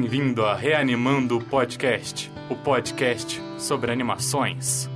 [0.00, 4.88] Bem-vindo a Reanimando Podcast, o podcast sobre animações.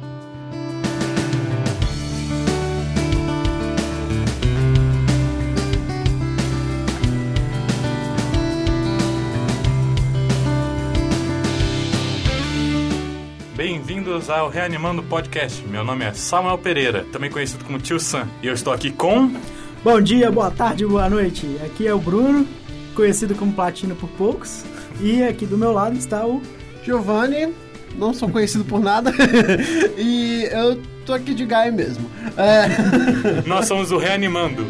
[13.57, 15.67] Bem-vindos ao Reanimando Podcast.
[15.67, 19.35] Meu nome é Samuel Pereira, também conhecido como Tio Sam, e eu estou aqui com.
[19.83, 21.59] Bom dia, boa tarde, boa noite.
[21.67, 22.47] Aqui é o Bruno,
[22.95, 24.65] conhecido como Platino por poucos.
[25.03, 26.41] E aqui do meu lado está o.
[26.85, 27.53] Giovanni,
[27.97, 29.13] não sou conhecido por nada.
[29.99, 32.09] e eu tô aqui de Gaia mesmo.
[32.37, 33.43] É.
[33.47, 34.65] Nós somos o Reanimando.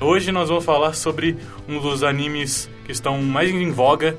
[0.00, 4.14] Hoje nós vamos falar sobre um dos animes que estão mais em voga,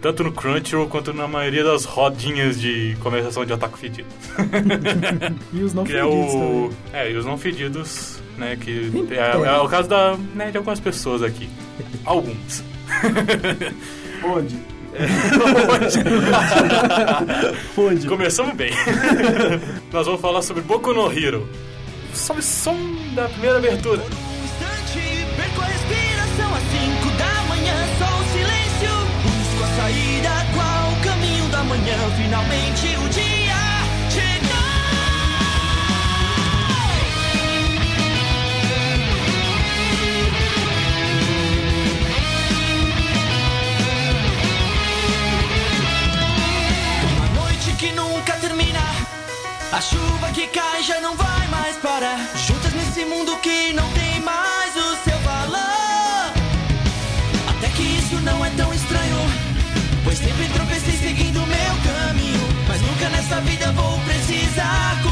[0.00, 4.08] tanto no Crunchyroll quanto na maioria das rodinhas de conversação de ataque fedido.
[5.52, 6.38] E os não que é fedidos o.
[6.38, 6.70] também.
[6.92, 8.56] É, e os não fedidos, né?
[8.56, 11.48] Que é, é o caso da, né, de algumas pessoas aqui.
[12.04, 12.64] Alguns.
[14.24, 14.56] Onde?
[17.76, 18.06] Onde?
[18.06, 18.72] Começamos bem.
[19.92, 21.48] Nós vamos falar sobre Boku no Hero.
[22.14, 22.76] Sobe o som
[23.14, 24.02] da primeira abertura.
[24.02, 28.94] Por um instante, perco a respiração às cinco da manhã, só o silêncio.
[29.22, 31.96] Busco a saída, qual o caminho da manhã?
[32.16, 33.31] Finalmente o dia
[47.82, 48.78] que nunca termina.
[49.72, 52.16] A chuva que cai já não vai mais parar.
[52.46, 56.32] Juntas nesse mundo que não tem mais o seu valor.
[57.50, 59.20] Até que isso não é tão estranho.
[60.04, 62.46] Pois sempre tropecei seguindo meu caminho.
[62.68, 65.02] Mas nunca nessa vida vou precisar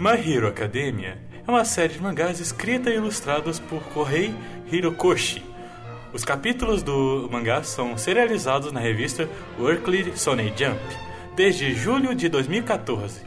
[0.00, 4.32] My Hero Academia é uma série de mangás escrita e ilustrados por Kohei
[4.70, 5.44] Hirokoshi.
[6.12, 9.28] Os capítulos do mangá são serializados na revista
[9.58, 10.80] Weekly Shonen Jump
[11.34, 13.22] desde julho de 2014.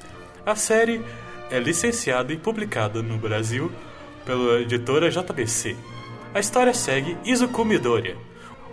[0.45, 1.03] A série
[1.49, 3.69] é licenciada e publicada no Brasil
[4.25, 5.75] pela editora JBC.
[6.33, 8.15] A história segue Izuku Midoriya,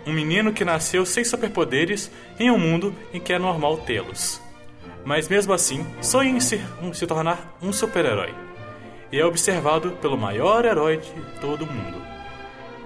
[0.07, 4.47] um menino que nasceu sem superpoderes em um mundo em que é normal tê-los
[5.05, 8.33] mas mesmo assim sonha em se, um- se tornar um super-herói.
[9.11, 12.01] E é observado pelo maior herói de todo o mundo,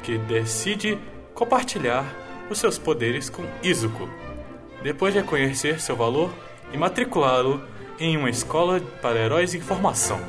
[0.02, 0.98] que decide
[1.34, 2.06] compartilhar
[2.50, 4.08] os seus poderes com Izuku.
[4.82, 6.30] Depois de reconhecer seu valor
[6.72, 7.62] e matriculá-lo
[8.00, 10.20] em uma escola para heróis em formação.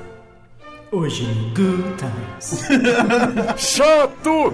[0.92, 1.24] Hoje,
[1.56, 2.68] Good Times.
[3.56, 4.52] Chato!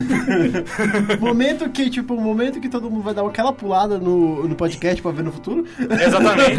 [1.20, 5.00] Momento que, tipo, o momento que todo mundo vai dar aquela pulada no, no podcast
[5.00, 5.64] pra ver no futuro.
[5.78, 6.56] Exatamente.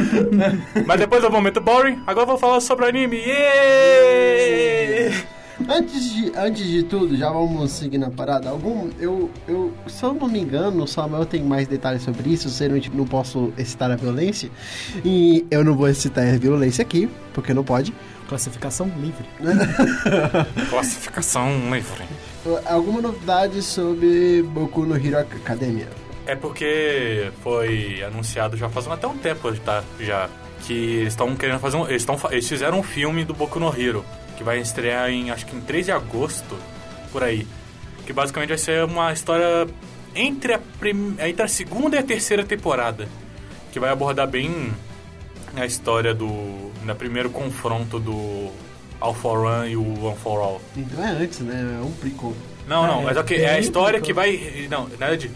[0.86, 3.16] Mas depois do momento boring, agora eu vou falar sobre o anime.
[3.18, 4.44] Yeah!
[5.68, 8.50] Antes de, antes de tudo, já vamos seguir na parada.
[8.50, 12.48] Algum, eu, eu, se eu não me engano, o Samuel tem mais detalhes sobre isso.
[12.62, 14.50] Eu não, não posso excitar a violência.
[15.04, 17.94] E eu não vou excitar a violência aqui, porque não pode.
[18.28, 19.26] Classificação livre.
[20.70, 22.04] Classificação livre.
[22.66, 25.88] Alguma novidade sobre Boku no Hero Academia?
[26.26, 30.28] É porque foi anunciado já faz até um tempo tá, já
[30.62, 33.58] que eles estão querendo fazer um, eles, tão, fa- eles fizeram um filme do Boku
[33.60, 34.04] no Hero
[34.36, 36.56] que vai estrear em acho que em 3 de agosto
[37.12, 37.46] por aí
[38.06, 39.66] que basicamente vai ser uma história
[40.14, 43.06] entre a, prim, entre a segunda e a terceira temporada
[43.72, 44.72] que vai abordar bem
[45.56, 46.26] a história do
[46.84, 48.50] no primeiro confronto do
[49.04, 51.78] All for One e o One for All Então é antes, né?
[51.80, 52.34] É um prequel.
[52.66, 54.02] não, não, É, mas é, bem é a história complicado.
[54.04, 54.68] que vai.
[54.68, 55.30] Não, na verdade,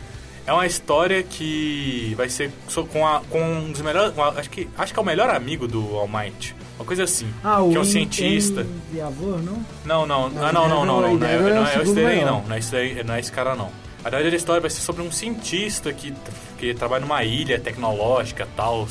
[0.46, 2.50] é uma história que vai ser
[2.92, 4.14] com, a, com um dos melhores.
[4.14, 6.54] com a- acho, que, acho que é o melhor amigo do All Might.
[6.78, 7.26] Uma coisa assim.
[7.44, 8.66] Ah, o que é um En- cientista.
[8.90, 9.62] Endeavor, não?
[9.84, 11.14] Não, não, Não, ah, não, não, não, não.
[11.18, 12.42] Não é, é o não é esse daí, não.
[12.44, 13.68] Não é esse, daí, não é esse cara, não.
[14.04, 16.14] A verdade da história vai ser sobre um cientista que,
[16.56, 18.86] que trabalha numa ilha tecnológica e tal.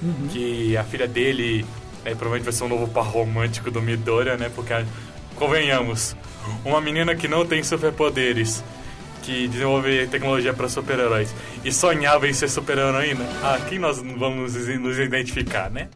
[0.00, 0.28] Uhum.
[0.30, 1.66] Que a filha dele
[2.04, 4.50] Aí provavelmente vai ser um novo par romântico do Midoriya, né?
[4.54, 4.74] Porque,
[5.36, 6.16] convenhamos,
[6.64, 8.62] uma menina que não tem superpoderes,
[9.22, 11.32] que desenvolve tecnologia para super-heróis
[11.64, 15.88] e sonhava em ser super-heroína, ah, quem nós vamos nos identificar, né?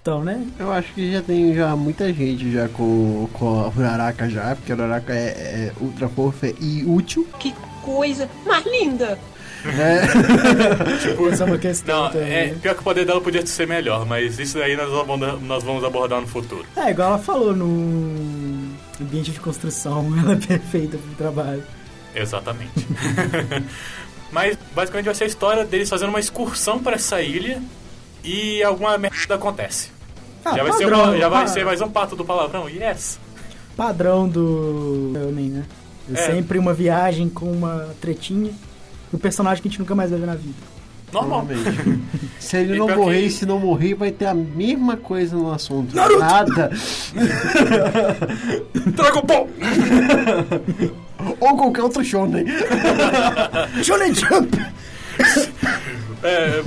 [0.00, 0.46] Então, né?
[0.58, 4.70] Eu acho que já tem já muita gente já com, com a Uraraka já, porque
[4.70, 7.26] a Uraraka é, é ultra fofa e útil.
[7.40, 9.18] Que coisa mais linda!
[11.32, 12.32] Essa é uma questão Não, também.
[12.32, 12.56] é, né?
[12.60, 15.84] pior que o poder dela podia ser melhor, mas isso daí nós vamos, nós vamos
[15.84, 16.64] abordar no futuro.
[16.76, 21.62] É, igual ela falou, no ambiente de construção, ela é perfeita pro trabalho.
[22.14, 22.86] Exatamente.
[24.32, 27.62] Mas basicamente vai ser a história deles fazendo uma excursão para essa ilha
[28.24, 29.90] e alguma merda acontece.
[30.44, 32.68] Ah, já vai, ser, padrão, uma- já vai ser mais um pato do palavrão?
[32.68, 33.18] Yes!
[33.76, 35.64] Padrão do Shonen, né?
[36.08, 36.26] É É.
[36.26, 38.52] Sempre uma viagem com uma tretinha.
[39.16, 40.54] Um personagem que a gente nunca mais vai ver na vida.
[41.12, 41.46] Normal.
[41.46, 42.00] Normalmente.
[42.38, 45.34] se ele E não morrer que- e se não morrer, vai ter a mesma coisa
[45.34, 45.94] no assunto.
[45.96, 46.70] Nada.
[48.94, 49.48] Dragon Ball!
[51.40, 52.44] Ou qualquer outro shonen.
[53.82, 54.54] Shonen Jump!
[56.22, 56.62] É,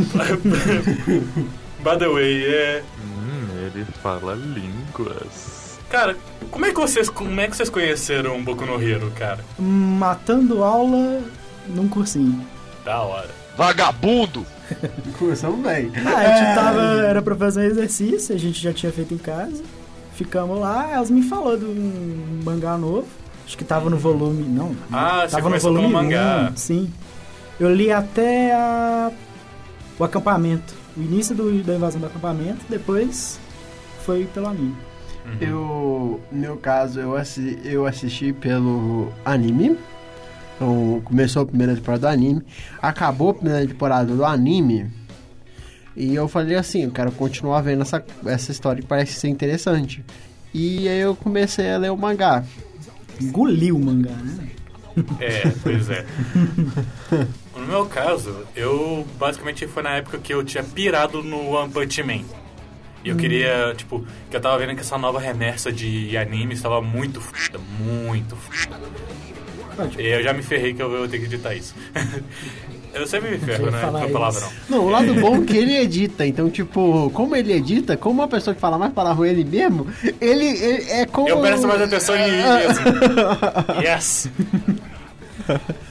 [1.84, 2.84] by the way, é.
[3.00, 5.78] Hum, ele fala línguas.
[5.90, 6.18] Cara,
[6.52, 9.40] como é que vocês, como é que vocês conheceram Boku no Hero, cara?
[9.58, 11.22] Matando aula
[11.70, 12.46] num cursinho.
[12.86, 13.30] Da hora.
[13.58, 14.46] Vagabundo!
[15.18, 15.92] Cursamos bem.
[16.06, 16.82] Ah, a gente tava.
[17.06, 19.62] Era pra fazer um exercício, a gente já tinha feito em casa.
[20.14, 23.08] Ficamos lá, elas me falou de um mangá novo.
[23.46, 24.44] Acho que tava no volume.
[24.44, 24.76] Não.
[24.92, 26.50] Ah, você tava no volume mangá.
[26.54, 26.92] um, sim.
[27.60, 29.12] Eu li até a,
[29.98, 30.74] o acampamento.
[30.96, 33.40] O início do- da invasão do acampamento, depois
[34.06, 34.76] foi pelo anime.
[35.40, 39.78] Eu, no meu caso, eu, assi eu assisti pelo anime.
[40.60, 42.44] Então, começou a primeira temporada do anime.
[42.82, 44.92] Acabou a primeira temporada do anime.
[45.96, 50.04] E eu falei assim, eu quero continuar vendo essa, essa história que parece ser interessante.
[50.54, 52.44] E aí eu comecei a ler o mangá.
[53.22, 54.50] Engoliu o mangá, né?
[55.22, 56.06] É, pois é.
[57.56, 62.04] No meu caso, eu basicamente foi na época que eu tinha pirado no One Punch
[62.04, 62.22] Man.
[63.04, 66.82] E eu queria, tipo, que eu tava vendo que essa nova remessa de anime estava
[66.82, 68.78] muito foda, muito foda.
[69.80, 70.02] Pode.
[70.06, 71.74] Eu já me ferrei que eu vou ter que editar isso.
[72.94, 73.82] eu sempre me ferro, né?
[73.82, 74.10] Com isso.
[74.14, 74.50] palavrão.
[74.70, 76.26] Não, o lado bom é que ele edita.
[76.26, 79.88] Então, tipo, como ele edita, como uma pessoa que fala mais palavrão ele mesmo,
[80.20, 81.28] ele, ele é como...
[81.30, 82.86] Eu presto mais atenção em mim mesmo.
[83.82, 84.30] Yes!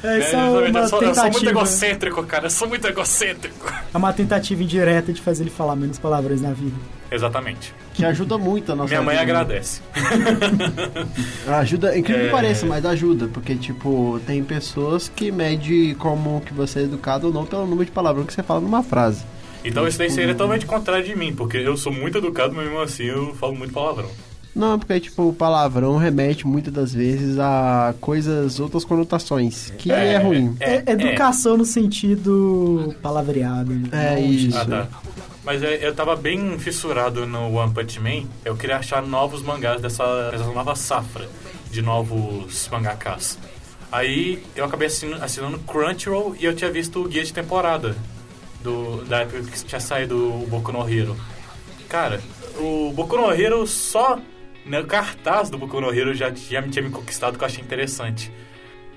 [0.02, 1.50] Essa é É, uma eu, sou, eu sou muito tentativa.
[1.50, 2.46] egocêntrico, cara.
[2.46, 3.73] Eu sou muito egocêntrico.
[3.93, 6.76] É uma tentativa indireta de fazer ele falar menos palavrões na vida.
[7.11, 7.75] Exatamente.
[7.95, 9.23] Que ajuda muito a nossa Minha mãe vida.
[9.23, 9.81] agradece.
[11.47, 12.33] Ajuda, incrível que É.
[12.33, 17.33] pareça, mas ajuda, porque, tipo, tem pessoas que medem como que você é educado ou
[17.33, 19.25] não pelo número de palavrão que você fala numa frase.
[19.65, 22.81] Então isso daí seria totalmente contrário de mim, porque eu sou muito educado, mas mesmo
[22.81, 24.09] assim eu falo muito palavrão.
[24.55, 30.17] Não, porque, tipo, o palavrão remete muitas das vezes a coisas, outras conotações, que é,
[30.19, 30.57] ruim.
[30.59, 33.73] É, educação no sentido palavreado.
[33.73, 34.17] né?
[34.17, 34.59] É isso.
[34.59, 34.89] Ah, tá.
[35.49, 38.29] Mas é, eu tava bem fissurado no One Punch Man.
[38.45, 41.27] Eu queria achar novos mangás dessa, dessa nova safra
[41.71, 43.39] de novos mangakas.
[43.91, 47.97] Aí eu acabei assinando, assinando Crunchyroll e eu tinha visto o guia de temporada
[48.62, 51.17] do, da época que tinha saído o Boku no Hero.
[51.88, 52.21] Cara,
[52.59, 54.21] o Boku no Hero só
[54.67, 57.64] no cartaz do Boku no Hero já, já me tinha me conquistado, que eu achei
[57.64, 58.31] interessante.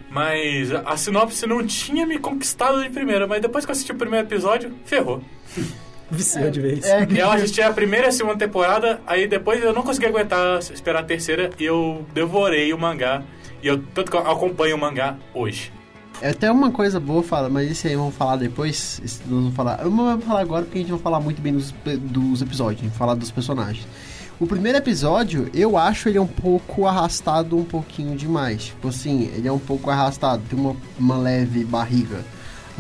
[0.10, 3.96] Mas a sinopse não tinha me conquistado de primeira, mas depois que eu assisti o
[3.96, 5.24] primeiro episódio, ferrou.
[6.12, 6.86] Viciou de vez.
[6.86, 10.60] É Eu assisti a primeira e a segunda temporada, aí depois eu não consegui aguentar
[10.60, 13.24] esperar a terceira e eu devorei o mangá.
[13.64, 15.72] E eu tanto que eu acompanho o mangá hoje.
[16.22, 19.02] é até uma coisa boa, fala, mas isso aí vamos falar depois.
[19.04, 19.80] isso nós vamos falar.
[19.82, 22.82] Eu não vou falar agora porque a gente vai falar muito bem dos, dos episódios,
[22.82, 23.88] a gente vai falar dos personagens.
[24.40, 28.66] O primeiro episódio, eu acho ele um pouco arrastado, um pouquinho demais.
[28.66, 32.26] Tipo assim, ele é um pouco arrastado, tem uma, uma leve barriga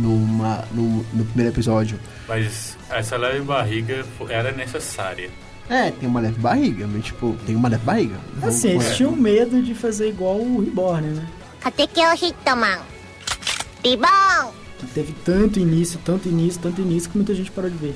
[0.01, 2.00] numa, no, no primeiro episódio.
[2.27, 5.29] Mas essa leve barriga era necessária.
[5.70, 8.15] É, tem uma leve barriga, mas tipo, tem uma leve barriga.
[8.41, 11.27] Assim, eles tinham medo de fazer igual o Reborn, né?
[11.63, 12.79] Até que eu Hitoman.
[13.84, 14.62] Reborn!
[14.93, 17.96] Teve tanto início, tanto início, tanto início que muita gente parou de ver.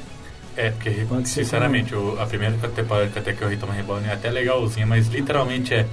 [0.55, 5.07] É, porque, sinceramente, o, a primeira temporada que o Hitman Reborn é até legalzinha, mas
[5.07, 5.85] literalmente é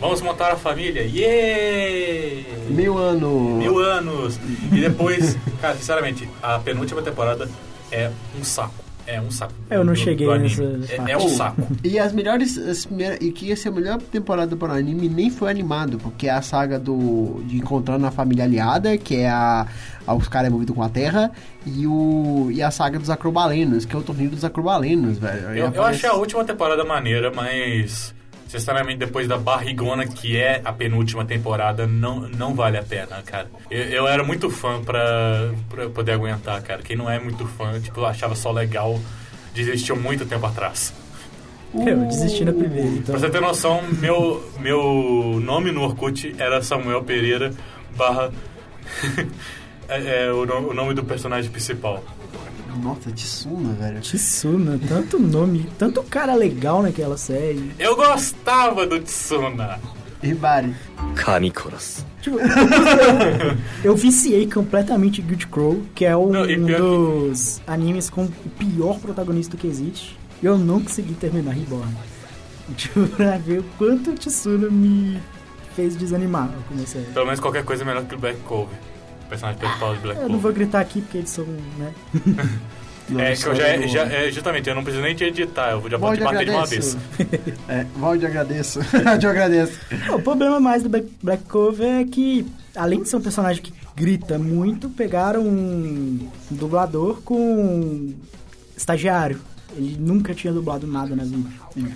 [0.00, 2.48] Vamos montar a família, yeah!
[2.70, 3.58] Mil anos.
[3.58, 4.40] Mil anos!
[4.72, 7.48] E depois, cara, sinceramente, a penúltima temporada
[7.92, 8.74] é um saco.
[9.06, 9.52] É um saco.
[9.68, 11.10] Eu não do- cheguei do nessa É, parte.
[11.12, 11.66] é um saco.
[11.82, 12.56] E as melhores.
[12.56, 15.98] As primeiras- e que ia ser a melhor temporada para o anime nem foi animado,
[15.98, 17.42] porque é a saga do.
[17.44, 19.66] de encontrando a família aliada, que é a.
[20.06, 21.30] a- os caras envolvidos com a Terra,
[21.66, 22.50] e o.
[22.52, 25.40] e a saga dos acrobalenos, que é o torneio dos acrobalenos, velho.
[25.48, 28.14] Eu, eu aparece- achei a última temporada maneira, mas
[28.50, 33.48] sinceramente depois da barrigona que é a penúltima temporada, não, não vale a pena, cara.
[33.70, 36.82] Eu, eu era muito fã pra, pra poder aguentar, cara.
[36.82, 38.98] Quem não é muito fã, tipo, achava só legal,
[39.54, 40.92] desistiu muito tempo atrás.
[41.72, 43.04] Eu desisti na primeira, então.
[43.14, 47.52] Pra você ter noção, meu, meu nome no Orkut era Samuel Pereira
[47.96, 48.32] barra...
[49.88, 52.02] é, é o, no- o nome do personagem principal.
[52.76, 54.00] Nossa, Tsuna, velho.
[54.00, 57.72] Tsuna, tanto nome, tanto cara legal naquela série.
[57.78, 59.78] Eu gostava do Tsuna.
[60.22, 60.74] Ribari.
[62.20, 62.36] Tipo,
[63.82, 68.98] eu viciei completamente Guild Crow, que é um, Não, pior dos animes com o pior
[68.98, 70.18] protagonista que existe.
[70.42, 71.94] E eu não consegui terminar Reborn.
[72.76, 75.18] Tipo, pra ver o quanto o Tsuna me
[75.74, 77.06] fez desanimar com a série.
[77.06, 78.74] Pelo menos qualquer coisa é melhor que o Black Cove.
[79.30, 81.46] Personagem principal de Black Eu não vou gritar aqui porque eles são,
[81.78, 81.94] né?
[83.18, 85.96] É que eu já, já é, justamente, eu não preciso nem te editar, eu já
[85.96, 86.96] vou te bater de uma vez.
[87.68, 88.78] é, Valde, agradeço.
[89.20, 89.80] Eu agradeço.
[90.12, 92.46] O problema mais do Black, Black Cove é que,
[92.76, 98.14] além de ser um personagem que grita muito, pegaram um dublador com um
[98.76, 99.40] estagiário.
[99.76, 101.48] Ele nunca tinha dublado nada na vida.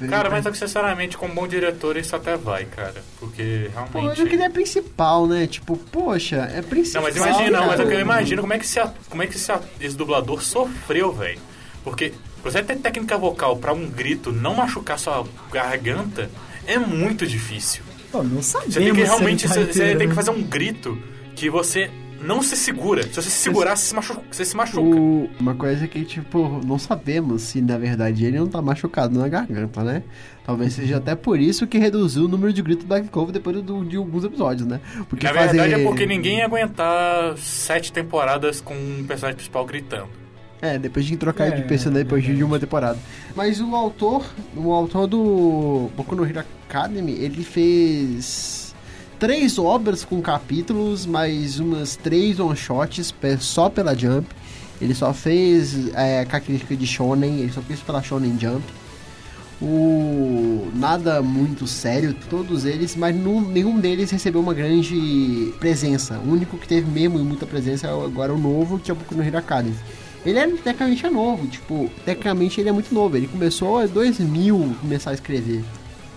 [0.09, 2.95] Cara, mas sinceramente, como bom diretor, isso até vai, cara.
[3.19, 4.21] Porque Pô, realmente.
[4.21, 5.47] eu queria principal, né?
[5.47, 7.03] Tipo, poxa, é principal.
[7.03, 8.01] Não, mas imagina, não, mas é que eu cara.
[8.01, 11.41] imagino como é que, esse, a- como é que esse, a- esse dublador sofreu, velho.
[11.83, 12.13] Porque
[12.43, 16.31] pra você ter técnica vocal pra um grito não machucar sua garganta
[16.67, 17.83] é muito difícil.
[18.13, 19.49] Pô, não sabemos Você tem que se realmente.
[19.49, 20.15] tá Você, você tem que né?
[20.15, 20.97] fazer um grito
[21.35, 21.91] que você
[22.25, 23.03] não se segura.
[23.05, 24.23] Se você se segurar, você se machuca.
[24.31, 24.81] Você se machuca.
[24.81, 29.29] O- uma coisa que, tipo, não sabemos se na verdade ele não tá machucado na
[29.29, 30.03] garganta, né?
[30.45, 33.63] Talvez seja até por isso que reduziu o número de gritos do Black Cove depois
[33.63, 34.81] do- de alguns episódios, né?
[35.09, 39.65] Porque Na verdade fazer- é porque ninguém ia aguentar sete temporadas com um personagem principal
[39.65, 40.09] gritando.
[40.63, 42.99] É, depois de trocar de É, personagem depois de uma temporada.
[43.37, 44.25] Mas o autor,
[44.57, 48.64] o autor do Boku no Hero Academy, ele fez
[49.19, 54.27] três obras com capítulos, mais umas três one-shots só pela Jump.
[54.81, 58.63] Ele só fez é, característica de Shonen, ele só fez pela Shonen Jump.
[59.63, 66.19] O nada muito sério, todos eles, mas nu- nenhum deles recebeu uma grande presença.
[66.19, 69.15] O único que teve mesmo muita presença é agora o novo, que é o Boku
[69.15, 69.75] no Hero Academy.
[70.27, 73.17] Ele é tecnicamente é novo, tipo, tecnicamente ele é muito novo.
[73.17, 75.63] Ele começou em 2000 começar a escrever.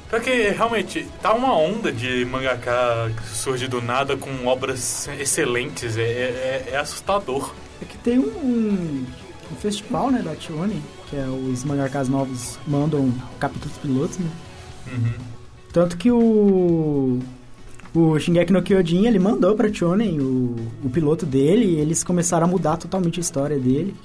[0.10, 5.98] Porque realmente tá uma onda de mangaka que surge do nada com obras excelentes.
[5.98, 7.54] É, é- é assustador.
[7.82, 9.06] É que tem um,
[9.52, 14.30] um festival, né, da Shonen, que é os mangakas novos mandam capítulos pilotos, né?
[14.92, 15.12] Uhum.
[15.74, 17.20] Tanto que o
[17.96, 22.46] o Shingeki no Kyojin, ele mandou pra Shonen o, o piloto dele e eles começaram
[22.46, 23.96] a mudar totalmente a história dele,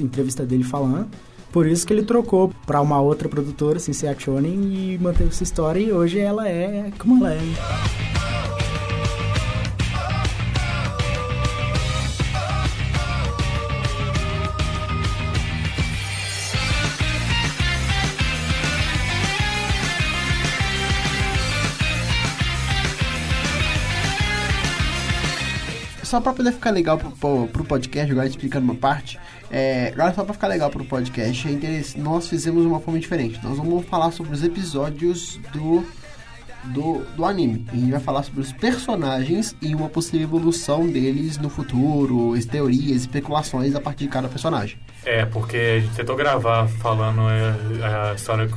[0.00, 1.08] entrevista dele falando.
[1.52, 3.78] Por isso que ele trocou pra uma outra produtora,
[4.08, 8.31] a Shonen, e manteve essa história e hoje ela é como ela é.
[26.12, 29.18] Só pra poder ficar legal pro, pro, pro podcast, agora explicando uma parte,
[29.50, 33.40] é, agora só pra ficar legal pro podcast, é nós fizemos uma forma diferente.
[33.42, 35.82] Nós vamos falar sobre os episódios do,
[36.64, 37.64] do, do anime.
[37.72, 42.44] A gente vai falar sobre os personagens e uma possível evolução deles no futuro, as
[42.44, 44.76] teorias, especulações a partir de cada personagem.
[45.06, 48.50] É, porque a gente tentou gravar falando é, a história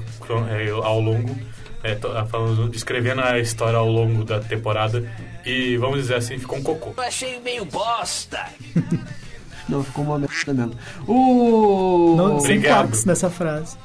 [0.49, 1.33] é, ao longo,
[1.81, 1.95] é,
[2.25, 5.09] falando, descrevendo a história ao longo da temporada.
[5.45, 6.93] E vamos dizer assim, ficou um cocô.
[6.97, 8.45] Eu achei meio bosta.
[9.69, 10.73] Não, ficou uma merda mesmo.
[11.07, 12.13] O...
[12.17, 13.75] Não, sem quacks nessa frase.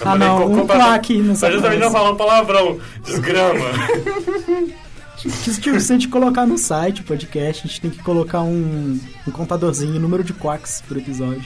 [0.00, 1.94] Eu Ah, não, cocô um pra- claque nessa Pra justamente frase.
[1.94, 2.80] não falar palavrão.
[3.04, 3.66] Desgrama.
[5.18, 8.40] Se, tipo, se a gente colocar no site o podcast, a gente tem que colocar
[8.42, 11.44] um, um contadorzinho, número de quacks por episódio.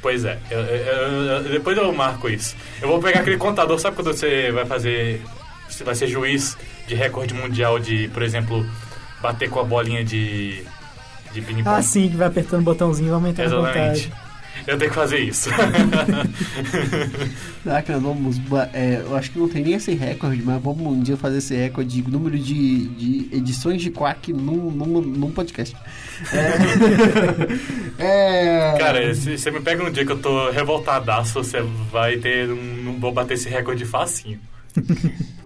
[0.00, 2.54] Pois é, eu- eu- eu- depois eu marco isso.
[2.80, 5.22] Eu vou pegar aquele contador, sabe quando você vai fazer.
[5.74, 8.64] Você vai ser juiz de recorde mundial de, por exemplo,
[9.20, 10.62] bater com a bolinha de.
[11.32, 11.68] de ping-pong?
[11.68, 14.08] Ah, sim, que vai apertando o botãozinho e vai aumentando a Exatamente.
[14.08, 14.24] contagem.
[14.68, 15.50] Eu tenho que fazer isso.
[17.64, 18.40] Nós vamos.
[18.72, 21.56] é, eu acho que não tem nem esse recorde, mas vamos um dia fazer esse
[21.56, 25.74] recorde de número de, de edições de Quack num, num, num podcast.
[27.98, 27.98] É.
[28.74, 32.48] é Cara, se você me pega num dia que eu tô revoltadaço, você vai ter
[32.48, 32.84] um.
[32.84, 34.38] Não vou bater esse recorde facinho.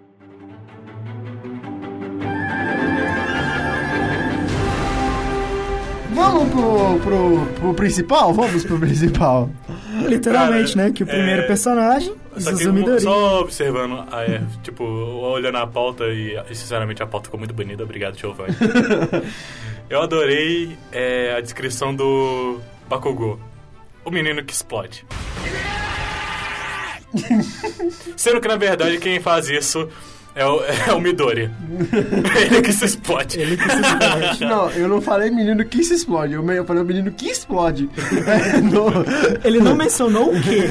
[6.18, 8.34] Vamos pro, pro, pro principal?
[8.34, 9.48] Vamos pro principal.
[10.04, 10.92] Literalmente, Cara, né?
[10.92, 13.00] Que o primeiro é- personagem, Só, que, Suzu Midori.
[13.00, 17.54] só observando, ah, é, tipo, olhando a pauta e, e, sinceramente a pauta ficou muito
[17.54, 18.52] bonita, obrigado, Giovanni.
[19.88, 22.58] Eu adorei é, a descrição do
[22.88, 23.38] Bakugou,
[24.04, 25.06] o menino que explode.
[28.16, 29.88] Sendo que na verdade quem faz isso
[30.38, 31.50] é o, é o Midori.
[32.40, 33.40] Ele que se explode.
[33.40, 34.44] Ele que se explode.
[34.44, 37.90] Não, eu não falei menino que se explode, eu eu falei menino que explode.
[38.28, 38.86] É, não,
[39.42, 40.64] Ele não mencionou o quê?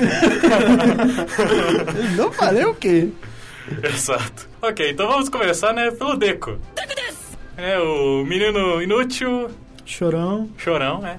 [1.88, 3.10] eu não falei o quê?
[3.84, 4.48] Exato.
[4.62, 6.58] Ok, então vamos começar, né, pelo Deco.
[7.58, 9.50] É, o menino inútil,
[9.86, 10.48] Chorão.
[10.58, 11.18] chorão, né?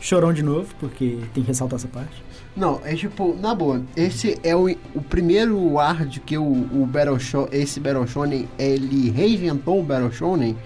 [0.00, 2.22] Chorão de novo, porque tem que ressaltar essa parte.
[2.58, 6.84] Não, é tipo, na boa, esse é o, o primeiro ar de que o, o
[6.90, 10.56] Battle Show, esse Battle Shonen, ele reinventou o Battle Shonen,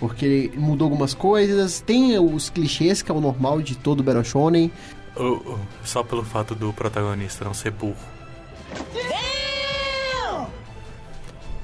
[0.00, 4.24] porque ele mudou algumas coisas, tem os clichês que é o normal de todo Battle
[4.24, 4.72] Shonen.
[5.14, 5.22] O-
[5.52, 7.94] o- só pelo fato do protagonista não ser burro.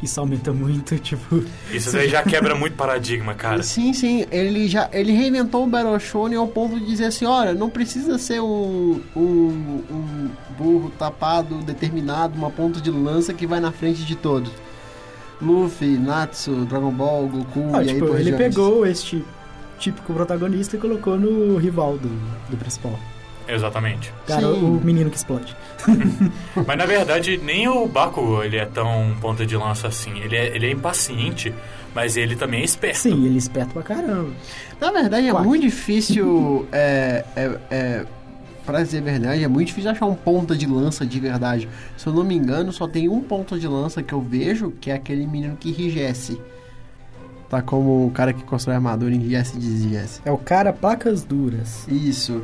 [0.02, 1.44] Isso aumenta muito, tipo.
[1.72, 3.62] Isso daí já quebra muito paradigma, cara.
[3.62, 7.54] Sim, sim, ele já ele reinventou o Battle Shonen ao ponto de dizer assim, olha,
[7.54, 9.20] não precisa ser um, um,
[9.90, 14.50] um burro tapado, determinado, uma ponta de lança que vai na frente de todos.
[15.40, 18.38] Luffy, Natsu, Dragon Ball, Goku Ah, e aí tipo, por ele diante.
[18.38, 19.24] pegou este
[19.78, 22.08] típico protagonista e colocou no rival do,
[22.48, 22.98] do principal.
[23.54, 24.12] Exatamente.
[24.26, 24.64] Cara, Sim.
[24.64, 25.56] o menino que explode.
[26.66, 30.18] Mas na verdade, nem o Bakugo ele é tão ponta de lança assim.
[30.20, 31.52] Ele é, ele é impaciente,
[31.94, 32.98] mas ele também é esperto.
[32.98, 34.30] Sim, ele é esperto pra caramba.
[34.80, 35.46] Na verdade, é Quack.
[35.46, 36.66] muito difícil.
[36.72, 38.06] é, é, é,
[38.64, 41.68] pra dizer a verdade, é muito difícil achar um ponta de lança de verdade.
[41.96, 44.90] Se eu não me engano, só tem um ponta de lança que eu vejo, que
[44.90, 46.40] é aquele menino que enrijece.
[47.48, 50.22] Tá como o cara que constrói armadura enrijece e desrijece.
[50.24, 51.86] É o cara placas duras.
[51.86, 52.42] Isso.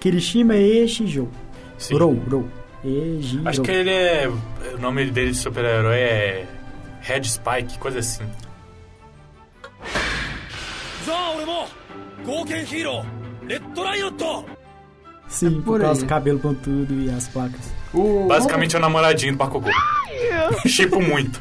[0.00, 1.28] Kirishima Eishijou.
[1.76, 1.96] Sim.
[1.98, 2.48] Rou, Rou.
[2.84, 4.28] Eji, Acho que ele é.
[4.28, 6.46] O nome dele de super-herói é.
[7.00, 8.24] Red Spike, coisa assim.
[15.28, 17.72] Sim, por por causa do cabelo pontudo e as placas.
[17.92, 19.72] O, Basicamente é o namoradinho do Bakugou.
[20.66, 21.40] Chipo muito.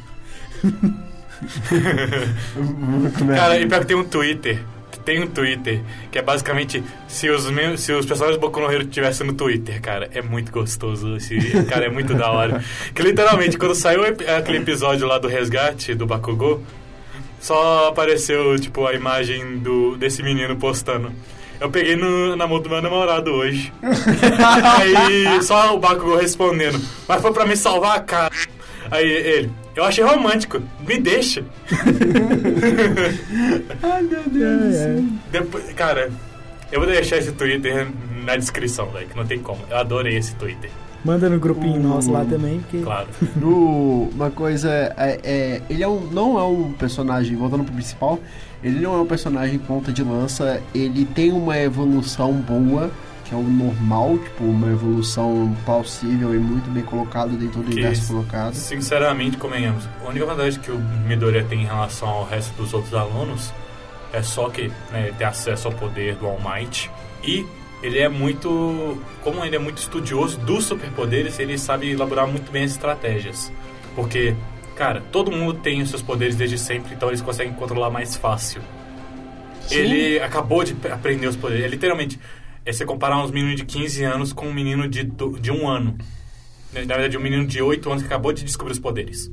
[3.36, 4.64] Cara, e pior que tem um Twitter.
[5.08, 5.80] Tem um Twitter
[6.12, 9.32] que é basicamente se os, mem- se os personagens do Boku no Hero tivessem no
[9.32, 10.10] Twitter, cara.
[10.14, 11.16] É muito gostoso.
[11.16, 12.62] Esse cara é muito da hora.
[12.94, 16.62] Que literalmente, quando saiu aquele episódio lá do resgate do Bakugou,
[17.40, 21.10] só apareceu, tipo, a imagem do, desse menino postando.
[21.58, 23.72] Eu peguei no, na mão do meu namorado hoje.
[24.78, 26.82] Aí só o Bakugou respondendo.
[27.08, 28.30] Mas foi pra me salvar, cara.
[28.92, 31.44] Aí ele, eu achei romântico, me deixa.
[33.84, 34.76] Ai, meu Deus.
[34.76, 35.04] É, é.
[35.32, 36.12] Depois, cara,
[36.72, 37.88] eu vou deixar esse Twitter
[38.26, 39.60] na descrição, velho, que não tem como.
[39.70, 40.70] Eu adorei esse Twitter,
[41.06, 43.08] Manda no grupinho nosso lá também, porque claro.
[43.38, 48.20] No- uma coisa é, é- ele é um, não é um personagem voltando pro principal
[48.64, 52.90] ele não é um personagem ponta de lança ele tem uma evolução boa
[53.28, 57.74] que é o normal tipo uma evolução plausível e muito bem colocado dentro do Que
[57.74, 62.56] universo colocado Sinceramente, convenhamos, a única vantagem que o Midoriya tem em relação ao resto
[62.56, 63.54] dos outros alunos
[64.14, 66.90] é só que né, ele tem acesso ao poder do All Might
[67.24, 67.46] e
[67.82, 68.98] ele é muito.
[69.24, 73.52] Como ele é muito estudioso dos superpoderes, ele sabe elaborar muito bem as estratégias.
[73.96, 74.36] Porque,
[74.76, 78.62] cara, todo mundo tem os seus poderes desde sempre, então eles conseguem controlar mais fácil.
[79.70, 81.66] Ele acabou de aprender os poderes.
[81.66, 82.20] É, literalmente,
[82.68, 85.98] é você comparar uns meninos de 15 anos com um menino de, de um ano.
[86.74, 89.32] Na verdade, um menino de 8 anos que acabou de descobrir os poderes.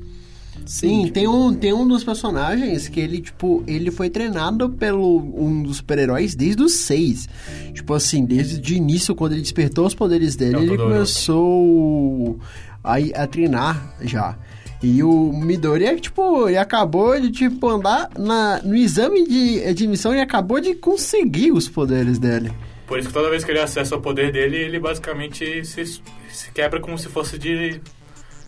[0.64, 5.64] Sim, tem um, tem um dos personagens que ele, tipo, ele foi treinado pelo um
[5.64, 7.28] dos super-heróis desde os seis.
[7.74, 12.38] Tipo assim, desde o início, quando ele despertou os poderes dele, É o ele começou
[12.84, 14.38] a, a treinar já.
[14.80, 20.14] E o Midori, é, tipo, ele acabou de, tipo, andar na, no exame de admissão
[20.14, 22.52] e acabou de conseguir os poderes dele.
[22.86, 26.50] Por isso que toda vez que ele acessa o poder dele, ele basicamente se, se
[26.52, 27.80] quebra como se fosse de, de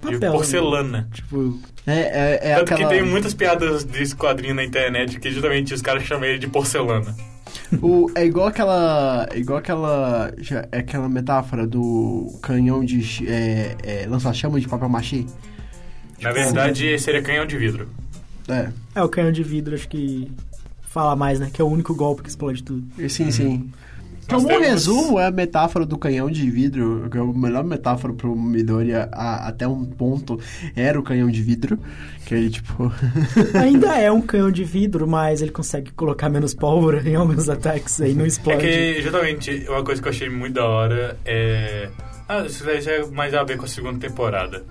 [0.01, 1.09] Papel, porcelana.
[1.13, 2.91] tipo, É, é, é Tanto aquela...
[2.91, 6.49] que tem muitas piadas desse quadrinho na internet que justamente os caras chamam ele de
[6.49, 7.15] porcelana.
[7.81, 9.27] O, é igual aquela.
[9.33, 10.31] É igual aquela.
[10.39, 13.27] já- é aquela metáfora do canhão de.
[13.27, 15.25] É, é, lança-chama de papel machê.
[16.21, 17.89] Na verdade, seria canhão de vidro.
[18.49, 18.69] É.
[18.95, 20.31] É, o canhão de vidro acho que
[20.83, 21.51] fala mais, né?
[21.53, 22.85] Que é o único golpe que explode tudo.
[23.09, 23.71] Sim, sim.
[24.29, 27.63] Nós Como temos- resumo, é a metáfora do canhão de vidro, que é a melhor
[27.63, 30.39] metáfora pro Midori a- a- até um ponto
[30.75, 31.79] era o canhão de vidro,
[32.25, 32.93] que ele, tipo...
[33.55, 38.01] Ainda é um canhão de vidro, mas ele consegue colocar menos pólvora em alguns ataques
[38.01, 38.61] aí não É explode.
[38.61, 41.89] que, justamente, uma coisa que eu achei muito da hora é...
[42.29, 44.65] Ah, isso daí já é mais a ver com a segunda temporada.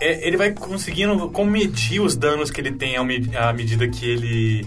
[0.00, 3.86] É, ele vai conseguindo como medir os danos que ele tem ao me- à medida
[3.88, 4.66] que ele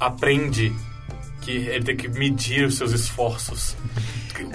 [0.00, 0.72] aprende
[1.46, 3.76] que ele tem que medir os seus esforços.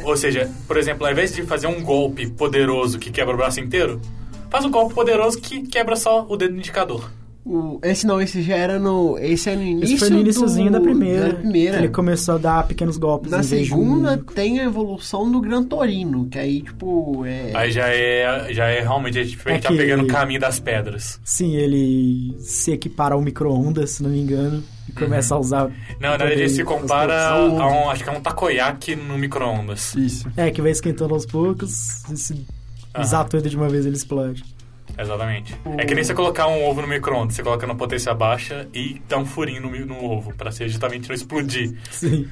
[0.03, 3.59] Ou seja, por exemplo, ao invés de fazer um golpe poderoso que quebra o braço
[3.59, 3.99] inteiro,
[4.49, 7.09] faz um golpe poderoso que quebra só o dedo indicador.
[7.43, 9.17] o- esse não, esse já era no...
[9.17, 11.29] Esse é no início Isso foi no iníciozinho do- da primeira.
[11.29, 11.77] Da primeira.
[11.79, 13.31] Ele começou a dar pequenos golpes.
[13.31, 17.49] Na segunda um- tem a evolução do Gran Torino, que aí, tipo, é...
[17.55, 21.19] Aí já é, já é realmente a gente É tá pegando o caminho das pedras.
[21.25, 25.69] Sim, ele se equipara ao micro-ondas, se não me engano, e começa a usar.
[25.99, 29.95] Não, na verdade ele se compara a um, acho que é um takoyaki no micro-ondas.
[29.95, 30.29] Isso.
[30.37, 32.45] É, que vai esquentando aos poucos, e se
[32.95, 33.03] Aham.
[33.03, 34.43] usar tudo de uma vez ele explode.
[34.97, 35.55] Exatamente.
[35.77, 39.01] É que nem você colocar um ovo no micro-ondas, você coloca na potência baixa e
[39.07, 41.73] dá um furinho no, no ovo, pra ser justamente não explodir.
[41.89, 42.27] Sim.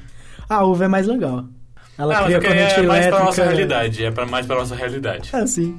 [0.48, 1.44] A Ah, uva é mais legal.
[1.96, 3.16] Ela ah, mas cria é que corrente é mais elétrica.
[3.16, 5.30] pra nossa realidade, é pra, mais pra nossa realidade.
[5.34, 5.76] É, sim.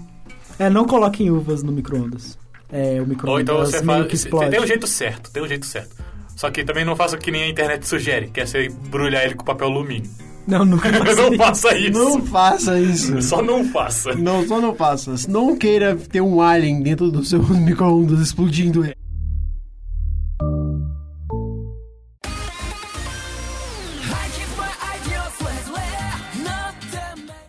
[0.57, 2.37] É, não coloquem uvas no micro-ondas.
[2.71, 4.07] É, o Ou micro-ondas então você meio faz.
[4.09, 4.49] que explode.
[4.51, 5.95] Tem um jeito certo, tem um jeito certo.
[6.41, 9.23] Só que também não faça o que nem a internet sugere, que é você embrulhar
[9.23, 10.09] ele com papel alumínio.
[10.47, 11.37] Não, nunca faça não isso.
[11.37, 11.99] faça isso.
[11.99, 13.21] Não faça isso.
[13.21, 14.15] Só não faça.
[14.15, 15.13] Não, só não faça.
[15.29, 18.95] Não queira ter um alien dentro do seu micro-ondas explodindo ele.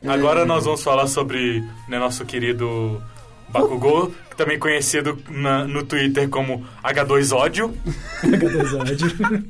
[0.06, 3.02] Agora nós vamos falar sobre né, nosso querido
[3.52, 7.74] Bakugou, também conhecido na- no Twitter como H2Ódio,
[8.24, 9.44] H2OD.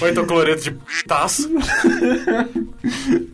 [0.00, 0.70] ou então cloreto de
[1.06, 1.50] taço,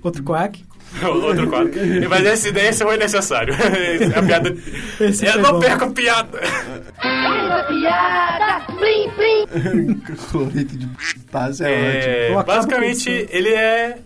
[0.02, 0.64] Outro quack.
[1.06, 1.70] outro quadro.
[2.08, 3.54] Mas esse ideia esse foi necessário.
[3.54, 4.56] a piada...
[4.98, 5.60] Esse Eu não bom.
[5.60, 6.40] perco a piada!
[10.30, 10.88] Cloreto de
[11.30, 13.98] taça é, É, acabo basicamente, ele é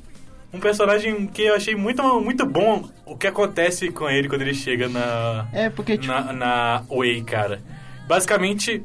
[0.55, 4.55] um personagem que eu achei muito, muito bom o que acontece com ele quando ele
[4.55, 5.47] chega na.
[5.53, 7.61] É, porque, tipo, na, na Way, cara.
[8.07, 8.83] Basicamente,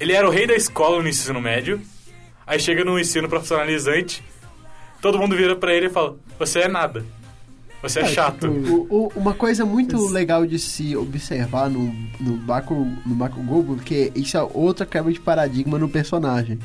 [0.00, 1.80] ele era o rei da escola no ensino médio.
[2.46, 4.22] Aí chega no ensino profissionalizante,
[5.02, 7.04] todo mundo vira pra ele e fala: Você é nada.
[7.82, 8.48] Você é, chato.
[8.50, 12.74] tipo, o- o- uma coisa muito legal de se observar no, no Baku,
[13.06, 16.58] no Bakugou, porque isso é outra quebra de paradigma no personagem.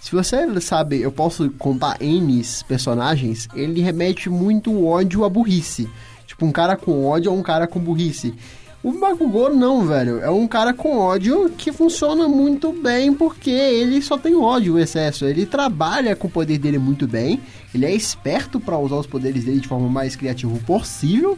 [0.00, 5.88] Se você sabe, eu posso contar N personagens, ele remete muito ódio à burrice.
[6.26, 8.34] Tipo, um cara com ódio ou um cara com burrice.
[8.82, 10.20] O Bakugou não, velho.
[10.20, 14.78] É um cara com ódio que funciona muito bem porque ele só tem ódio, o
[14.78, 15.24] excesso.
[15.24, 17.40] Ele trabalha com o poder dele muito bem.
[17.74, 21.36] Ele é esperto pra usar os poderes dele de forma mais criativa possível.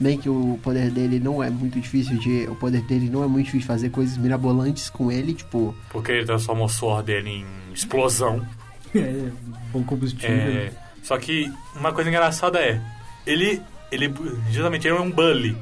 [0.00, 2.44] Bem que o poder dele não é muito difícil de.
[2.48, 5.74] O poder dele não é muito difícil de fazer coisas mirabolantes com ele, tipo.
[5.90, 8.44] Porque ele transforma o suor dele em explosão.
[8.92, 9.30] É,
[9.72, 10.28] bom combustível.
[10.34, 12.82] É, só que uma coisa engraçada é,
[13.24, 14.12] ele, ele
[14.50, 15.56] justamente ele é um bully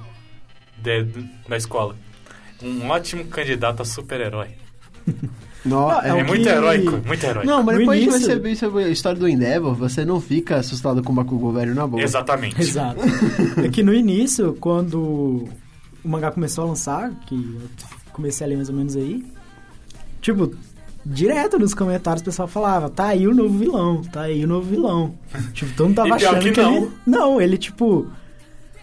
[0.78, 1.94] de- da escola.
[2.62, 4.48] Um ótimo candidato a super-herói.
[5.64, 5.88] No...
[5.88, 7.46] Ah, É, É muito que- heróico, muito heróico.
[7.46, 10.20] Não, mas No depois de início- você ver sobre a história do Endeavor, você não
[10.20, 12.02] fica assustado com o Bakugou velho na boa.
[12.02, 12.60] Exatamente.
[12.60, 13.00] Exato.
[13.64, 15.48] É que no início, quando
[16.04, 19.24] o mangá começou a lançar, que eu comecei a ler mais ou menos aí,
[20.22, 20.54] tipo,
[21.04, 24.68] direto nos comentários o pessoal falava, tá aí o novo vilão, tá aí o novo
[24.68, 25.14] vilão.
[25.52, 26.76] Tipo, todo mundo tava E pior achando que que, não.
[26.76, 26.90] ele...
[27.06, 28.06] Não, ele, tipo...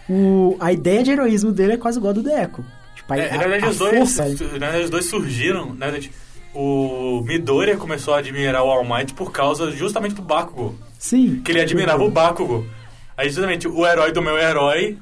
[0.08, 0.56] O...
[0.60, 2.64] A ideia de heroísmo dele é quase igual a do Deco.
[2.94, 4.34] Tipo, a, É, na a- verdade, a os dois, força- na
[4.68, 5.74] verdade, os dois surgiram.
[5.74, 6.10] Na verdade,
[6.56, 10.74] o Midori começou a admirar o All Might por causa justamente do Bakugo.
[10.98, 11.42] Sim.
[11.44, 12.66] Que ele admirava o Bakugo.
[13.14, 14.96] Aí justamente o herói do meu herói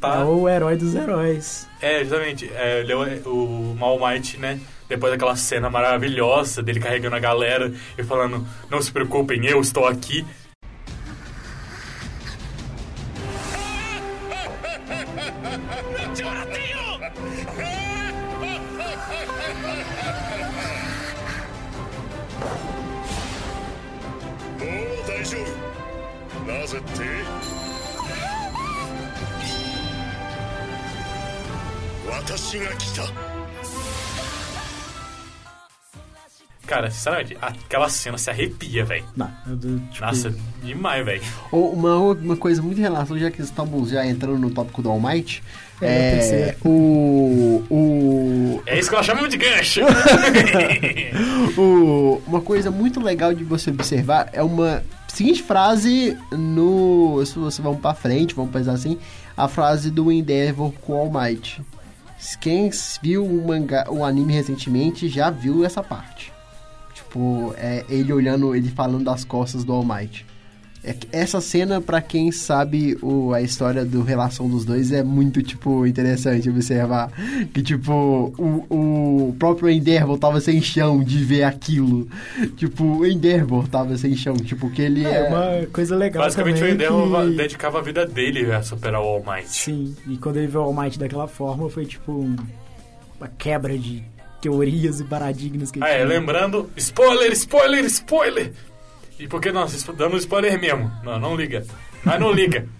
[0.00, 0.16] tá...
[0.16, 1.68] É o herói dos heróis.
[1.82, 2.50] É, justamente.
[2.54, 4.58] É, ele é o, All Might, né?
[4.88, 9.86] Depois daquela cena maravilhosa dele carregando a galera e falando: Não se preocupem, eu estou
[9.86, 10.24] aqui.
[25.26, 27.02] 丈夫なぜって。
[32.08, 33.25] 私が来た。
[36.66, 39.04] Cara, sinceramente, aquela cena se arrepia, velho.
[39.46, 39.56] Eu
[39.90, 41.22] tipo, Nossa, demais, velho.
[41.52, 44.90] Ou uma, uma coisa muito em relação, já que estamos já entrando no tópico do
[44.90, 45.42] All Might,
[45.80, 49.80] É, é, eu o, o, É isso que ela chama de gancho.
[51.56, 57.62] o- uma coisa muito legal de você observar é uma seguinte frase no, se você
[57.62, 58.98] vamos pra frente, vamos pensar assim,
[59.36, 61.62] a frase do Endeavor com o All Might.
[62.40, 62.70] Quem
[63.02, 66.32] viu o mangá, o anime recentemente já viu essa parte.
[67.06, 70.26] Tipo, é ele olhando, ele falando das costas do All Might.
[70.84, 75.02] É que essa cena, pra quem sabe o, a história do relação dos dois, é
[75.02, 77.10] muito, tipo, interessante observar.
[77.52, 77.92] Que, tipo,
[78.38, 82.06] o, o próprio Endeavor tava sem chão de ver aquilo.
[82.56, 84.34] Tipo, o Endeavor tava sem chão.
[84.36, 85.28] Tipo, que ele É, é...
[85.28, 87.36] uma coisa legal Basicamente, o Endeavor que...
[87.36, 89.48] dedicava a vida dele a superar o All Might.
[89.48, 92.36] Sim, e quando ele viu o All Might daquela forma, foi tipo um-
[93.18, 94.04] uma quebra de
[94.40, 96.06] teorias e paradigmas que Ah, é, tinha.
[96.06, 98.52] lembrando, spoiler, spoiler, spoiler!
[99.18, 100.90] E por que nós damos spoiler mesmo?
[101.02, 101.64] Não, não liga.
[102.04, 102.66] Mas não liga.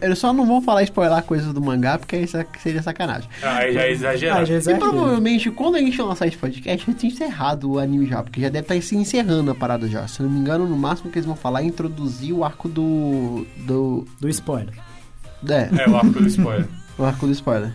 [0.00, 3.28] Eu só não vou falar spoiler coisas do mangá, porque isso seria sacanagem.
[3.42, 4.40] Aí já é exagerado.
[4.40, 4.88] Ah, já E exagerou.
[4.90, 8.48] provavelmente, quando a gente lançar esse podcast, já tinha encerrado o anime já, porque já
[8.48, 10.08] deve estar se encerrando a parada já.
[10.08, 13.46] Se não me engano, no máximo que eles vão falar é introduzir o arco do.
[13.58, 14.06] do.
[14.18, 14.72] Do spoiler.
[15.46, 16.66] É, É, o arco do spoiler.
[16.98, 17.70] o arco do spoiler.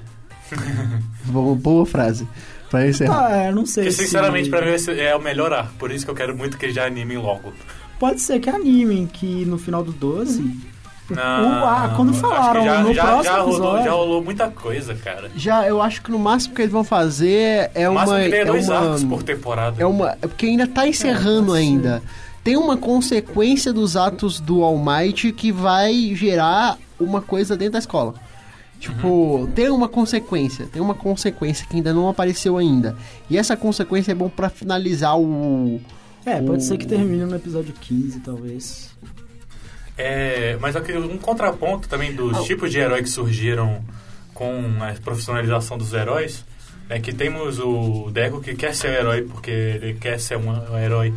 [1.26, 2.28] Boa, boa frase.
[2.70, 3.28] Pra encerrar.
[3.32, 4.04] Ah, eu não sei Porque, se...
[4.06, 5.74] sinceramente, pra mim esse é o melhor arco.
[5.78, 7.54] Por isso que eu quero muito que eles já animem logo.
[8.00, 10.74] Pode ser que animem, que no final do 12...
[11.08, 13.84] Não, o- ah, quando que falaram já, no já, próximo já rolou, episódio...
[13.86, 15.30] já rolou muita coisa, cara.
[15.36, 18.00] Já, eu acho que no máximo que eles vão fazer é O uma.
[18.02, 19.76] máximo que tem é é dois uma, arcos por temporada.
[19.80, 20.12] É uma.
[20.14, 21.64] É porque ainda tá encerrando pode ser.
[21.68, 22.04] ainda.
[22.44, 27.80] Tem uma consequência dos atos do All Might que vai gerar uma coisa dentro da
[27.80, 28.16] escola.
[28.86, 29.48] Tipo, Uhum.
[29.48, 32.96] tem uma consequência, tem uma consequência que ainda não apareceu ainda.
[33.30, 35.82] E essa consequência é bom pra finalizar o.
[36.24, 38.96] É, pode ser que termine no episódio 15, talvez.
[39.98, 42.42] É, mas aqui, um contraponto também dos Ah.
[42.44, 43.82] tipos de herói que surgiram
[44.34, 46.44] com a profissionalização dos heróis,
[46.90, 50.78] é que temos o Deco que quer ser um herói porque ele quer ser um
[50.78, 51.14] herói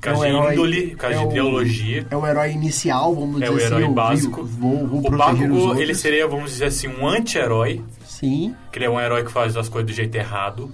[0.00, 2.06] causa É o de herói- índole, causa é de ideologia.
[2.10, 3.94] É o herói inicial, vamos É dizer o herói assim.
[3.94, 4.44] básico.
[4.44, 8.54] Vou, vou O Bakugo, ele seria, vamos dizer assim, um anti-herói, Sim.
[8.72, 10.72] que ele é um herói que faz as coisas do jeito errado.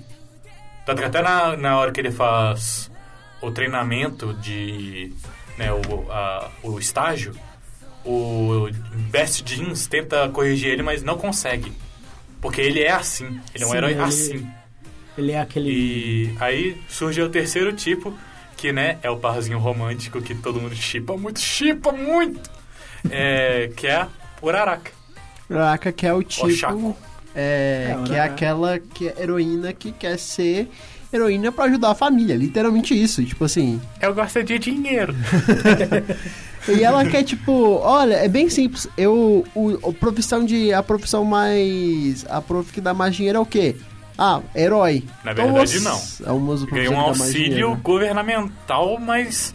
[0.87, 2.91] Tanto que até na, na hora que ele faz
[3.41, 5.13] o treinamento de...
[5.59, 7.35] Né, o, a- o estágio,
[8.05, 8.69] o
[9.11, 11.73] Best Jeans tenta corrigir ele, mas não consegue.
[12.41, 13.41] Porque ele é assim.
[13.55, 14.47] Ele é um Sim, herói ele- assim.
[15.17, 15.71] Ele é aquele...
[15.71, 18.15] E aí surge o terceiro tipo,
[18.63, 22.49] que né, é o parzinho romântico que todo mundo chipa muito, chipa muito!
[23.11, 24.07] É, que é
[24.41, 24.93] o Uraraka.
[25.49, 26.47] Caraca, que é o tipo.
[26.47, 26.97] Oshaku.
[27.35, 28.35] É, É, que é Uraraka.
[28.35, 30.69] aquela que é heroína que quer ser
[31.13, 32.37] heroína pra ajudar a família.
[32.37, 33.25] Literalmente isso.
[33.25, 33.81] Tipo assim.
[34.01, 35.13] Eu gosto de dinheiro.
[36.69, 38.87] E ela quer, tipo, olha, é bem simples.
[38.97, 39.45] Eu.
[39.53, 40.73] O, a profissão de.
[40.73, 42.25] A profissão mais.
[42.31, 43.75] A prof que dá mais dinheiro é o quê?
[44.19, 45.05] Ah, herói.
[45.25, 46.29] Na verdade, Então, não.
[46.29, 47.77] É uma das Ganha um dá mais auxílio dinheiro.
[47.83, 49.55] governamental, mas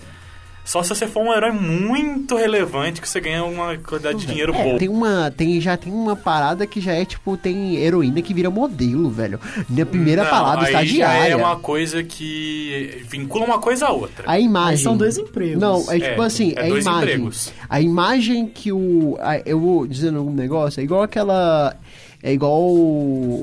[0.66, 4.54] só se você for um herói muito relevante que você ganha uma quantidade de dinheiro
[4.54, 4.78] É, boa.
[4.80, 5.32] tem uma.
[5.32, 9.40] Tem, já tem uma parada que já é tipo, tem heroína que vira modelo, velho.
[9.70, 11.22] Na primeira Não, palavra aí estagiária.
[11.22, 14.26] já é uma coisa que vincula uma coisa a outra.
[14.28, 14.72] A imagem.
[14.72, 15.62] Aí são dois empregos.
[15.62, 17.04] Não, é tipo É, assim, é é, dois imagem.
[17.14, 17.54] empregos.
[17.70, 19.18] A imagem que o.
[19.22, 21.76] a- eu vou dizendo um negócio, é igual aquela.
[22.22, 22.62] É igual,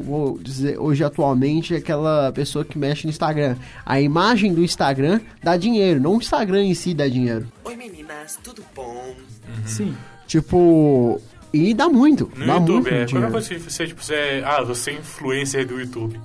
[0.02, 3.56] vou dizer, hoje atualmente, aquela pessoa que mexe no Instagram.
[3.86, 7.46] A imagem do Instagram dá dinheiro, não o Instagram em si dá dinheiro.
[7.64, 9.14] Oi meninas, tudo bom?
[9.64, 9.96] Sim.
[10.26, 11.20] Tipo.
[11.52, 12.30] E dá muito.
[12.36, 12.90] No dá YouTube, muito é.
[12.90, 13.30] Qualquer dinheiro.
[13.30, 16.20] coisa que você, tipo, você é, ah, você é influencer do YouTube.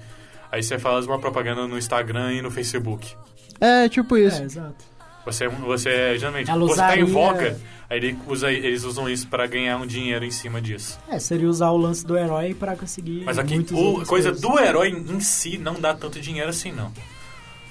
[0.51, 3.13] Aí você faz uma propaganda no Instagram e no Facebook.
[3.61, 4.41] É, tipo isso.
[4.41, 4.89] É, exato.
[5.25, 7.59] Você, é você é, geralmente, você tá em voga,
[7.89, 10.99] aí ele usa, eles usam isso pra ganhar um dinheiro em cima disso.
[11.09, 14.41] É, seria usar o lance do herói pra conseguir Mas aqui, o, coisa coisas.
[14.41, 16.91] do herói em si não dá tanto dinheiro assim, não.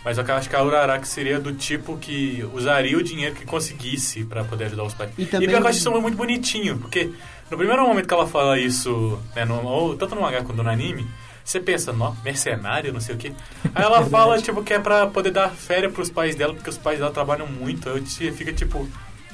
[0.04, 4.24] Mas eu acho que a Uraraka seria do tipo que usaria o dinheiro que conseguisse
[4.24, 5.10] pra poder ajudar os pais.
[5.18, 7.10] E E, também- que eu acho isso muito bonitinho, porque
[7.50, 10.70] no primeiro momento que ela fala isso, né, no, ou tanto no mangá quanto no
[10.70, 11.06] anime,
[11.44, 13.32] você pensa, nó, mercenário, não sei o quê.
[13.74, 16.78] Aí ela fala, tipo, que é pra poder dar férias pros pais dela, porque os
[16.78, 17.88] pais dela trabalham muito.
[17.90, 18.88] Aí você fica tipo,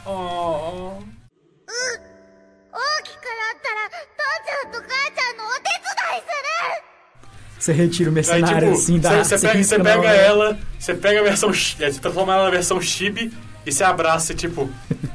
[0.06, 0.94] oh,
[2.72, 6.90] 大きくなったら父ちゃんと母ちゃんのお手伝いする
[7.60, 10.00] Você retira o Aí, mercenário tipo, assim da você, você pega, risca você na pega
[10.00, 10.16] hora.
[10.16, 11.54] ela, você pega a versão.
[11.54, 13.34] chi- é, Você transforma ela na versão chibi
[13.66, 14.70] e se abraça, tipo.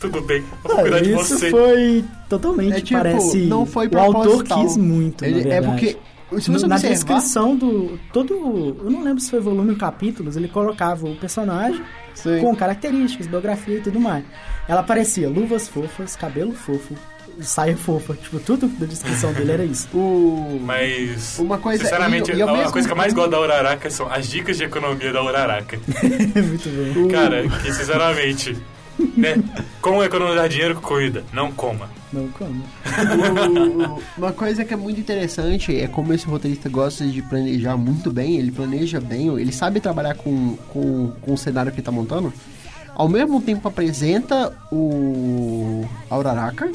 [0.00, 1.50] Tudo bem, eu vou Ah, cuidar de isso você.
[1.50, 3.36] foi totalmente, É tipo, parece...
[3.46, 4.62] não foi O autor proposital.
[4.62, 5.66] quis muito, Ele- na é verdade.
[5.66, 5.98] porque
[6.39, 7.99] se você na observar, descrição do.
[8.13, 8.77] Todo.
[8.83, 11.81] Eu não lembro se foi volume ou capítulos, ele colocava o personagem
[12.13, 12.39] Sim.
[12.39, 14.23] com características, biografia e tudo mais.
[14.67, 16.93] Ela aparecia luvas fofas, cabelo fofo,
[17.41, 18.13] saia fofa.
[18.13, 19.87] Tipo, tudo da descrição dele era isso.
[19.97, 20.59] o...
[20.63, 23.89] Mas, Uma coisa- sinceramente, e- e a mesmo coisa que eu mais gosto da Uraraka
[23.89, 25.79] são as dicas de economia da Uraraka.
[26.35, 27.07] Muito bom.
[27.09, 28.55] Cara, que sinceramente,
[29.17, 29.41] né?
[29.81, 31.89] Como economizar dinheiro, cuida, não coma.
[32.11, 32.63] Não como.
[34.17, 38.37] uma coisa que é muito interessante é como esse roteirista gosta de planejar muito bem,
[38.37, 42.33] ele planeja bem, ele sabe trabalhar com, com, com o cenário que ele tá montando.
[42.95, 46.71] Ao mesmo tempo apresenta o Auraraka,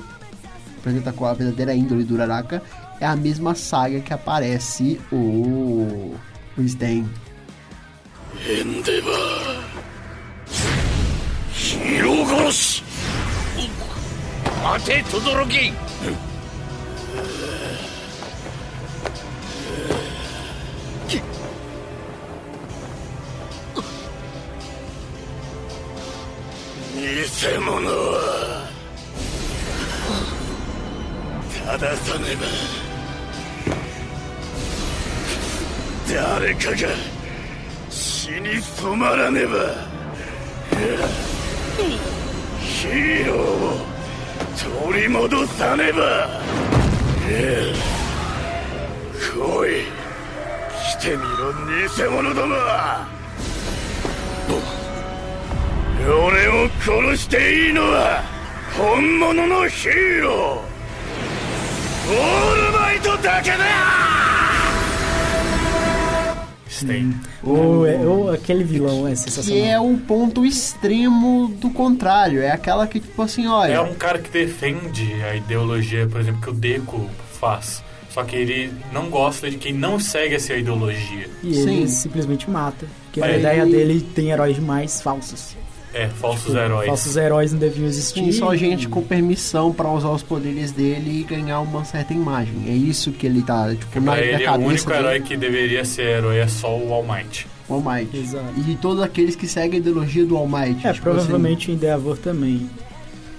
[0.79, 2.63] apresenta com a verdadeira índole do Uraraka,
[3.01, 6.15] é a mesma saga que aparece o,
[6.57, 7.05] o Sten.
[8.49, 9.65] Endeva.
[11.55, 12.84] Hirogoshi!
[14.65, 15.73] 待て轟偽
[27.61, 28.71] 物は
[31.67, 32.43] 正さねば。
[36.09, 36.77] 誰かが
[37.91, 39.59] 死に染まらねば。
[42.63, 43.94] ヒーローを
[44.57, 46.41] 取り戻さねば。
[47.29, 47.95] ええ。
[49.19, 49.85] 来い。
[50.99, 52.55] 来てみろ偽物ども。
[56.07, 58.23] 俺を殺していいのは
[58.77, 60.75] 本物のヒーロー。
[62.07, 64.24] オールマイトだけだ。
[66.75, 67.15] Stain.
[67.43, 69.65] Ou, é- ou aquele vilão é Que sensacional.
[69.67, 72.41] é o ponto extremo do contrário.
[72.43, 73.73] É aquela que, tipo assim, olha.
[73.73, 77.09] É um cara que defende a ideologia, por exemplo, que o Deco
[77.41, 77.83] faz.
[78.11, 81.29] Só que ele não gosta de quem não segue essa ideologia.
[81.43, 81.87] E ele Sim.
[81.89, 82.87] simplesmente mata.
[83.07, 85.57] Porque a Ele- ideia dele tem heróis demais falsos.
[85.95, 86.87] É, falsos Tipo, heróis.
[86.87, 88.19] Falsos heróis não deviam existir.
[88.25, 92.65] Sim, só gente com permissão pra usar os poderes dele e ganhar uma certa imagem.
[92.69, 94.99] É isso que ele tá, tipo, Porque na, ele, o cabeça único dele.
[95.01, 97.47] herói que deveria ser herói é só o All Might.
[97.69, 98.17] O All Might.
[98.17, 98.45] Exato.
[98.69, 100.85] E todos aqueles que seguem a ideologia do All Might.
[100.85, 102.69] É, tipo provavelmente o Endeavor também.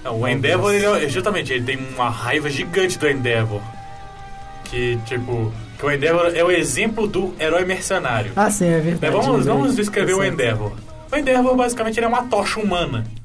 [0.02, 3.60] Não, o Endeavor, ele, é- justamente, ele tem uma raiva gigante do Endeavor.
[4.64, 8.32] Que, tipo, que o Endeavor é o exemplo do herói mercenário.
[8.34, 9.12] Ah, sim, é Mas verdade.
[9.12, 9.54] vamos, lembrei.
[9.54, 10.32] vamos descrever o Tá certo.
[10.34, 10.72] Endeavor.
[11.12, 13.04] O Endeavor, basicamente, ele é uma tocha humana.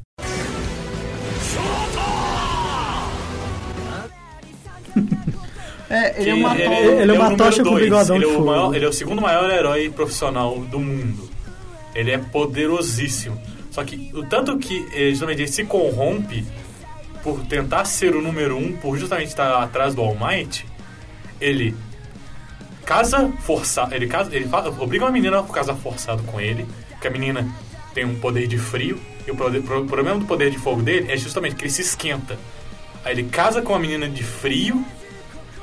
[5.90, 7.84] É, ele é Que uma ele, to- ele é uma o número tocha com dois.
[7.84, 8.46] bigodão ele, é o fogo.
[8.46, 11.30] maior- ele é o segundo maior herói profissional do mundo.
[11.94, 13.38] Ele é poderosíssimo.
[13.72, 16.46] Só que o tanto que eh, justamente ele se corrompe
[17.22, 20.66] por tentar ser o número um, por justamente estar atrás do All Might,
[21.42, 21.76] ele
[22.86, 27.12] casa forçado, ele casa, ele obriga uma menina a casar forçado com ele, porque a
[27.12, 27.46] menina
[27.94, 30.82] tem um poder de frio e o, poder- pro- o problema do poder de fogo
[30.82, 32.38] dele é justamente que ele se esquenta.
[33.04, 34.84] Aí ele casa com uma menina de frio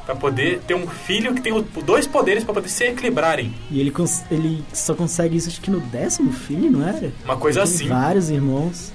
[0.07, 1.53] Pra poder ter um filho que tem
[1.85, 3.53] dois poderes pra poder se equilibrarem.
[3.71, 7.12] E ele, cons- ele só consegue isso acho que no décimo filho, não era?
[7.27, 8.91] Uma coisa Tem assim, vários irmãos.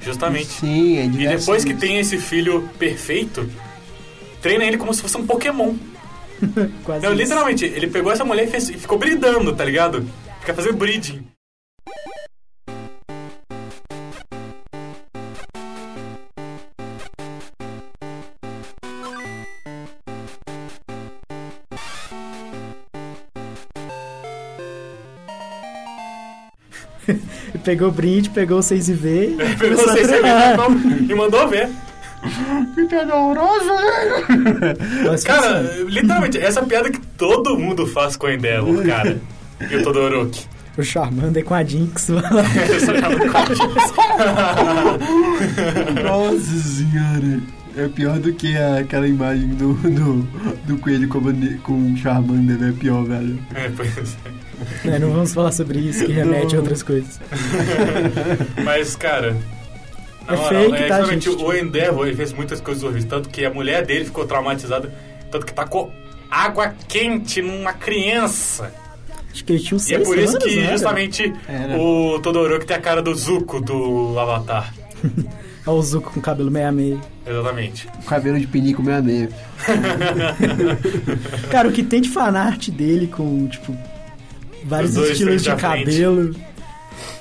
[0.00, 0.46] justamente.
[0.46, 3.50] Sim, é E depois que tem esse filho perfeito,
[4.40, 5.74] treina ele como se fosse um Pokémon.
[6.84, 7.22] Quase Não, isso.
[7.22, 10.06] literalmente, ele pegou essa mulher e, fez- e ficou bridando, tá ligado?
[10.38, 11.24] Fica fazendo breeding.
[27.62, 30.56] Pegou o brinde, pegou o 6 e V e Pegou começou a vocês treinar.
[31.08, 31.68] e mandou ver.
[32.76, 34.76] Que piada horrorosa, velho!
[35.24, 35.90] Cara, funciona.
[35.90, 39.20] literalmente, essa piada que todo mundo faz com o Endeavor, cara.
[39.68, 40.46] E o Todoroki.
[40.78, 42.08] o Charmander com a Jinx.
[42.14, 43.92] Eu só chamo de Corinthians.
[46.04, 47.40] Nossa senhora!
[47.76, 50.22] É pior do que a- aquela imagem do, do,
[50.66, 53.38] do coelho com, a com o Charmander, é pior, velho.
[53.54, 54.41] É, pois é.
[54.84, 57.20] É, não vamos falar sobre isso, que remete a outras coisas.
[58.64, 59.36] Mas, cara.
[60.26, 61.42] na É moral, fake, é tá, exatamente, gente?
[61.44, 63.04] O Endeavor ele fez muitas coisas horríveis.
[63.04, 64.92] Tanto que a mulher dele ficou traumatizada.
[65.30, 65.92] Tanto que tacou
[66.30, 68.72] água quente numa criança.
[69.32, 70.72] Acho que ele tinha uns E é 6 por isso anos, que não era?
[70.72, 71.78] justamente Era.
[71.78, 74.72] o Todoroki tem a cara do Zuko do Avatar.
[75.64, 76.98] É o Zuko com cabelo meia-meia.
[77.24, 77.86] Exatamente.
[78.02, 79.28] O cabelo de pinico meio a meio.
[81.52, 83.72] Cara, o que tem de fanart dele com, tipo,
[84.64, 86.34] Vários estilos de cabelo.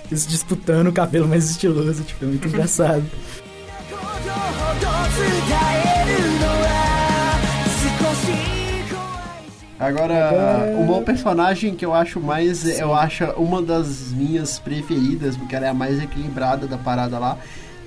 [0.09, 3.03] Eles disputando o cabelo mais estiloso, tipo, é muito engraçado.
[9.79, 12.59] Agora, o meu personagem que eu acho mais.
[12.59, 12.73] Sim.
[12.73, 17.37] Eu acho uma das minhas preferidas, porque ela é a mais equilibrada da parada lá.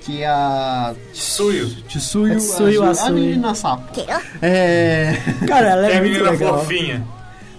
[0.01, 0.93] Que é a.
[1.13, 1.69] Tsuyu.
[1.87, 4.01] Tsuyu, é Tsuyu a, a menina sapo.
[4.41, 5.13] É.
[5.47, 6.59] Cara, ela é, é muito a menina legal.
[6.59, 7.14] fofinha.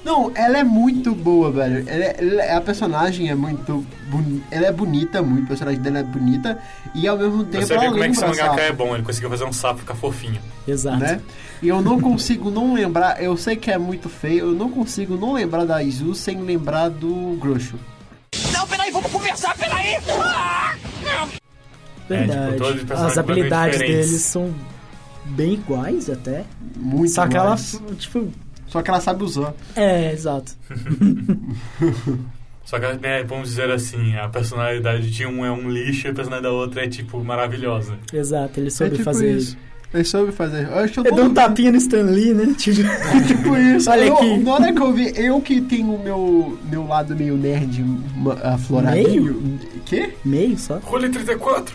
[0.07, 1.85] Não, ela é muito boa, velho.
[1.89, 3.85] Ela é- ela é- a personagem é muito.
[4.09, 5.45] boni- Ela é bonita, muito.
[5.45, 6.59] A personagem dela é bonita.
[6.95, 9.03] E ao mesmo tempo Você ela vê como é que esse mangaka é bom, ele
[9.03, 10.41] conseguiu fazer um sapo ficar fofinho.
[10.67, 10.99] Exato.
[10.99, 11.21] né?
[11.61, 13.21] E eu não consigo não lembrar.
[13.21, 14.51] Eu sei que é muito feio.
[14.51, 17.75] Eu não consigo não lembrar da Izu sem lembrar do Grosho.
[18.53, 19.97] Não, peraí, vamos conversar, peraí!
[22.09, 22.47] Verdade.
[22.53, 24.55] tipo, todos os personagens As habilidades deles são
[25.25, 26.45] bem iguais até.
[26.77, 27.57] Muito Só que ela,
[27.99, 28.29] tipo.
[28.67, 29.55] Só que ela sabe usar.
[29.75, 30.53] É, exato.
[32.65, 36.15] Só que, né, vamos dizer assim, a personalidade de um é um lixo e a
[36.15, 37.97] personalidade da outra é, tipo, maravilhosa.
[38.13, 39.57] Exato, ele É soube tipo fazer isso.
[39.97, 40.69] Ele soube fazer.
[40.69, 42.55] Eu acho que eu Ele deu um tapinha no Stan Lee, né?
[42.59, 42.83] Tipo,
[43.27, 43.91] tipo isso.
[43.91, 44.37] Olha eu, aqui.
[44.39, 47.83] Na hora que eu vi, eu que tenho o meu, meu lado meio nerd
[48.43, 49.59] afloradinho.
[49.87, 50.11] Quê?
[50.25, 50.79] meio só.
[50.83, 51.75] Rolê 34!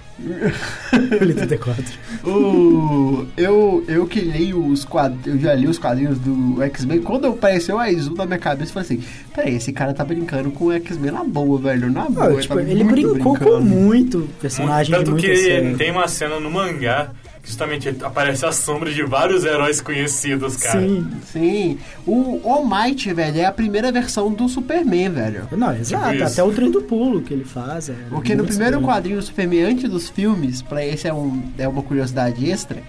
[1.20, 1.84] Ele 34.
[2.26, 7.02] O, eu, eu que leio os quadrinhos, eu já li os quadrinhos do X-Men.
[7.02, 10.52] Quando apareceu a Izu na minha cabeça, eu falei assim: peraí, esse cara tá brincando
[10.52, 11.90] com o X-Men na boa, velho.
[11.90, 12.26] Na boa.
[12.26, 13.66] Não, ele tipo, tá ele muito brincou com brincando.
[13.66, 15.74] muito personagem de Tanto que série.
[15.76, 17.12] tem uma cena no mangá
[17.44, 20.80] justamente aparece a sombra de vários heróis conhecidos, cara.
[20.80, 21.08] Sim.
[21.32, 21.80] Sim.
[22.06, 25.48] O All Might, velho, é a primeira versão do Superman, velho.
[25.52, 26.16] Não, exato.
[26.16, 26.24] isso.
[26.24, 27.90] Até o trem do pulo que ele faz.
[27.90, 28.86] é Porque no primeiro estranho.
[28.86, 32.82] quadrinho do Superman, antes dos filmes, pra esse é, um, é uma curiosidade extra,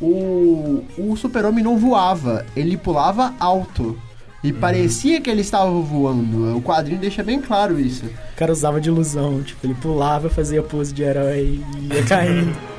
[0.00, 3.98] o, o super-homem não voava, ele pulava alto.
[4.42, 6.56] E parecia que ele estava voando.
[6.56, 8.06] O quadrinho deixa bem claro isso.
[8.06, 9.42] O cara usava de ilusão.
[9.42, 12.56] Tipo, ele pulava, fazia pose de herói e ia caindo.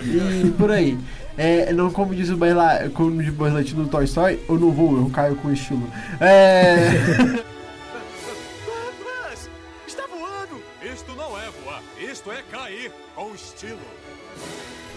[0.00, 0.98] E por aí.
[1.36, 2.52] É, não como diz o Buzz
[2.94, 3.32] como diz
[3.74, 5.86] o no Toy Story, eu não vou, eu caio com estilo.
[6.20, 6.90] É.
[8.98, 9.50] Buzz,
[9.86, 10.62] está voando!
[10.82, 13.78] Isto não é voar, isto é cair com estilo.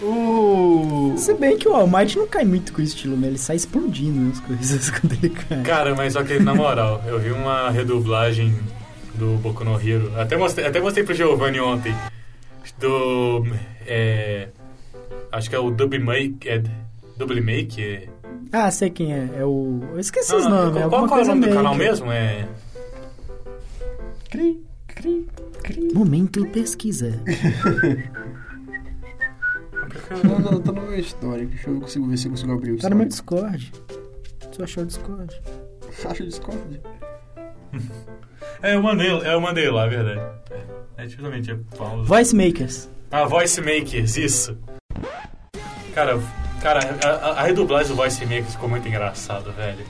[0.02, 1.14] o.
[1.16, 3.28] Se bem que o All Might não cai muito com estilo, né?
[3.28, 5.62] Ele sai explodindo as coisas quando ele cai.
[5.62, 8.54] Cara, mas só que, na moral, eu vi uma redublagem
[9.14, 10.12] do Boku no Hero.
[10.18, 11.94] Até mostrei, até mostrei pro Giovanni ontem.
[12.78, 13.44] Do.
[13.86, 14.48] É,
[15.32, 16.48] acho que é o Double Make.
[16.48, 16.62] É,
[17.16, 17.82] Double Make?
[17.82, 18.08] É,
[18.52, 19.30] Ah, sei quem é.
[19.38, 19.80] É o.
[19.92, 20.84] Eu esqueci Não, os nomes.
[20.88, 22.10] qual, é qual é o nome do canal mesmo?
[22.12, 22.46] É.
[24.30, 25.26] Cri, cri,
[25.62, 25.92] cri.
[25.94, 27.22] Momento pesquisa.
[30.24, 31.50] Não, não, tá no meu histórico.
[31.52, 33.06] Deixa eu consigo ver se eu consigo abrir o Tá no meu.
[33.06, 33.72] Discord.
[34.52, 35.40] Você achou o Discord?
[36.04, 36.80] Acha o Discord?
[38.62, 40.20] É, eu mandei, eu mandei lá, é verdade.
[40.50, 41.50] É, é justamente.
[41.50, 42.02] É, pausa.
[42.04, 42.88] Voice Makers.
[43.10, 44.56] Ah, Voice Makers, isso.
[45.94, 46.18] Cara,
[46.60, 49.84] cara a, a- a redublagem do Voice Makers ficou muito engraçado, velho.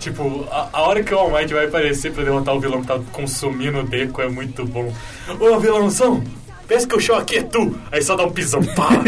[0.00, 2.86] Tipo, a, a hora que o All Might vai aparecer pra derrotar o vilão que
[2.88, 4.92] tá consumindo o Deco é muito bom.
[5.40, 6.22] Ô, vilãozão,
[6.66, 7.78] pensa que o show aqui é tu.
[7.92, 8.88] Aí só dá um pisão, pá.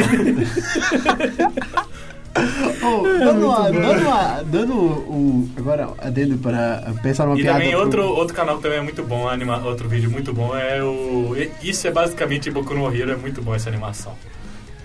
[2.83, 5.49] Oh, dando, uma, dando, uma, dando o.
[5.57, 7.59] Agora, adendo para pensar numa E piada.
[7.59, 10.55] também pro- outro, outro canal que também é muito bom, anima, outro vídeo muito bom
[10.57, 11.35] é o...
[11.37, 14.13] e- Isso é basicamente Boku no Hero, é muito bom essa animação.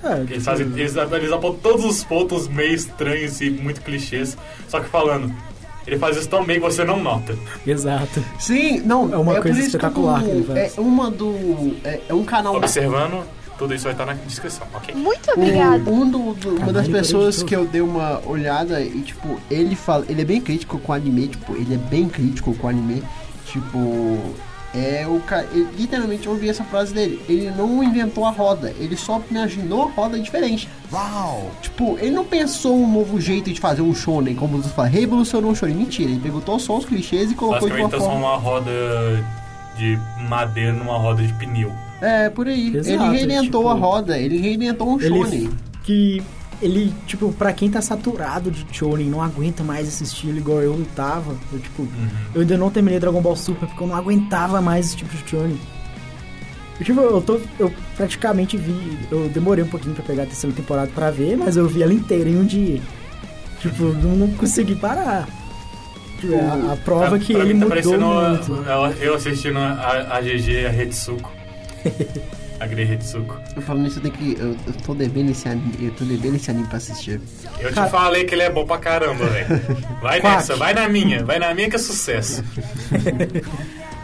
[0.04, 4.36] Ah, Eles, fazem, eles, eles apontam todos os pontos meio estranhos e muito clichês,
[4.68, 5.32] só que falando,
[5.86, 7.36] ele faz isso tão bem que você não nota.
[7.68, 8.24] Exato.
[8.39, 10.78] Sim, não, É uma por coisa espetacular eu- que ele faz.
[10.78, 11.76] É uma do.
[11.84, 12.56] É, é um canal.
[12.56, 13.24] Observando,
[13.62, 14.95] tudo isso vai estar na descrição, ok?
[14.95, 15.88] Muito Um, obrigado.
[15.91, 19.76] um do- do- uma das Caralho, pessoas que eu dei uma olhada e, tipo, ele
[19.76, 20.03] fala.
[20.09, 23.03] Ele é bem crítico com o anime, tipo, ele é bem crítico com o anime.
[23.45, 24.18] Tipo.
[24.74, 25.45] É o cara.
[25.78, 27.22] Literalmente eu ouvi essa frase dele.
[27.28, 30.68] Ele não inventou a roda, ele só imaginou a roda diferente.
[30.91, 31.51] Uau!
[31.62, 35.51] Tipo, ele não pensou um novo jeito de fazer um shonen, como você fala, revolucionou
[35.51, 35.76] o shonen.
[35.76, 38.22] Mentira, ele pegou só os clichês e colocou de uma Basicamente forma.
[38.22, 39.26] transformar uma roda
[39.78, 39.99] de
[40.30, 41.72] madeira numa roda de pneu.
[42.02, 42.76] É, por aí.
[42.76, 45.49] Exato, ele reinventou tipo, a roda, ele reinventou um Ele shonen.
[45.84, 46.22] que
[46.62, 50.86] ele, tipo, pra quem tá saturado de shonen, não aguenta mais esse estilo igual eu
[50.95, 51.36] tava.
[51.54, 51.88] Eu, tipo,
[52.34, 55.30] eu ainda não terminei Dragon Ball Super porque eu não aguentava mais esse tipo de
[55.30, 55.60] shonen.
[56.80, 57.39] Eu, tipo, eu tô.
[57.60, 58.97] Eu praticamente vi.
[59.12, 61.93] Eu demorei um pouquinho pra pegar a terceira temporada pra ver, mas eu vi ela
[61.93, 62.82] inteira em um dia.
[63.60, 65.28] Tipo, não, não consegui parar.
[66.20, 68.64] Tipo, é a, a prova que ele tá mudou parecendo muito.
[69.02, 71.32] eu- assistindo a, a GG a Retsuko.
[72.60, 73.38] a Grey Retsuko.
[73.56, 74.40] Eu falando isso, eu tenho que.
[74.40, 75.74] Eu, eu tô devendo esse anime.
[75.80, 77.20] Eu tô devendo esse anime pra assistir.
[77.60, 79.48] Eu te falei que ele é bom pra caramba, velho.
[80.02, 80.36] Vai Quack.
[80.36, 82.44] nessa, vai na minha, vai na minha que é sucesso.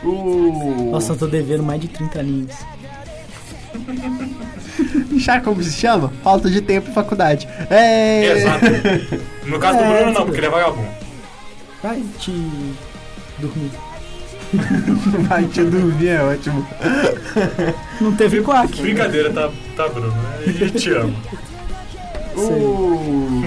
[0.03, 0.91] O.
[0.91, 2.55] Nossa, eu tô devendo mais de 30 animes.
[5.25, 6.13] Sabe como se chama?
[6.23, 7.47] Falta de tempo em faculdade.
[7.69, 8.25] É.
[8.25, 8.65] Exato.
[9.45, 10.87] No caso do É, Bruno, não, porque ele é vagabundo.
[11.81, 12.31] Vai te
[13.39, 13.71] dormir.
[15.27, 16.65] Vai te dormir, é ótimo.
[17.99, 18.81] Não teve quack.
[18.81, 20.13] Brincadeira, tá, tá Bruno?
[20.45, 21.13] Gente te ama.
[22.35, 23.43] O.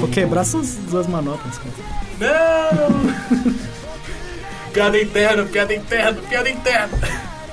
[0.00, 1.74] Vou quebrar suas duas manoplas, cara.
[2.20, 3.52] Não!
[4.72, 6.98] piada interna, piada interna, piada interna.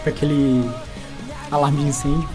[0.03, 0.69] Com aquele
[1.51, 2.27] alarme de incêndio.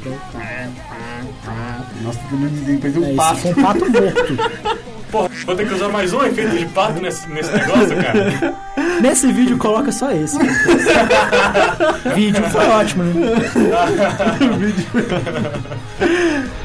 [2.03, 2.19] Nossa,
[2.67, 3.41] depois É, um isso passo.
[3.41, 4.94] foi um pato morto.
[5.15, 8.55] Porra, vou ter que usar mais um efeito de pato nesse, nesse negócio, cara.
[9.01, 10.37] Nesse vídeo coloca só esse.
[12.17, 13.13] vídeo foi ótimo, né?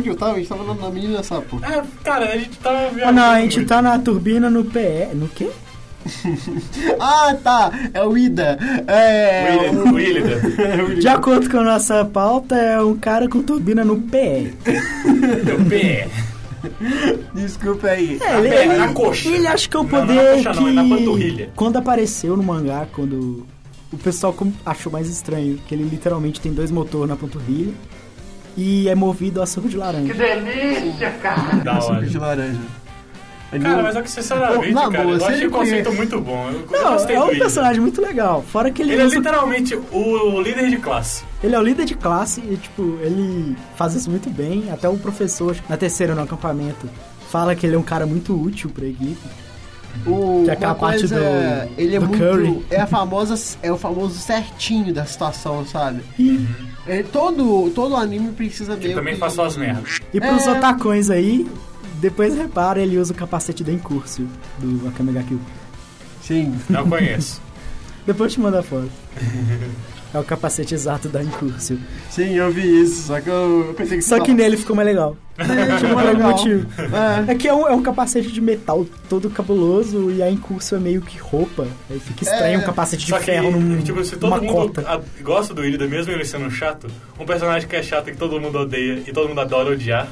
[0.00, 0.32] Onde eu tava?
[0.32, 1.60] A gente tava na, na menina sapo.
[1.62, 3.04] É, cara, a gente tava viajando.
[3.04, 5.14] Ah, não, a gente tá na turbina no PE.
[5.14, 5.50] No quê?
[6.98, 7.70] Ah, tá!
[7.92, 8.58] É o Ida.
[8.86, 9.70] É.
[9.92, 14.54] William, William, De acordo com a nossa pauta, é um cara com turbina no PE.
[15.44, 16.08] meu pé.
[17.34, 18.18] Desculpa aí.
[18.20, 19.28] É, ele, ele- na coxa.
[19.28, 20.56] ele acha que é o Não, não poder na coxa que...
[20.60, 21.50] não, é na panturrilha.
[21.54, 23.46] Quando apareceu no mangá, quando
[23.92, 24.34] o pessoal
[24.64, 27.72] achou mais estranho, que ele literalmente tem dois motores na panturrilha
[28.56, 30.12] e é movido a suco de laranja.
[31.64, 32.06] Da Suco hora.
[32.06, 32.60] de laranja.
[33.62, 36.50] Cara, mas é que sinceramente, Na cara, boa, eu achei o conceito conhece- muito bom.
[36.50, 38.42] Eu, Não, gostei é um personagem muito legal.
[38.46, 41.24] Fora que ele, Ele é usa- literalmente o líder de classe.
[41.42, 44.70] ele é o líder de classe e, tipo, ele faz isso muito bem.
[44.70, 46.88] Até o professor, na terceira no acampamento,
[47.28, 49.18] fala que ele é um cara muito útil pra equipe.
[50.06, 51.14] O, Que é aquela parte do-
[51.76, 52.64] ele é do muito Curry.
[52.70, 56.02] é a famosa é o famoso certinho da situação, sabe?
[56.16, 56.46] E,
[56.90, 59.98] É, todo todo anime precisa Que meio também que- faz suas merdas.
[60.12, 60.50] e pros É.
[60.52, 61.46] otacões aí,
[62.00, 64.26] depois repara, ele usa o capacete da Incursio,
[64.58, 65.40] do Akame Kill.
[66.22, 66.54] Sim.
[66.68, 67.40] Não conheço.
[68.06, 68.90] Depois eu te mando a foto.
[70.12, 71.78] É o capacete exato da Incursio.
[72.10, 74.88] Sim, eu vi isso, só que eu, eu pensei que Só que nele ficou mais
[74.88, 75.16] legal.
[75.38, 76.30] Sim, Por algum legal.
[76.32, 76.66] motivo.
[77.28, 77.32] É.
[77.32, 80.80] É que é um, é um capacete de metal todo cabuloso e a Incursio é
[80.80, 81.66] meio que roupa.
[81.88, 82.58] Aí fica estranho É.
[82.58, 84.80] um capacete de Só que, ferro num, tipo, se todo mundo cota.
[84.82, 86.88] a- gosta do Ilida, mesmo ele sendo chato,
[87.18, 90.08] um personagem que é chato e que todo mundo odeia e todo mundo adora odiar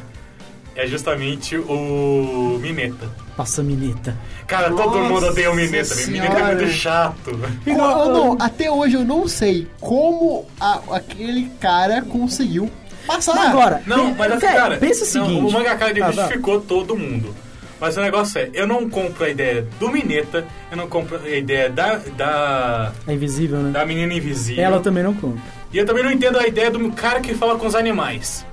[0.79, 3.11] é justamente o Mineta.
[3.37, 4.17] Passa mineta.
[4.47, 5.95] Cara, todo Nossa mundo odeia o Mineta.
[5.95, 6.55] O Mineta é senhora.
[6.57, 7.31] muito chato.
[7.65, 12.71] Co- não, até hoje eu não sei como a- aquele cara conseguiu
[13.07, 13.37] passar.
[13.51, 15.47] Agora, Não, mas assim, cara, pensa o não, seguinte.
[15.47, 17.35] o mangaka ele Ah, justificou todo mundo.
[17.81, 21.29] Mas o negócio é, eu não compro a ideia do Mineta, eu não compro a
[21.31, 23.71] ideia da, da, É invisível, né?
[23.71, 24.65] da menina invisível.
[24.65, 25.39] Ela também não conta.
[25.73, 28.45] E eu também não entendo a ideia do cara que fala com os animais.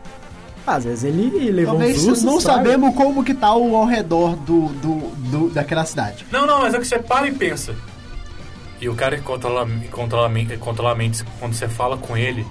[0.67, 2.57] Às vezes ele levou Talvez um susto, não sabe?
[2.69, 4.97] sabemos como que tá o ao redor do, do,
[5.29, 6.25] do- daquela cidade.
[6.31, 7.75] Não, não, mas é que você para e pensa.
[8.81, 12.45] E o cara que controla, controla, controla a mente quando você fala com ele,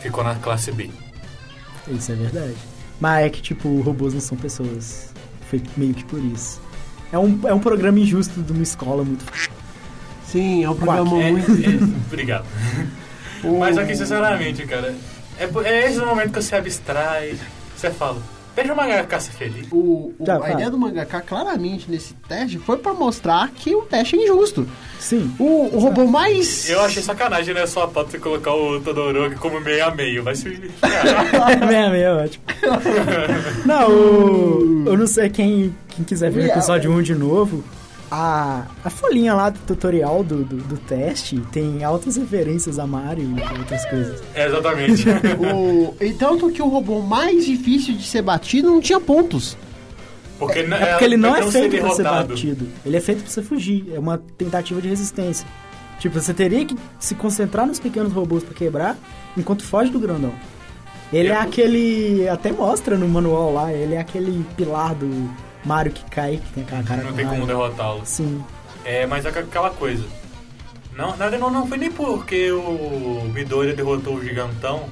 [0.00, 0.90] ficou na classe B.
[1.88, 2.54] Isso é verdade.
[3.00, 5.12] Mas é que, tipo, robôs não são pessoas.
[5.50, 6.60] Foi meio que por isso.
[7.12, 9.24] É um, é um programa injusto de uma escola muito...
[10.26, 11.50] Sim, é um programa É, muito.
[11.50, 12.44] é, obrigado.
[13.58, 14.94] Mas aqui, sinceramente, cara,
[15.40, 17.34] é, é esse o momento que você abstrai,
[17.76, 18.18] você fala,
[18.54, 19.66] deixa o mangaka ser feliz.
[19.70, 20.52] O, o- Já, a fala.
[20.52, 24.66] ideia do mangaka claramente nesse teste foi pra mostrar que o teste é injusto.
[24.98, 25.34] Sim.
[25.38, 26.68] O, o robô mais.
[26.68, 30.34] Eu achei sacanagem, né, sua pauta você colocar o Todoroki como meio a meio, vai
[30.34, 30.48] se...
[30.82, 32.44] é, meio ótimo.
[33.64, 37.64] Não, o, eu não sei quem, quem quiser ver o episódio 1 de novo.
[38.10, 43.36] A, a folhinha lá do tutorial do, do, do teste tem altas referências a Mario
[43.38, 44.20] e outras coisas.
[44.34, 45.04] É, exatamente.
[45.54, 49.56] O, e tanto que o robô mais difícil de ser batido não tinha pontos.
[50.40, 52.66] Porque, É porque ele não é pra feito pra ser batido.
[52.84, 53.92] Ele é feito pra você fugir.
[53.94, 55.46] É uma tentativa de resistência.
[56.00, 58.96] Tipo, você teria que se concentrar nos pequenos robôs pra quebrar,
[59.36, 60.32] enquanto foge do grandão.
[61.12, 62.26] Ele é Eu- aquele.
[62.28, 65.30] Até mostra no manual lá, ele é aquele pilar do
[65.64, 68.02] Mario que cai, que tem aquela cara Não tem como derrotá-lo.
[68.04, 68.42] Sim.
[68.84, 70.04] É, mas é aquela coisa.
[70.96, 74.88] Não, na verdade, não, não foi nem porque o Midoriya derrotou o gigantão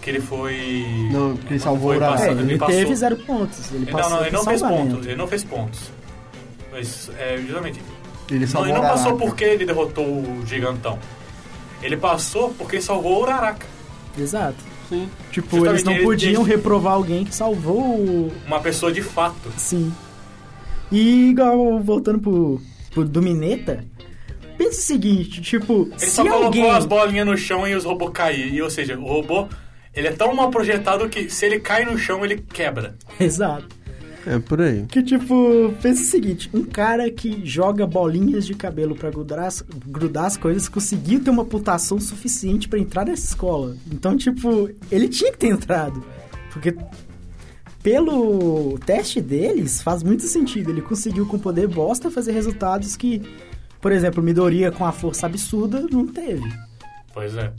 [0.00, 1.08] que ele foi.
[1.12, 2.24] Não, porque ele salvou o Uraraka.
[2.24, 2.74] É, ele passou.
[2.74, 3.72] teve zero pontos.
[3.72, 5.06] Ele Não, passou não, ele com não fez pontos.
[5.06, 5.80] Ele não fez pontos.
[6.70, 7.80] Mas, é, justamente.
[8.30, 10.98] Ele Não, salvou ele não passou porque ele derrotou o gigantão.
[11.82, 13.66] Ele passou porque salvou o Uraraka.
[14.18, 14.71] Exato.
[14.92, 15.08] Sim.
[15.30, 19.02] Tipo, Justamente, eles não ele- podiam ele- reprovar alguém que salvou o, Uma pessoa de
[19.02, 19.50] fato.
[19.56, 19.92] Sim.
[20.90, 22.60] E igual, voltando pro,
[22.92, 23.84] pro Domineta,
[24.58, 26.70] pensa o seguinte, tipo, Ele se só colocou alguém...
[26.70, 28.54] as bolinhas no chão e os robôs caíram.
[28.54, 29.48] E, ou seja, o robô
[29.94, 32.94] ele é tão mal projetado que se ele cai no chão, ele quebra.
[33.18, 33.66] Exato.
[34.26, 34.86] É por aí.
[34.86, 39.62] Que tipo, pensa o seguinte, um cara que joga bolinhas de cabelo pra grudar as,
[39.86, 43.76] grudar as coisas conseguiu ter uma putação suficiente pra entrar nessa escola.
[43.90, 46.04] Então, tipo, ele tinha que ter entrado.
[46.52, 46.76] Porque
[47.82, 50.70] pelo teste deles, faz muito sentido.
[50.70, 53.20] Ele conseguiu com poder bosta fazer resultados que,
[53.80, 56.48] por exemplo, Midoriya com a força absurda não teve.
[57.12, 57.52] Pois é.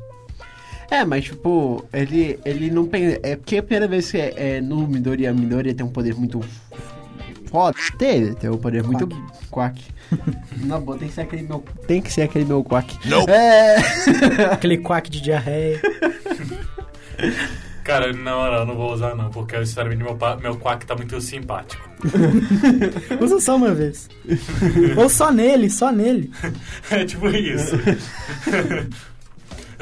[0.94, 3.20] É, mas tipo, ele, ele não pensa.
[3.24, 6.14] É porque a primeira vez que é, é no Midoriya, a Midoriya tem um poder
[6.14, 6.40] muito
[7.50, 7.76] foda.
[7.98, 9.10] Tem, tem um poder muito
[9.50, 9.84] quack.
[10.64, 11.64] Na boa, tem que ser aquele meu.
[11.88, 12.96] Tem que ser aquele meu quack.
[13.10, 13.24] Não.
[13.24, 13.78] É.
[14.54, 15.82] Aquele quack de diarreia.
[17.84, 21.20] Cara, na moral, eu não vou usar não, porque sinceramente meu, meu quack tá muito
[21.20, 21.90] simpático.
[23.20, 24.10] Usa só uma vez.
[24.96, 26.32] Ou só nele, só nele.
[26.90, 27.76] É tipo isso.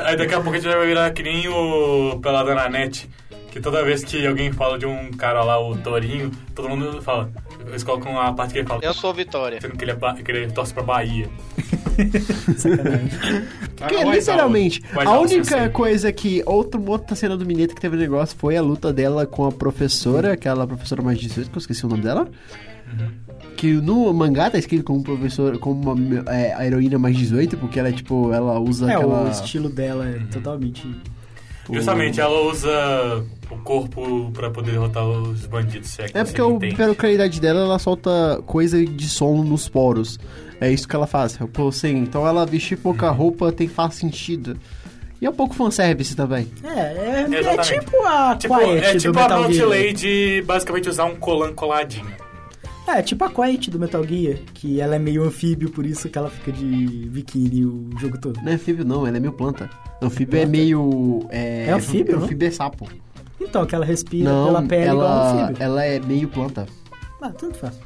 [0.06, 3.10] Aí daqui a pouco a gente vai virar que nem o Pelada na Net,
[3.52, 7.32] que toda vez que alguém fala de um cara lá, o Torinho, todo mundo fala.
[7.68, 8.82] Eles colocam a parte que ele fala.
[8.84, 9.60] Eu sou Vitória.
[9.62, 11.30] Sendo que ele, é que ele torce pra Bahia.
[13.78, 16.42] Porque, Ah, literalmente, a única coisa que.
[16.46, 19.52] Outra, outra cena do Mineta que teve um negócio foi a luta dela com a
[19.52, 22.28] professora, aquela professora mais 18, que eu esqueci o nome dela.
[23.58, 27.80] Que no mangá tá escrito como professor, como uma, é, a heroína mais 18, porque
[27.80, 29.24] ela é tipo, ela usa É, aquela.
[29.28, 30.84] o estilo dela é totalmente.
[31.72, 36.96] Justamente, ela usa o corpo pra poder derrotar os bandidos, é É porque o, pela
[36.96, 40.20] qualidade dela, ela solta coisa de som nos poros.
[40.60, 41.38] É isso que ela faz.
[41.54, 43.16] Pô, assim, então ela vestir pouca Uhum.
[43.18, 44.58] roupa tem faz sentido.
[45.22, 46.48] E é um pouco fanservice também.
[46.64, 49.56] É, é, é tipo a Tipo, é do tipo a Mount.
[49.60, 52.08] Lady basicamente usar um colan coladinho.
[52.98, 56.18] É, tipo a Quiet do Metal Gear, que ela é meio anfíbio, por isso que
[56.18, 56.66] ela fica de
[57.10, 58.38] biquíni o jogo todo.
[58.42, 59.70] Não é anfíbio, não, ela é meio planta.
[60.02, 61.26] Anfíbio é meio.
[61.30, 62.26] É, É anfíbio, não?
[62.26, 62.88] Anfíbio é sapo.
[63.40, 65.64] Então, que ela respira Não, pela pele igual ela, anfíbio.
[65.64, 66.68] ela é meio planta.
[67.22, 67.80] Ah, tanto faz.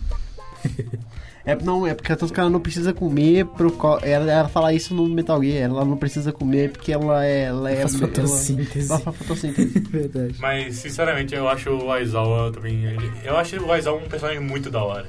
[1.45, 3.71] É, não, é porque tanto que ela não precisa comer pro.
[3.71, 7.43] co- Ela, ela fala isso no Metal Gear, ela não precisa comer porque ela é.
[7.43, 8.89] Ela é Faz ela- fotossíntese.
[8.91, 9.79] Ela faz fotossíntese.
[9.91, 10.35] Verdade.
[10.39, 12.83] Mas, sinceramente, eu acho o Aizawa também...
[12.85, 15.05] ele- eu acho o Aizawa um personagem muito da hora.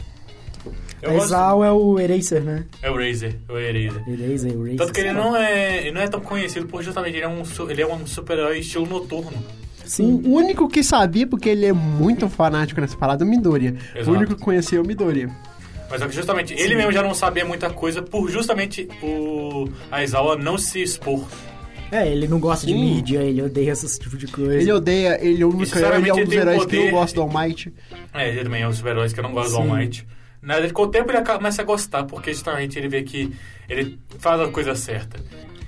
[1.03, 2.65] Eu gosto- Exal é o Eraser, né?
[2.83, 4.03] É o Razer, o Eraser.
[4.09, 4.77] Eraser, Eraser.
[4.77, 7.43] Tanto que ele não é, ele não é tão conhecido por justamente ele é um,
[7.71, 9.33] ele é um super-herói estilo noturno.
[9.85, 10.21] Sim.
[10.25, 13.77] O único que sabia, porque ele é muito fanático nessa parada, é o Midoriya.
[13.95, 14.11] Exato.
[14.11, 15.31] O único que conhecia é o Midoriya.
[15.89, 20.37] Mas é que justamente ele mesmo já não sabia muita coisa por justamente o Aizawa
[20.37, 21.25] não se expor.
[21.93, 22.81] É, ele não gosta de Sim.
[22.81, 24.57] mídia, ele odeia esse tipo de coisa.
[24.57, 27.31] Ele odeia, ele é, é um dos um heróis que poder- eu gosto do All
[27.33, 27.73] Might.
[28.13, 29.71] É, ele também é um dos super-heróis que eu não gosto do Sim.
[29.71, 30.07] All Might.
[30.43, 33.33] Na verdade, com o tempo ele começa a gostar, porque justamente ele vê que
[33.69, 35.19] ele faz a coisa certa.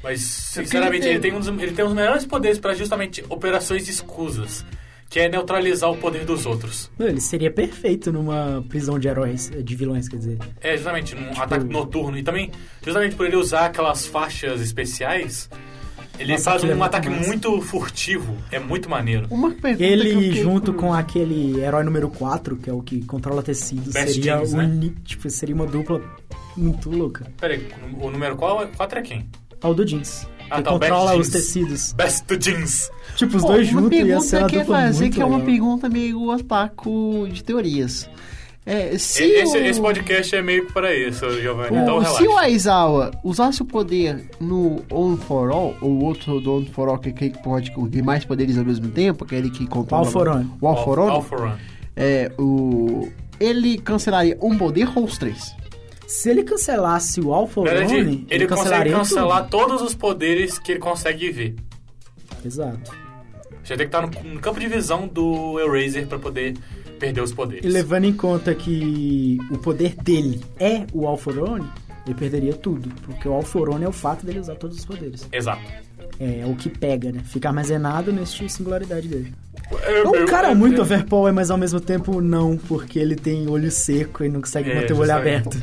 [0.03, 3.89] Mas, sinceramente, ele ele tem, um dos, ele tem os melhores poderes para justamente operações
[3.89, 4.65] escusas,
[5.09, 6.91] que é neutralizar o poder dos outros.
[6.99, 10.39] Não, ele seria perfeito numa prisão de heróis, de vilões, quer dizer.
[10.61, 12.19] É, justamente, num ataque noturno.
[12.19, 12.51] E também,
[12.85, 15.49] justamente por ele usar aquelas faixas especiais,
[16.19, 17.27] ele Nossa, faz aquilo é um ataque massa.
[17.27, 18.37] muito furtivo.
[18.51, 19.27] É muito maneiro.
[19.31, 22.83] Uma pergunta que eu Ele, fiquei junto com aquele herói número 4, que é o
[22.83, 24.93] que controla tecidos, Best seria, um, né?
[25.05, 26.03] tipo, seria uma dupla
[26.57, 27.27] muito louca.
[27.41, 27.67] Pera aí,
[28.01, 29.27] o número qual, 4 é quem?
[29.63, 30.27] É o do jeans.
[30.51, 31.31] Ah, tá, controla os Jeans.
[31.31, 31.93] teceidos.
[31.93, 32.91] Best Jeans.
[33.17, 35.21] Tipo, os Pô, dois uma juntos ia pergunta ser uma que dupla fazer muito que
[35.21, 35.47] é uma legal.
[35.53, 38.09] pergunta meio ataco de teorias.
[38.67, 39.65] É, se Esse, o...
[39.65, 41.75] esse podcast é meio que para isso, Giovanni.
[41.79, 42.41] o- então se o relaxa.
[42.41, 47.11] Aizawa usasse o poder no On For All, ou outro do On For All que,
[47.13, 50.05] que pode ter mais poderes ao mesmo tempo, aquele que controla...
[50.05, 50.51] All for One.
[50.61, 51.55] O All For All, All for One.
[51.97, 53.09] é, o...
[53.41, 55.57] ele cancelaria um poder ou os três?
[56.09, 60.79] Se ele cancelasse o Alpha verdade, Omni, ele, consegue cancelar todos os poderes que ele
[60.81, 61.55] consegue ver.
[61.55, 62.47] tudo.
[62.47, 62.91] Exato.
[63.63, 66.57] Você tem que estar no, no campo de visão do Eraser para poder
[66.99, 67.63] perder os poderes.
[67.63, 71.69] E levando em conta que o poder dele é o Alforone,
[72.07, 72.89] ele perderia tudo.
[73.03, 75.29] Porque o Alforone é o fato dele usar todos os poderes.
[75.31, 75.61] Exato.
[76.19, 77.21] É, o que pega, né?
[77.23, 79.35] Fica armazenado neste singularidade dele.
[79.83, 83.71] É É um cara muito overpower, mas ao mesmo tempo não, porque ele tem olho
[83.71, 85.63] seco e não consegue É, manter o olho aberto.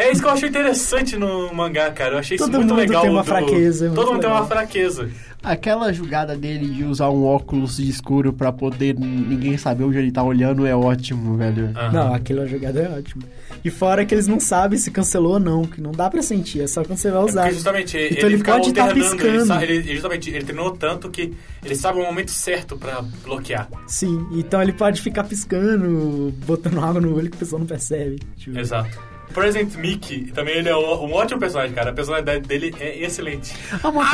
[0.00, 2.14] É isso que eu achei interessante no mangá, cara.
[2.14, 3.02] Eu achei isso Todo muito mundo legal.
[3.02, 4.48] tem uma do- fraqueza, é muito Todo mundo tem uma legal.
[4.58, 5.10] fraqueza.
[5.42, 10.12] Aquela jogada dele de usar um óculos de escuro pra poder ninguém saber onde ele
[10.12, 11.70] tá olhando é ótimo, velho.
[11.74, 11.92] Aham.
[11.92, 13.22] Não, aquela jogada é ótima.
[13.64, 16.60] E fora que eles não sabem se cancelou ou não, que não dá pra sentir,
[16.60, 17.40] é só quando você vai É usar.
[17.42, 19.54] porque justamente Então ele fica pode tá alternando, piscando.
[19.62, 21.32] Ele, ele- ele justamente ele treinou tanto que
[21.64, 23.66] ele sabe o momento certo pra bloquear.
[23.86, 28.20] Sim, então ele pode ficar piscando, botando água no olho que o pessoal não percebe.
[28.36, 28.98] Tipo, Exato.
[29.32, 31.90] Present Mickey, também ele é um ótimo personagem, cara.
[31.90, 33.54] A personalidade dele é excelente.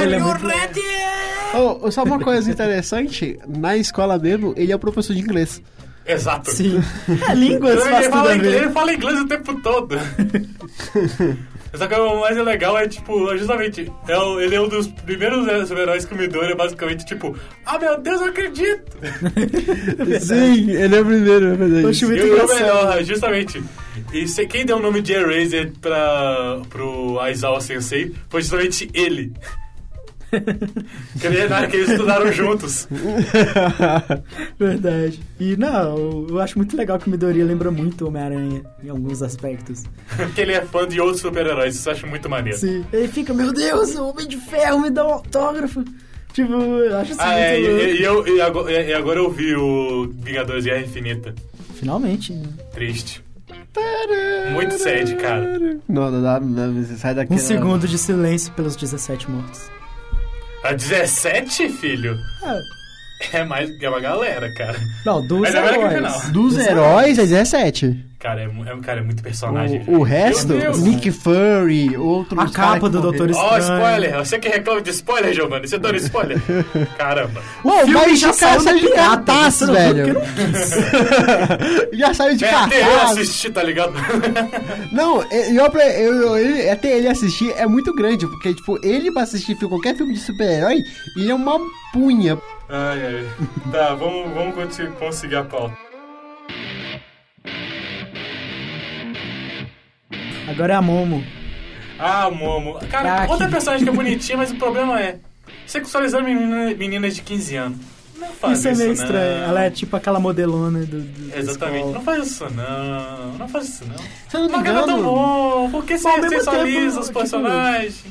[0.00, 0.46] Ele é muito-
[1.82, 5.62] Oh, só uma coisa interessante, na escola mesmo, ele é o professor de inglês.
[6.06, 6.50] Exato.
[6.50, 6.80] Sim.
[7.28, 9.96] É, línguas Ele, faz tudo fala inglês, ele fala inglês o tempo todo.
[11.74, 14.86] Só que o mais legal é, tipo, é justamente, é o- ele é um dos
[14.86, 17.36] primeiros é, super-heróis que me deu, ele é basicamente, tipo,
[17.66, 18.82] ah, meu Deus, eu acredito!
[20.20, 22.04] Sim, ele é o primeiro a fazer Eu isso.
[22.04, 22.60] acho muito E o engraçado.
[22.60, 23.62] melhor, justamente,
[24.12, 29.32] e se- quem deu o nome de Eraser pra, pro Aizawa Sensei foi justamente ele.
[31.20, 32.88] que, ele, na- que eles estudaram juntos.
[34.58, 35.20] Verdade.
[35.38, 39.84] E não, eu- acho muito legal que o Midoriya lembra muito Homem-Aranha em alguns aspectos.
[40.16, 42.58] Porque ele é fã de outros super-heróis, isso eu acho muito maneiro.
[42.58, 42.84] Sim.
[42.92, 45.84] Ele fica, meu Deus, o Homem de Ferro me dá um autógrafo.
[46.32, 49.30] Tipo, eu acho isso Ah, muito é, e, e eu, e, agora, e agora eu
[49.30, 51.34] vi o Vingadores Guerra Infinita.
[51.74, 52.46] Finalmente, né?
[52.72, 53.22] Triste.
[54.52, 55.58] Muito sad, cara.
[55.88, 57.32] Não, não dá, não, você sai daqui.
[57.32, 59.70] Um segundo de silêncio pelos 17 mortos.
[60.64, 62.18] A 17, filho?
[62.42, 62.75] É.
[63.32, 64.78] É mais é uma galera, cara.
[65.04, 65.94] Não, dos é que o heróis.
[65.94, 66.20] final.
[66.32, 68.04] Dos heróis é 17.
[68.18, 69.82] Cara, é, é, um- cara, é muito personagem.
[69.86, 70.52] O, o resto.
[70.80, 72.38] Nick Fury, outros.
[72.38, 73.00] A capa que do.
[73.00, 73.78] Doutor Ó, Estranho.
[73.80, 74.16] spoiler!
[74.18, 76.38] Você que reclama de spoiler, Giovanni, você adora spoiler?
[76.98, 77.40] Caramba.
[77.64, 80.16] Uou, filme mas já saiu de pirata, cartaz, velho.
[81.92, 83.10] já saiu de É, até eu cartaz.
[83.18, 83.92] assisti, tá ligado?
[84.92, 89.22] Não, eu, eu, eu, ele- até ele assistir é muito grande, porque, tipo, ele pra
[89.22, 90.82] assistir qualquer filme de super-herói,
[91.16, 91.58] ele é uma
[91.92, 92.38] punha.
[92.68, 93.28] Ai, ai.
[93.72, 94.54] Tá, vamos, vamos
[94.98, 95.76] conseguir a pauta.
[100.48, 101.24] Agora é a Momo.
[101.98, 102.78] Ah, Momo.
[102.90, 105.18] Cara, Ah, outra que- personagem que é bonitinha, mas o problema é
[105.66, 107.78] sexualizando menina, meninas de 15 anos.
[108.18, 109.02] Não faz Isso isso, é meio não.
[109.04, 109.44] estranho.
[109.44, 111.00] Ela é tipo aquela modelona do.
[111.02, 111.88] do Exatamente.
[111.92, 113.32] Não faz isso, não.
[113.38, 113.96] Não faz isso, não.
[113.98, 115.70] Se eu não me Mas é tão engano, bom.
[115.70, 116.26] Por que você tempo,
[116.98, 118.04] os tipo, personagens?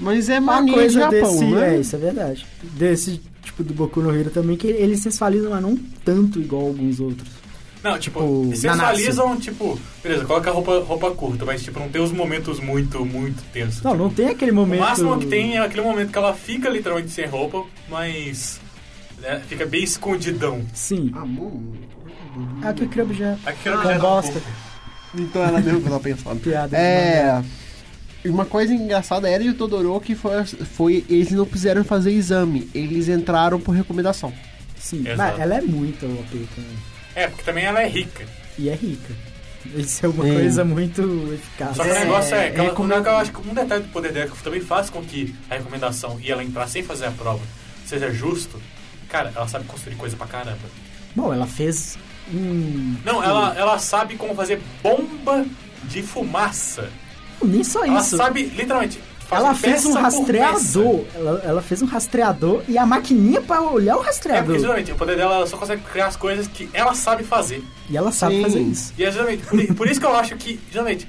[0.00, 1.44] mas é Uma mania coisa Japão, desse.
[1.44, 1.74] né?
[1.76, 2.46] É, isso é verdade.
[2.62, 7.00] Desse tipo do Boku no Hero também, que eles sensualizam, mas não tanto igual alguns
[7.00, 7.28] outros.
[7.82, 12.10] Não, tipo, Tipo, sensualizam, tipo, beleza, coloca roupa, roupa curta, mas tipo, não tem os
[12.12, 13.82] momentos muito, muito tensos.
[13.82, 14.80] Não, tipo, não tem aquele momento.
[14.80, 18.58] O máximo que tem é aquele momento que ela fica literalmente sem roupa, mas
[19.20, 20.62] né, fica bem escondidão.
[20.72, 21.12] Sim.
[21.14, 21.52] Amor.
[22.62, 23.36] Ah, que crib já.
[23.62, 24.32] Já dá um bosta.
[24.32, 24.46] pouco.
[25.16, 26.40] Então ela mesmo que eu tava pensando.
[26.40, 26.76] Piada.
[26.76, 27.42] É.
[28.24, 31.04] Uma coisa engraçada era e o Todoroki foi, foi.
[31.10, 34.32] Eles não quiseram fazer exame, eles entraram por recomendação.
[34.78, 35.40] Sim, Exato.
[35.40, 36.78] ela é muito OP também.
[37.14, 38.24] É, porque também ela é rica.
[38.58, 39.12] E é rica.
[39.76, 40.32] Isso é uma É.
[40.34, 41.02] coisa muito
[41.32, 41.76] eficaz.
[41.76, 43.54] Só que o negócio é, que ela, é como- o negócio- eu acho que um
[43.54, 46.82] detalhe do poder dela que também faz com que a recomendação e ela entrar sem
[46.82, 47.40] fazer a prova
[47.86, 48.60] seja justo.
[49.08, 50.58] Cara, ela sabe construir coisa pra caramba.
[51.16, 51.96] Bom, ela fez
[52.32, 52.96] um.
[53.04, 55.46] Não, ela, ela sabe como fazer bomba
[55.84, 56.90] de fumaça.
[57.44, 58.16] Nem só Ela isso.
[58.16, 61.04] sabe, literalmente, fazer Ela fez um rastreador.
[61.14, 64.00] Ela, ela fez um rastreador e a maquininha pra olhar o.
[64.00, 64.58] É, porque, rastreador.
[64.58, 67.62] geralmente, o poder dela ela só consegue criar as coisas que ela sabe fazer.
[67.88, 68.42] e ela sabe Sim.
[68.42, 68.92] fazer isso.
[68.98, 71.06] E é geralmente, por, por isso que eu acho que, geralmente,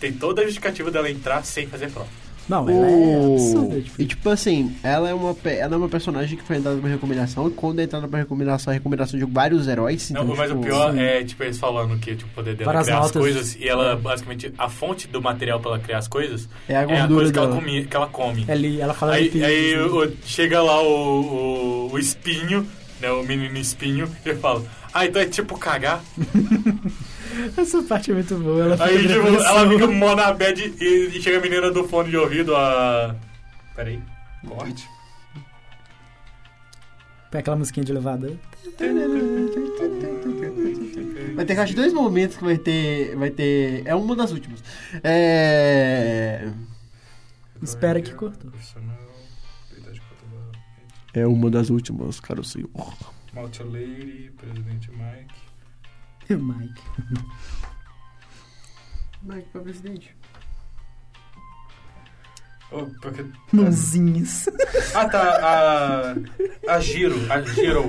[0.00, 2.08] tem toda a justificativa dela entrar sem fazer prova.
[2.48, 3.80] Não, ela é O- absurda.
[3.80, 6.88] Tipo, E tipo assim, ela é, uma, ela é uma personagem que foi dada uma
[6.88, 7.48] recomendação.
[7.48, 10.10] E quando entraram pra recomendação, a recomendação de vários heróis.
[10.10, 11.00] Não, então, mas tipo, o pior sim.
[11.00, 13.96] é, tipo, eles falando que tipo, o poder dela é criar as coisas e ela,
[13.96, 17.14] basicamente, a fonte do material pra ela criar as coisas É a é a gordura
[17.16, 17.60] coisa que ela, dela.
[17.60, 18.44] comi, que ela come.
[18.48, 22.66] ele, ela fala Aí, aí o- o- chega lá o, o, o espinho,
[23.00, 24.62] né, o menino espinho, e ele fala,
[24.94, 26.00] ah, então é tipo cagar?
[27.56, 28.64] Essa parte é muito boa.
[28.64, 31.84] Ela fica Aí, tipo, ela fica mó na bad e, e chega a menina do
[31.84, 33.14] fone de ouvido, a...
[33.74, 34.00] Peraí,
[34.46, 34.88] corte.
[37.30, 38.36] Põe aquela musiquinha de elevador.
[41.34, 43.14] Vai ter acho dois momentos que vai ter.
[43.16, 43.82] Vai ter.
[43.84, 44.62] É uma das últimas.
[45.04, 46.50] É.
[47.62, 48.50] Espera que cortou.
[51.12, 52.68] É uma das últimas, cara senhor.
[53.34, 55.45] Malta Lady, Presidente Mike.
[56.34, 56.82] Mike.
[59.22, 60.16] Mike pra presidente.
[62.72, 63.24] Oh, porque...
[63.52, 64.48] Mãozinhas.
[64.94, 65.38] Ah, tá,
[66.66, 66.74] a...
[66.74, 67.84] A Giro, a Giro.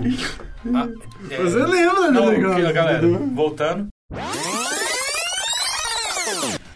[0.73, 2.71] A- é- Você lembra, Não, né, cara?
[2.71, 3.87] galera, voltando.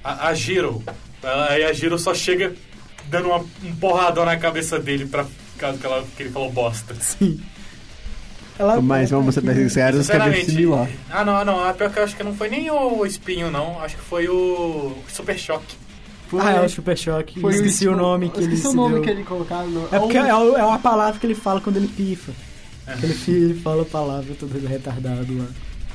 [0.03, 0.83] A, a Giro.
[1.49, 2.55] Aí a Giro só chega
[3.05, 5.25] dando uma, um porradão na cabeça dele pra
[5.59, 6.95] caso que, ela, que ele falou bosta.
[6.95, 7.39] Sim.
[8.61, 10.51] Ela Mas vamos ser bem sinceros, que é bem Sinceramente.
[10.51, 10.87] similar.
[11.09, 11.67] Ah, não, não.
[11.67, 13.81] A pior que eu acho que não foi nem o espinho, não.
[13.81, 15.75] Acho que foi o Super Choque.
[16.39, 17.39] Ah, é o Super Choque.
[17.41, 19.01] Foi esqueci o nome que ele Esqueci o se nome deu.
[19.03, 19.87] que ele colocaram no.
[19.91, 22.31] É porque um- é, o- é uma palavra que ele fala quando ele pifa.
[22.87, 22.93] É.
[23.03, 25.45] Ele fi- fala a palavra todo retardado lá.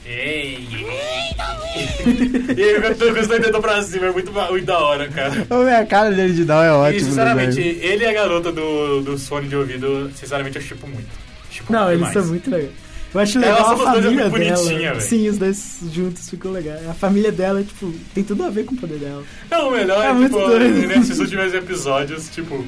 [0.05, 2.55] Ei, ei.
[2.57, 5.47] E ele os dois dedos pra cima, é muito, muito da hora, cara.
[5.81, 7.01] A cara dele de Down é E ótimo.
[7.07, 7.79] sinceramente, né, velho?
[7.85, 11.09] ele e a garota do, do fone de ouvido, sinceramente, eu chipo muito.
[11.57, 12.71] Chipo Não, eles são muito legais.
[13.15, 14.31] Eu acho A legal a é família muito dela.
[14.31, 15.01] bonitinha, velho.
[15.01, 16.87] Sim, os dois juntos ficam legais.
[16.89, 19.23] A família dela, tipo, tem tudo a ver com o poder dela.
[19.51, 20.87] Não, o melhor É é, muito tipo, doido.
[20.89, 22.63] nesses últimos episódios, tipo,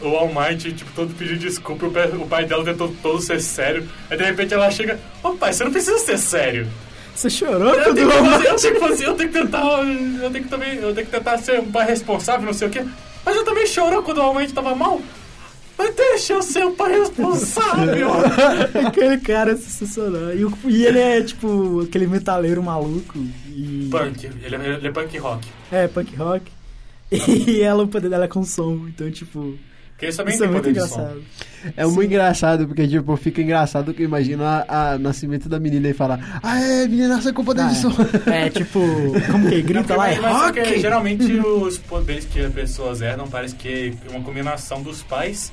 [0.00, 3.40] o All Might, tipo, todo pedindo desculpa, o pai, o pai dela tentou todo ser
[3.40, 6.66] sério, aí de repente ela chega, ô pai, você não precisa ser sério.
[7.14, 9.82] Você chorou Eu quando tenho, fazer, eu tenho que fazer, eu tenho que tentar,
[10.22, 12.70] eu tenho que também, eu tenho que tentar ser um pai responsável, não sei o
[12.70, 12.82] quê.
[13.24, 15.00] Mas eu também chorou quando o All Might tava mal.
[15.82, 18.10] Mas deixa eu ser um pai responsável.
[18.86, 20.34] Aquele cara é sensacional.
[20.34, 23.18] E, o- e ele é, tipo, aquele metaleiro maluco.
[23.48, 23.88] E...
[23.90, 25.48] punk, ele é, ele é punk rock.
[25.72, 26.44] É, punk rock.
[27.12, 28.86] E ela, o poder dela é com som.
[28.88, 29.58] Então, tipo,
[29.96, 31.22] Porque também isso é têm muito engraçado.
[31.76, 35.88] É muito engraçado, porque, tipo, fica engraçado que eu imagino a, a nascimento da menina
[35.88, 37.90] e falar Ah, é, menina nasceu com poder Ah, de som.
[38.30, 38.46] é.
[38.46, 38.80] é, tipo,
[39.32, 40.08] como que grita lá?
[40.10, 40.78] É rock!
[40.78, 45.50] geralmente os poderes que as pessoas herdam parece que é uma combinação dos pais.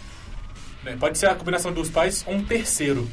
[0.83, 0.95] Né?
[0.99, 3.07] Pode ser a combinação dos pais ou um terceiro.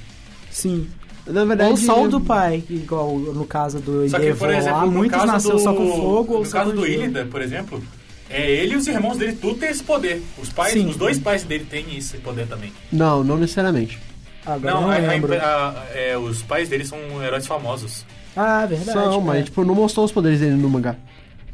[0.51, 0.89] Sim.
[1.27, 4.79] Na verdade, Ou só o do pai, igual no caso do Só que, por exemplo,
[4.81, 6.87] lá, muitos nasceu do, só com fogo ou no só caso com do.
[6.87, 7.83] Ilida, por exemplo,
[8.29, 10.23] é ele e os irmãos dele tudo tem esse poder.
[10.41, 10.87] Os pais, Sim.
[10.87, 12.71] os dois pais dele têm esse poder também.
[12.93, 13.99] Não, não necessariamente.
[14.45, 18.05] Agora não, não, a- a- a- é, os pais dele são heróis famosos.
[18.37, 18.93] Ah, verdade.
[18.93, 19.25] São, é.
[19.25, 20.95] mas, tipo, não mostrou os poderes dele no mangá.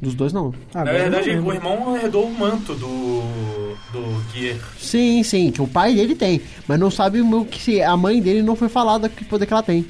[0.00, 0.54] Dos dois, não.
[0.72, 3.22] Na Agora eu não verdade, o irmão herdou o manto do
[3.92, 4.56] do Gear.
[4.78, 6.40] Sim, sim, que o pai dele tem.
[6.66, 9.52] Mas não sabe o que se a mãe dele não foi falada que poder que
[9.52, 9.84] ela tem.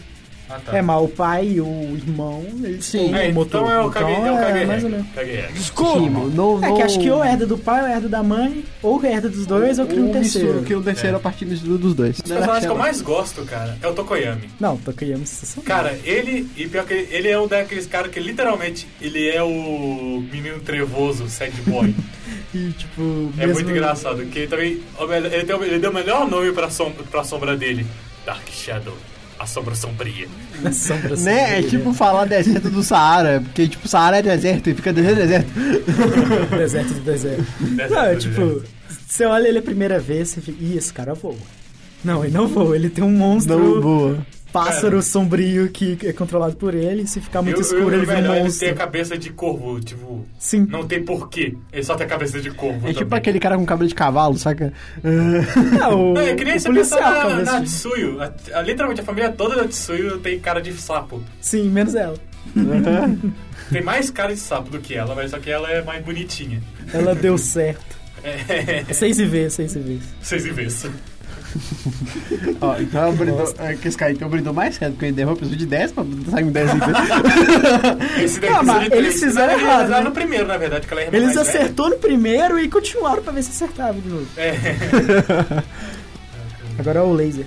[0.50, 0.76] Ah, tá.
[0.76, 3.12] É, mas o pai e o irmão, eles Sim.
[3.12, 3.62] têm É, o motor.
[3.62, 5.06] então é o caguei, é o caguei, mais ou menos.
[5.14, 5.48] Regra.
[5.74, 6.28] Como?
[6.28, 9.28] Não, É que acho que ou herda do pai, ou herda da mãe, ou herda
[9.28, 10.62] dos dois, ou cria um terceiro.
[10.62, 12.16] cria um terceiro a partir dos dois.
[12.16, 14.48] Os personagens que eu mais gosto, cara, é o Tokoyami.
[14.58, 15.64] Não, Tokuyama sensacional.
[15.66, 19.42] Cara, ele, e pior que ele, ele é um daqueles caras que literalmente, ele é
[19.42, 21.94] o menino trevoso, sad boy.
[22.52, 25.90] E, tipo, É mesmo- muito engraçado, que ele também, o ele, tem, o- ele deu
[25.90, 27.86] o melhor nome pra, som, pra sombra dele,
[28.26, 28.96] Dark Shadow,
[29.40, 30.28] a sombra sombria.
[30.62, 31.58] Na sombra assim, Né?
[31.58, 35.50] É tipo falar deserto do Saara, porque tipo, Saara é deserto e fica deserto, deserto.
[36.56, 37.44] Deserto do deserto.
[37.60, 38.64] Deserto Não, é tipo, deserto.
[39.08, 41.34] você olha ele a primeira vez, você fica, ih, esse cara voa.
[42.04, 44.18] Não, ele não voa, ele tem um monstro Não, boa.
[44.52, 45.02] Pássaro Cara.
[45.02, 48.22] sombrio que é controlado por ele, se ficar muito Eu- escuro eu- ele vira um
[48.22, 48.60] melhor, ele monstro.
[48.60, 50.66] tem a cabeça de corvo, tipo, Sim.
[50.68, 53.18] não tem porquê, ele só tem a cabeça de corvo É tipo também.
[53.18, 54.72] aquele cara com cabelo de cavalo, saca?
[55.82, 58.22] Ah, o, Não, é que nem o policial, na, cabeça na Tsuyu.
[58.22, 61.22] A- a- literalmente, a família toda da Tsuyu tem cara de sapo.
[61.40, 62.16] Sim, menos ela.
[63.70, 66.60] Tem mais cara de sapo do que ela, mas só que ela é mais bonitinha.
[66.92, 67.98] Ela deu certo.
[68.22, 69.98] É, Seis e vê, seis e vê.
[70.20, 70.86] vocês e vês.
[72.60, 75.36] Ó, então eu brindou, é, que esse cara então brindou mais cedo, porque ele derrubou
[75.36, 78.22] precisou de 10 pra sair um 10 em vez.
[78.24, 79.04] Esse daí Ah, precisa mas de três.
[79.04, 80.04] eles fizeram Não, errado, era né?
[80.04, 81.58] no primeiro, na verdade, que ela é a irmã Eles mais velha.
[81.60, 84.26] acertou no primeiro e continuaram pra ver se acertava de novo.
[84.36, 84.54] É.
[86.78, 87.46] Agora é o laser.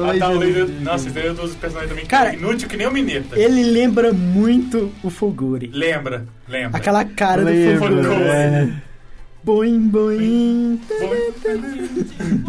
[0.00, 0.68] Ah, tá, o Laser...
[0.80, 2.90] Nossa, esse aí é um dos personagens também que Cara, é inútil que nem o
[2.92, 3.36] Mineta.
[3.38, 5.70] Ele lembra muito o Fulguri.
[5.74, 6.76] Lembra, lembra.
[6.78, 8.22] Aquela cara do Lembra, Fulguri.
[8.22, 8.68] é.
[9.44, 10.80] Boing, boing.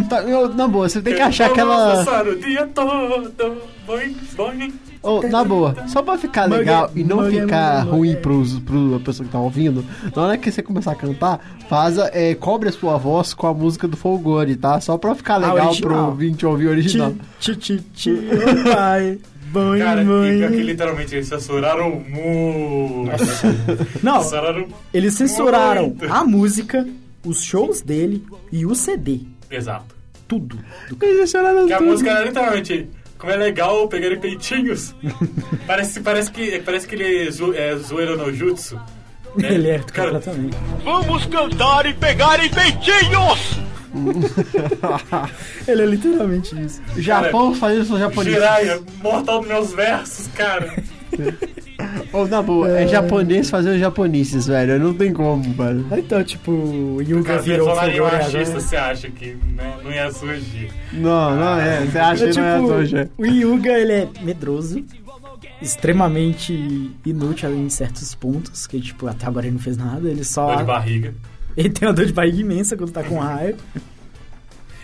[0.10, 1.96] Tá, eu- na boa, você tem que Eu achar vou aquela.
[1.98, 3.28] passar o dia todo.
[3.86, 4.74] Boing, boing.
[5.02, 9.26] Ô, na boa, só pra ficar legal e não ficar manga- ruim pros, pro pessoa
[9.26, 12.98] que tá ouvindo, na hora que você começar a cantar, faça, é, cobre a sua
[12.98, 14.82] voz com a música do Folgore, tá?
[14.82, 17.14] Só pra ficar legal pro ouvinte ouvir o original.
[17.40, 18.20] Ti, ti, ti, ti,
[19.52, 23.12] Boing, Cara, e pior que literalmente eles censuraram muito.
[24.04, 26.06] Não, Censuraram eles censuraram muito.
[26.12, 26.88] a música,
[27.26, 29.22] os shows dele e o CD.
[29.50, 29.96] Exato.
[30.28, 30.60] Tudo.
[31.02, 31.90] Eles choraram Que a tudo.
[31.92, 32.88] música era literalmente.
[33.18, 34.96] Como é legal pegar peitinhos.
[35.68, 38.76] parece, parece, que, parece que ele é, zo, é zoeiro no jutsu.
[39.36, 39.54] né?
[39.54, 40.58] Ele é Cara, completamente.
[40.86, 43.60] Vamos cantar e pegar em peitinhos!
[45.68, 46.82] Ele é literalmente isso.
[46.98, 48.36] Japão fazendo isso japonês.
[48.36, 50.74] Jiraiya, mortal dos meus versos, cara.
[52.12, 54.78] Ou na boa, é, japonês fazendo japonices, velho.
[54.80, 55.86] Não tem como, velho.
[55.98, 58.60] Então, tipo, o Yuga Cara, virou Fulgore machista, agora.
[58.60, 60.70] você acha que né, não ia surgir.
[60.92, 61.86] Não, não é.
[61.86, 63.10] Você acha É, que não é tipo, hoje.
[63.18, 64.84] o Yuga, ele é medroso,
[65.62, 70.48] extremamente inútil em certos pontos, que, tipo, até agora ele não fez nada, ele só...
[70.48, 71.14] Dor de barriga.
[71.60, 73.58] Ele tem uma dor de barriga imensa quando tá com raio.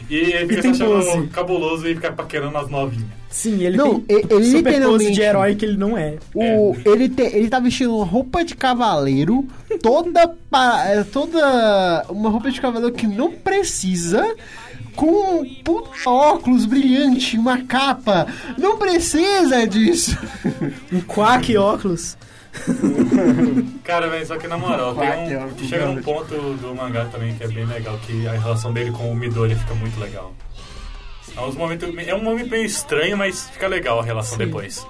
[0.09, 1.27] E ele fica se achando pose.
[1.27, 3.07] cabuloso e fica paquerando as novinhas.
[3.29, 6.15] Sim, ele Não, tem e- ele super pose de herói que ele não é.
[6.33, 9.47] O, ele, te, ele tá vestindo uma roupa de cavaleiro,
[9.81, 14.35] toda, pa- é, toda uma roupa de cavaleiro que não precisa,
[14.95, 18.27] com um puta óculos brilhante, uma capa.
[18.59, 20.15] Não precisa disso.
[20.93, 22.15] Um quack óculos.
[23.83, 26.03] Cara, velho, só que na moral, tem um, chega num garoto.
[26.03, 29.55] ponto do mangá também que é bem legal, que a relação dele com o Midori
[29.55, 30.33] fica muito legal.
[31.35, 34.85] É, uns momentos, é um momento meio estranho, mas fica legal a relação depois.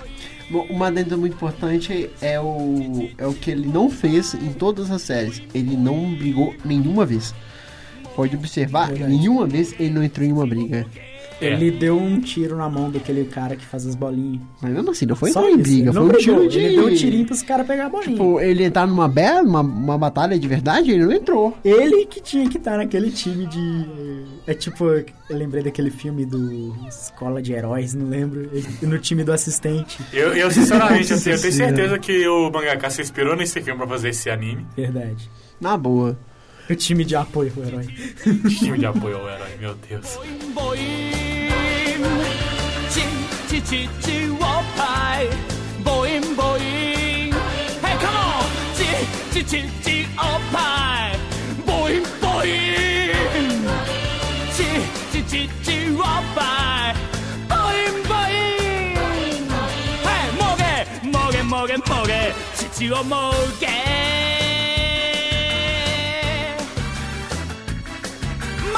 [0.50, 4.92] Bom, Uma adenda muito importante é o, é o que ele não fez em todas
[4.92, 5.42] as séries.
[5.56, 7.34] Ele não brigou nenhuma vez.
[8.16, 9.12] Pode observar, Verdade.
[9.12, 10.86] nenhuma vez ele não entrou em uma briga.
[11.42, 11.48] É.
[11.54, 14.42] Ele deu um tiro na mão daquele cara que faz as bolinhas.
[14.62, 16.36] Mas mesmo assim, não foi Só entrar em isso, briga, ele foi não um brigou,
[16.40, 16.60] tiro de...
[16.60, 18.12] Ele deu um tirinho pros caras pegar a bolinha.
[18.12, 21.58] Tipo, ele entrar numa bela, uma, uma batalha de verdade, ele não entrou.
[21.64, 23.86] Ele que tinha que estar naquele time de.
[24.48, 28.50] É tipo, eu lembrei daquele filme do Escola de Heróis, não lembro.
[28.82, 30.00] No time do assistente.
[30.14, 33.78] Eu, eu sinceramente, eu, tenho- eu tenho certeza que o mangaka se inspirou nesse filme
[33.78, 34.66] pra fazer esse anime.
[34.76, 35.30] Verdade.
[35.60, 36.18] Na boa.
[36.68, 37.86] O time de apoio ao herói.
[38.60, 40.20] Time de apoio ao herói, meu Deus.
[42.92, 43.04] Chi
[43.48, 45.30] chi chi chi wopai.
[45.84, 47.34] Boing boing
[47.84, 48.46] Hey come on.
[48.76, 49.66] Chi chi chi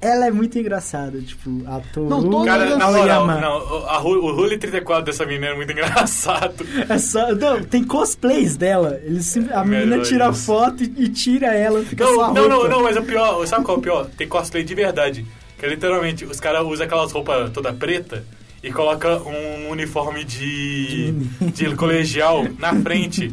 [0.00, 4.34] ela é muito engraçada, tipo, a Toru Não, todas Cara, na moral, não, a, o
[4.34, 6.64] Rule 34 dessa menina é muito engraçado.
[6.88, 8.98] É só, não, tem cosplays dela.
[9.04, 10.44] Eles, a menina Melhor tira isso.
[10.44, 13.46] foto e, e tira ela, fica só a Não, não, não, não, mas o pior,
[13.46, 14.06] sabe qual é o pior?
[14.16, 15.26] Tem cosplay de verdade.
[15.58, 18.24] Que é literalmente, os caras usam aquelas roupas toda preta
[18.62, 21.12] e coloca um uniforme de,
[21.52, 23.30] de colegial na frente,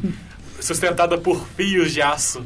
[0.59, 2.43] sustentada por fios de aço.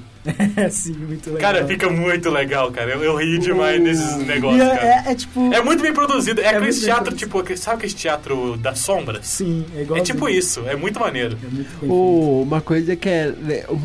[0.56, 1.54] É, sim, muito legal.
[1.54, 2.92] Cara, fica muito legal, cara.
[2.92, 4.88] Eu, eu rio demais desses E negócios, é, cara.
[5.08, 5.54] é, é tipo...
[5.54, 6.42] É muito bem produzido.
[6.42, 9.26] É, aquele muito bem teatro, tipo, aquele- sabe aquele teatro das sombras?
[9.28, 10.00] Sim, é igual.
[10.00, 11.38] É tipo isso, é muito maneiro.
[11.44, 13.34] É muito bem O- uma coisa que é.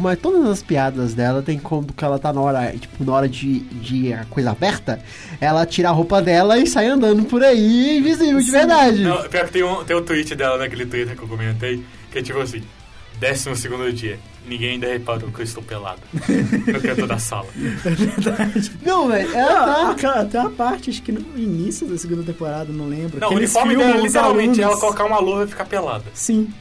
[0.01, 3.29] Mas todas as piadas dela tem como que ela tá na hora, tipo, na hora
[3.29, 5.01] de, de a coisa aberta,
[5.41, 9.03] ela tira a roupa dela e sai andando por aí invisível de verdade.
[9.03, 11.83] Não, pior que tem um, tem um tweet dela naquele Twitter que eu comentei,
[12.13, 12.63] que é tipo assim,
[13.19, 17.49] décimo segundo dia, ninguém ainda reparou que eu estou pelado no canto da sala.
[18.83, 20.25] Não, velho, Não, ela tá.
[20.25, 23.21] tem uma parte, acho que no início da segunda temporada, não lembro.
[23.21, 26.05] Não, o uniforme dela é literalmente ela colocar uma luva e ficar pelada.
[26.15, 26.53] Sim.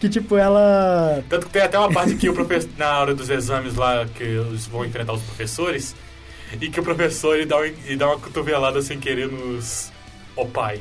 [0.00, 1.22] Que tipo, ela.
[1.28, 4.24] Tanto que tem até uma parte que o professor, na hora dos exames lá, que
[4.24, 5.94] eles vão enfrentar os professores,
[6.60, 9.92] e que o professor ele dá, um- ele dá uma cotovelada sem querer nos
[10.34, 10.80] o pai.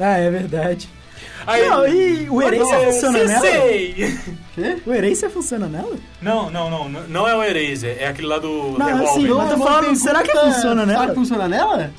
[0.00, 0.88] Ah, é verdade.
[1.46, 3.40] Aí, Não, e o "Você funciona nela?
[3.40, 4.18] sei."
[4.86, 5.96] O Erasure funciona nela?
[6.20, 9.54] Não, não, não, não, é o Eraser, é aquele lá do Não, assim, mas tô
[9.56, 10.98] uma falando, será que pergunta- funciona nela?
[11.00, 11.90] Será que funciona nela?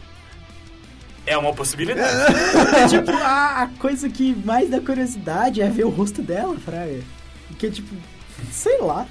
[1.26, 2.10] É uma possibilidade.
[2.78, 7.00] É, tipo, a, a coisa que mais dá curiosidade é ver o rosto dela, Fraga.
[7.48, 7.96] Porque, tipo,
[8.52, 9.06] sei lá.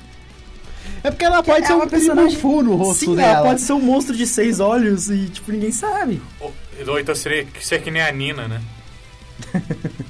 [1.04, 3.28] É porque ela pode é ser uma um personagem- fu no rosto Sim, dela.
[3.38, 6.20] ela pode ser um monstro de seis olhos e, tipo, ninguém sabe.
[6.40, 6.52] Ou
[6.86, 8.60] ou então seria ser que nem a Nina, né?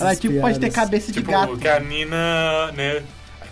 [0.00, 0.74] Ela tipo, pode ter piadas.
[0.76, 1.56] cabeça de Tipo, gato.
[1.56, 3.02] que a Nina, né?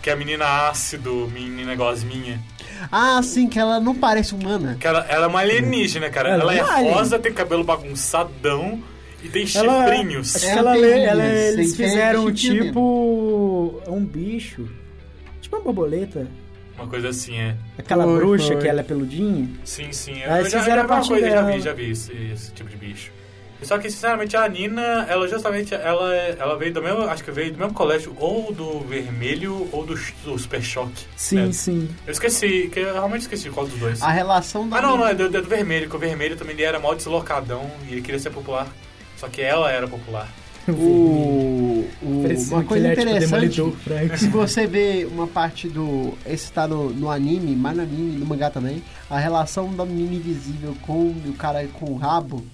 [0.02, 2.38] Que a menina ácido, menina gosminha.
[2.92, 4.76] Ah, sim, que ela não parece humana.
[4.78, 6.28] Que ela, ela é uma alienígena, cara.
[6.30, 6.92] Ela Ela, é é uma alien.
[6.92, 8.82] rosa, tem cabelo bagunçadão
[9.22, 10.36] e tem Ela, chifrinhos.
[10.36, 14.68] acho que Ela ela, ela- tem eles fizeram tipo um bicho.
[15.40, 16.26] Tipo uma borboleta.
[16.76, 17.54] Uma coisa assim, é.
[17.78, 18.56] Aquela Foi, bruxa foi.
[18.58, 19.48] que ela é peludinha.
[19.64, 20.22] Sim, sim.
[20.24, 22.68] Aí Eu já, fizeram já a parte coisa, já vi, já vi esse, esse tipo
[22.68, 23.10] de bicho.
[23.62, 27.30] Só que, sinceramente, a Nina, ela justamente, ela, é- ela veio do mesmo, acho que
[27.30, 29.94] veio do mesmo colégio, ou do Vermelho, ou do,
[30.24, 31.06] do Super Choque.
[31.16, 31.52] Sim, né?
[31.52, 31.88] sim.
[32.06, 34.02] Eu esqueci, que eu realmente esqueci qual dos dois.
[34.02, 34.78] A relação da.
[34.78, 36.94] Ah, não, não, é do, é do Vermelho, que o Vermelho também ele era mal
[36.94, 38.66] deslocadão e ele queria ser popular.
[39.16, 40.28] Só que ela era popular.
[40.68, 40.72] O,
[42.02, 43.62] o- uma coisa interessante,
[44.16, 46.14] se você vê uma parte do.
[46.26, 50.14] Esse tá no, no anime, mas no anime, no mangá também, a relação da menina
[50.14, 52.44] invisível com o cara com o rabo,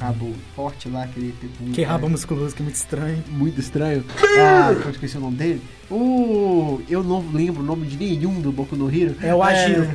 [0.00, 1.64] rabo forte lá, aquele tipo.
[1.72, 3.24] Que é, rabo musculoso, que é muito estranho.
[3.28, 4.04] Muito estranho.
[4.38, 5.62] Ah, eu esqueci o nome dele.
[5.90, 6.80] O.
[6.88, 9.14] Eu não lembro o nome de nenhum do Boku no Hero.
[9.22, 9.88] É o Agiro.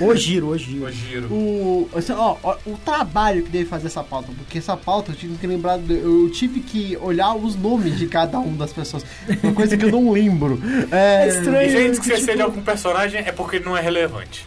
[0.00, 0.84] O Giro, o Giro.
[0.86, 1.26] O giro.
[1.32, 5.16] O, assim, ó, ó, o trabalho que deve fazer essa pauta, porque essa pauta eu
[5.16, 9.04] tive que lembrar, eu tive que olhar os nomes de cada um das pessoas,
[9.42, 10.60] uma coisa que eu não lembro.
[10.90, 11.66] É, É estranho.
[11.68, 14.46] E gente que, esquecer tipo- de algum personagem é porque ele não é relevante.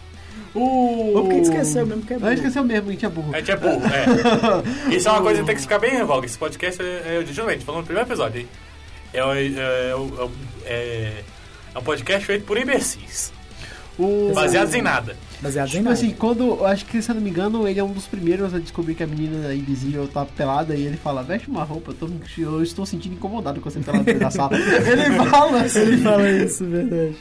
[0.54, 0.60] O...
[0.60, 2.30] Ou porque a gente esqueceu mesmo que é A burro.
[2.30, 3.34] gente esqueceu mesmo que a gente é burro.
[3.34, 3.82] A gente é burro,
[4.90, 4.94] é.
[4.96, 6.26] Isso é uma coisa que tem que ficar bem em voga.
[6.26, 8.48] Esse podcast é, é justamente, falando no primeiro episódio, hein?
[9.12, 9.94] É, o- é, é,
[10.64, 11.24] é,
[11.74, 13.32] é um podcast feito por imbecis.
[13.98, 14.32] O...
[14.34, 15.14] Baseados em nada.
[15.42, 15.94] Baseado em Tipo nada.
[15.94, 16.42] assim, quando.
[16.44, 18.94] Eu acho que, se eu não me engano, ele é um dos primeiros a descobrir
[18.94, 22.62] que a menina invisível tá pelada e ele fala: veste uma roupa, eu, tô, eu
[22.62, 24.52] estou sentindo incomodado com você dentro da sala.
[24.56, 25.80] ele fala assim.
[25.80, 27.16] Ele fala isso, verdade.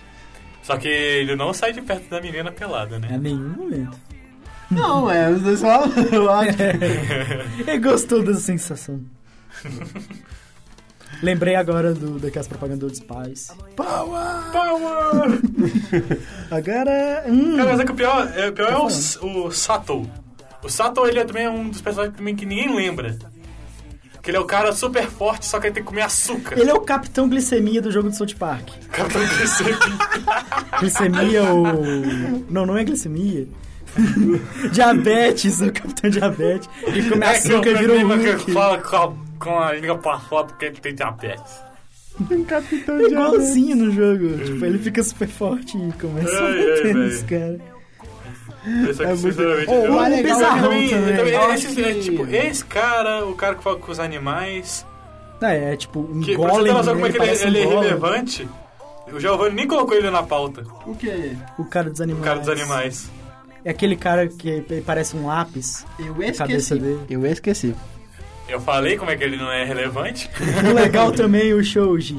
[0.70, 3.08] Só que ele não sai de perto da menina pelada, né?
[3.14, 3.98] Em nenhum momento.
[4.70, 5.90] Não, é, os dois falam.
[6.14, 6.52] Eu acho.
[7.68, 9.02] Ele gostou dessa sensação.
[11.24, 13.48] Lembrei agora do, daquelas propagandas dos pais.
[13.76, 14.22] Power!
[14.54, 15.40] Power!
[16.52, 17.24] Agora.
[17.28, 20.08] Hum, Cara, mas é que o pior, é, o pior é o, S- o Sato.
[20.64, 23.18] O Sato, ele é também um dos personagens também que ninguém lembra.
[24.30, 26.56] Que ele é o cara super forte, só que ele tem que comer açúcar.
[26.60, 28.70] ele é o capitão glicemia do jogo de South Park.
[28.92, 29.78] Capitão Glicemia.
[30.80, 31.64] Glicemia ou.
[32.48, 33.48] Não, não é glicemia.
[34.72, 36.70] diabetes, o capitão diabetes.
[36.84, 38.52] Ele come É açúcar o e vira um Hulk.
[38.52, 41.54] fala com a, com a língua pra fora porque ele tem diabetes.
[42.48, 44.38] Capitão É igualzinho no jogo.
[44.46, 47.00] Tipo, ele fica super forte e começa a Ai, ai, bater velho.
[47.00, 47.62] nos caras.
[48.70, 50.98] É muito- sinceramente, Oh, eu- o eu legal também- é
[51.48, 54.86] Eu esse- é, que- tipo, esse cara, o cara que fala com os animais,
[55.42, 57.46] É, é tipo um que pra você ter golem, noção como é que ele, parece
[57.46, 57.80] um ele é golem.
[57.82, 58.50] relevante,
[59.12, 61.38] o Giovanni nem colocou ele na pauta, O que?
[61.58, 62.26] O cara dos o animais.
[62.26, 63.10] cara dos animais.
[63.66, 65.86] É aquele cara que ele parece um lápis.
[66.00, 66.76] Eu esqueci.
[66.80, 67.00] dele.
[67.10, 67.76] Eu esqueci.
[68.48, 70.30] Eu falei como é que ele não é relevante.
[70.70, 72.18] O legal também o Shoji.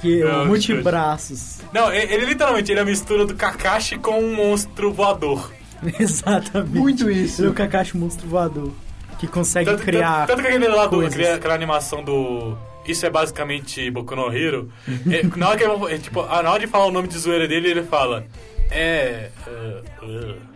[0.00, 1.58] Que é o o multibraços.
[1.72, 5.52] Não, ele, ele literalmente ele é a mistura do Kakashi com um monstro voador.
[5.98, 6.76] Exatamente.
[6.78, 7.42] Muito isso.
[7.42, 8.72] Ele é o Kakashi monstro voador.
[9.18, 10.26] Que consegue Tanto, criar.
[10.26, 12.56] tanto, tanto que aquele lá do, aquele- aquela animação do.
[12.86, 14.70] Isso é basicamente Boku no Hero.
[15.10, 17.46] é, na, hora que eu- é, tipo, na hora de falar o nome de zoeira
[17.48, 18.24] dele, ele fala.
[18.70, 19.30] É.
[19.46, 20.47] uh, uh.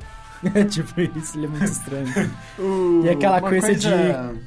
[0.71, 2.31] tipo isso, ele é muito estranho.
[2.59, 3.89] O- E aquela uma coisa, de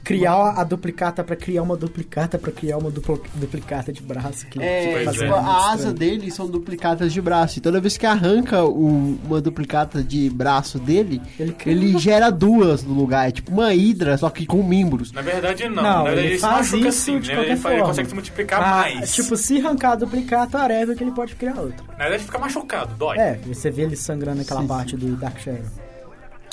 [0.04, 4.46] criar a duplicata pra criar uma duplicata pra criar uma duplo- duplicata de braço.
[4.48, 5.12] Que É, é.
[5.12, 7.58] tipo, muito a asa dele são duplicatas de braço.
[7.58, 12.30] E toda vez que arranca o- uma duplicata de braço dele, Ele cria ele gera
[12.30, 13.28] duas no lugar.
[13.28, 15.12] É tipo uma hidra, só que com membros.
[15.12, 15.76] Na verdade, não.
[15.76, 17.36] Não, Na verdade, ele ele, se faz machuca isso assim, de né?
[17.36, 17.88] qualquer Ele, faz- ele forma.
[17.94, 19.14] consegue se multiplicar Ah, mais.
[19.16, 21.84] Tipo, se arrancar a duplicata, areva que ele pode criar outra.
[21.98, 23.18] Na verdade, fica machucado, dói.
[23.18, 25.62] É, você vê ele sangrando naquela Sim, parte do Dark Shadow.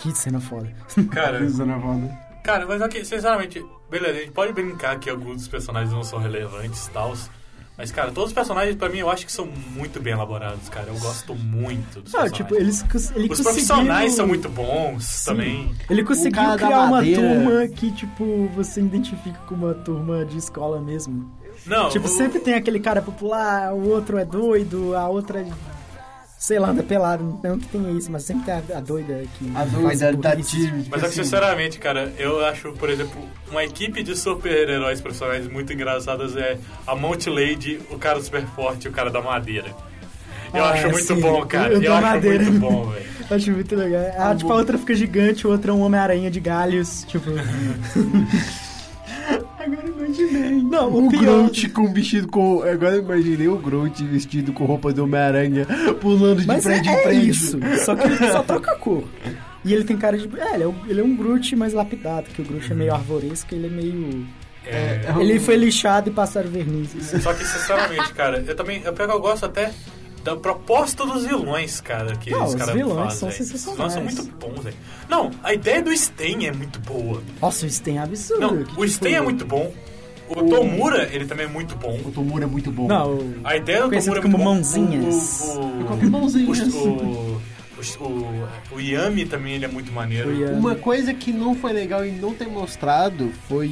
[0.02, 0.68] Que cena foda.
[1.10, 2.18] Cara, né?
[2.42, 6.18] cara, mas ok, sinceramente, beleza, a gente pode brincar que alguns dos personagens não são
[6.18, 7.14] relevantes e tal.
[7.78, 10.88] Mas, cara, todos os personagens, pra mim, eu acho que são muito bem elaborados, cara.
[10.88, 12.36] Eu gosto muito dos Não, personagens.
[12.36, 15.24] tipo, eles, ele Os conseguiu- profissionais são muito bons Sim.
[15.30, 15.74] também.
[15.88, 21.32] Ele conseguiu criar uma turma que, tipo, você identifica com uma turma de escola mesmo.
[21.66, 25.46] Não, tipo, o- sempre tem aquele cara popular, o outro é doido, a outra, é,
[26.42, 27.38] sei lá, anda pelado.
[27.40, 30.84] Não que tenha isso, mas sempre tem a, a doida que A doida da time.
[30.90, 33.16] Mas é que, sinceramente, cara, eu acho, por exemplo,
[33.48, 38.86] uma equipe de super-heróis profissionais muito engraçadas é a Monte Lady, o cara super forte
[38.86, 39.68] e o cara da madeira.
[40.52, 41.20] Eu Ah, acho muito sim.
[41.20, 41.74] bom, cara.
[41.74, 42.44] Eu Eu, da acho madeira.
[42.44, 43.12] muito bom, velho.
[43.30, 44.02] Acho muito legal.
[44.18, 47.30] Ah, tipo, a outra fica gigante, o outro é um Homem-Aranha de galhos, tipo...
[49.72, 50.62] Agora imaginei.
[50.62, 51.22] Não, o O pior...
[51.22, 52.62] Groot com vestido com.
[52.62, 55.66] Agora eu imaginei o Groot vestido com roupa do Homem-Aranha,
[56.00, 57.30] pulando de Mas prédio é, em é prédio.
[57.30, 59.04] isso, só que ele só troca a cor.
[59.64, 60.28] E ele tem cara de...
[60.40, 62.92] É, ele é um, ele é um Groot mais lapidado, que o Groot é meio
[62.92, 64.26] arvoresco, ele é meio...
[64.64, 66.90] É, Ele foi lixado e passaram verniz.
[67.20, 68.80] Só que, sinceramente, cara, eu também.
[68.84, 69.72] Eu pego, eu gosto até
[70.24, 73.42] da proposta dos vilões, cara, que Não, os caras vilões são fazem.
[73.42, 74.14] Os vilões são sensacionais.
[74.16, 74.76] muito bons, velho.
[75.08, 77.22] Não, a ideia do Sten é muito boa.
[77.40, 78.40] Nossa, o Sten é absurdo.
[78.40, 79.72] Não, o Sten é muito bom.
[80.28, 81.98] O Tomura, ele também é muito bom.
[82.06, 82.86] O Tomura é muito bom.
[82.88, 84.54] Não, o- A ideia do Tomura é como muito bom.
[84.54, 85.42] mãozinhas.
[85.56, 86.74] O, o, Qualquer mãozinhas.
[86.74, 87.40] o, o,
[88.00, 90.30] o, o, o Yami também ele é muito maneiro.
[90.30, 90.58] O.
[90.58, 93.70] Uma coisa que não foi legal e não ter mostrado foi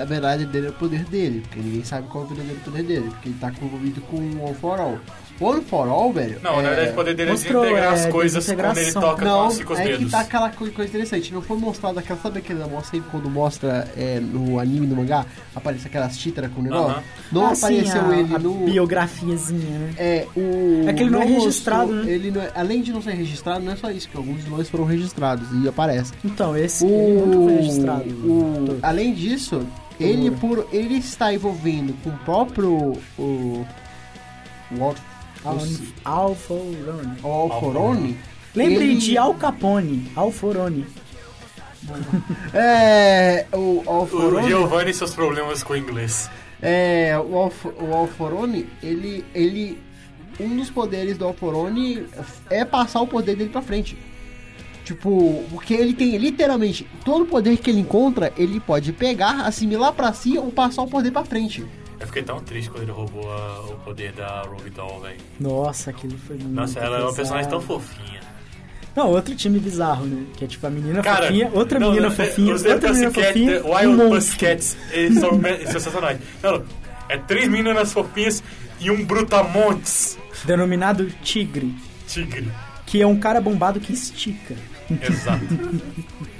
[0.00, 1.40] a verdade dele é o poder dele.
[1.40, 3.10] Porque ninguém sabe qual é o verdadeiro poder dele.
[3.10, 4.98] Porque ele tá envolvido com o All for All.
[5.40, 6.38] O All for All, velho.
[6.42, 6.62] Não, é...
[6.62, 9.40] na verdade o poder dele é mostrou, desintegrar é, as coisas quando ele toca Não,
[9.42, 10.04] com os cinco é dedos.
[10.04, 11.34] que tá aquela co- coisa interessante.
[11.34, 12.20] Não foi mostrado aquela.
[12.20, 15.26] Sabe aquele negócio sempre quando mostra é, no anime, no mangá?
[15.54, 16.86] Aparece aquelas títaras com o negócio?
[16.92, 17.02] Aham.
[17.32, 18.54] Não Ah, sim, apareceu a, ele a no.
[18.64, 19.94] biografiazinha, né?
[19.98, 20.88] É, o.
[20.88, 22.12] É que ele não é mostrou- registrado, né?
[22.12, 24.68] Ele não é- além de não ser registrado, não é só isso, que alguns vilões
[24.70, 26.12] foram registrados e aparece.
[26.24, 28.04] Então, esse ele nunca foi registrado.
[28.10, 29.66] o- além disso,
[29.98, 33.64] ele por ele está envolvendo com o próprio o
[34.76, 35.13] o Al- o-
[36.04, 37.18] Alforone.
[37.22, 38.18] o Alforone.
[38.54, 40.10] Lembre ele- de Al Capone.
[40.16, 40.86] Alforone.
[42.54, 44.48] É, o O Alforone.
[44.48, 46.30] Giovanni e seus problemas com o inglês.
[46.62, 49.78] É, o, Alf, o Alforone, ele, ele.
[50.40, 52.06] Um dos poderes do Alforone
[52.50, 53.96] é passar o poder dele pra frente.
[54.84, 59.92] Tipo, porque ele tem literalmente todo o poder que ele encontra, ele pode pegar, assimilar
[59.92, 61.64] pra si ou passar o poder pra frente.
[62.04, 65.16] Eu fiquei tão triste quando ele roubou a- o poder da Ruby Doll, velho.
[65.40, 68.20] Nossa, aquilo foi muito Nossa, ela é uma personagem tão fofinha.
[68.94, 70.26] Não, outro time bizarro, né?
[70.36, 73.10] Que é tipo a menina Cara, fofinha, outra não, menina não, fofinha, os outra menina
[73.10, 74.10] Pussycat, fofinha, um Wild monstro.
[74.10, 75.30] Pussycats, eles são
[75.72, 76.18] sensacionais.
[76.42, 76.62] Não,
[77.08, 78.42] é três meninas fofinhas
[78.78, 81.74] e um brutamontes Denominado Tigre,
[82.06, 82.52] tigre.
[82.86, 84.54] que é um cara bombado que estica.
[84.90, 85.42] Exato.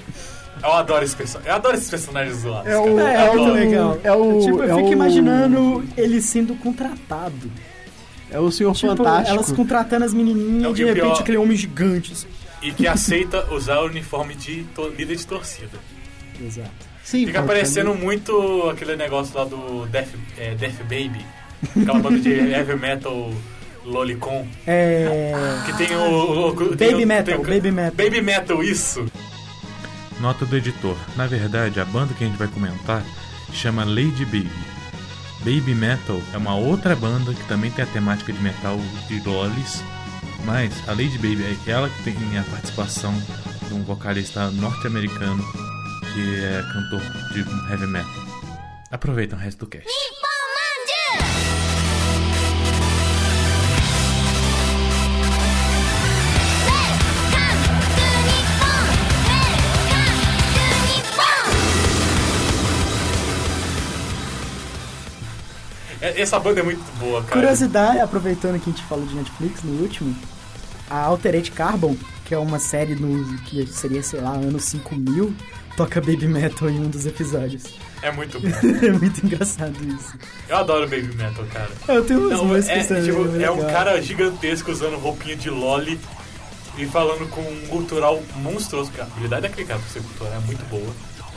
[0.65, 1.51] Eu adoro esse personagem.
[1.51, 2.67] Eu adoro esses personagens zoados.
[2.73, 2.99] É o-.
[2.99, 3.53] É, é muito adoro.
[3.55, 3.99] legal.
[4.03, 7.51] é o- tipo, eu é fico o- imaginando ele sendo contratado.
[8.31, 9.31] É o Senhor Tipo, Fantástico.
[9.37, 11.21] elas contratando as menininhas É o e de repente pior.
[11.21, 12.13] aquele homem gigante.
[12.13, 12.27] assim.
[12.63, 15.79] E que aceita usar o uniforme de to- líder de torcida.
[16.43, 16.71] Exato.
[17.05, 17.99] Sim, Fica parecendo ser.
[17.99, 20.09] muito aquele negócio lá do Death,
[20.39, 21.25] é, Death Baby.
[21.79, 23.31] Aquela banda de heavy metal
[23.85, 24.47] Lolicon.
[24.67, 25.07] É.
[25.67, 26.01] Que tem o.
[26.01, 27.93] o- o- tem Baby o- Metal, tem o- Baby Metal.
[27.95, 29.05] Baby Metal, isso.
[30.25, 30.97] Nota do editor.
[31.17, 33.03] Na verdade, a banda que a gente vai comentar
[33.53, 34.49] chama Lady Baby.
[35.41, 39.85] Baby Metal é uma outra banda que também tem a temática de metal de lolis,
[40.47, 43.13] mas a Lady Baby é ela que tem a participação
[43.69, 45.45] de um vocalista norte-americano
[46.15, 47.03] que é cantor
[47.35, 47.41] de
[47.71, 48.25] heavy metal.
[48.91, 50.04] Aproveita o resto do cast.
[66.17, 67.41] Essa banda é muito boa, cara.
[67.41, 70.15] Curiosidade, aproveitando que a gente falou de Netflix no último,
[70.89, 75.35] a Altered Carbon, que é uma série no, que seria, sei lá, anos 5000,
[75.77, 77.65] toca Baby Metal em um dos episódios.
[78.03, 78.49] É muito bom.
[78.49, 80.15] é muito engraçado isso.
[80.49, 81.71] Eu adoro Baby Metal, cara.
[81.89, 85.99] Eu tenho umas Não, é, tipo, muito é um cara gigantesco usando roupinha de loli
[86.77, 88.91] e falando com um cultural monstruoso.
[88.93, 89.09] cara.
[89.09, 90.93] A habilidade daquele cara pra ser cultural é muito boa.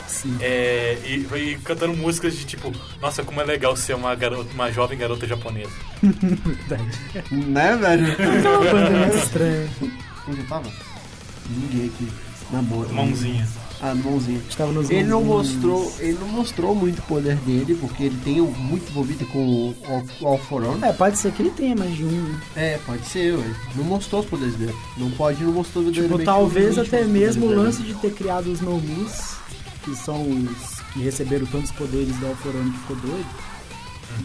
[0.08, 0.36] Sim.
[0.40, 4.72] É, e, e cantando músicas de tipo, nossa, como é legal ser uma, garota, uma
[4.72, 5.70] jovem garota japonesa.
[6.02, 6.98] Verdade.
[7.30, 8.12] Né, velho?
[8.12, 9.68] Aquela banda é muito estranha.
[10.28, 10.70] Onde eu tava?
[11.50, 12.08] Ninguém aqui.
[12.50, 12.88] Na boa.
[12.88, 13.46] Mãozinha.
[13.80, 14.40] Ah, no mãozinha.
[14.48, 18.40] Estava nos Ele não mostrou, ele não mostrou muito o poder dele, porque ele tem
[18.40, 20.82] muito envolvido com o All- o All for One.
[20.82, 22.10] É, pode ser que ele tenha mais de um.
[22.10, 22.40] né?
[22.56, 23.44] É, pode ser, ué.
[23.76, 24.74] Não mostrou os poderes dele.
[24.96, 27.60] Não pode, não mostrou Tipo, verdadeiramente talvez até mesmo o dele.
[27.60, 29.36] lance de ter criado os Nomus,
[29.88, 33.26] que são os que receberam tantos poderes do Alforano que ficou doido,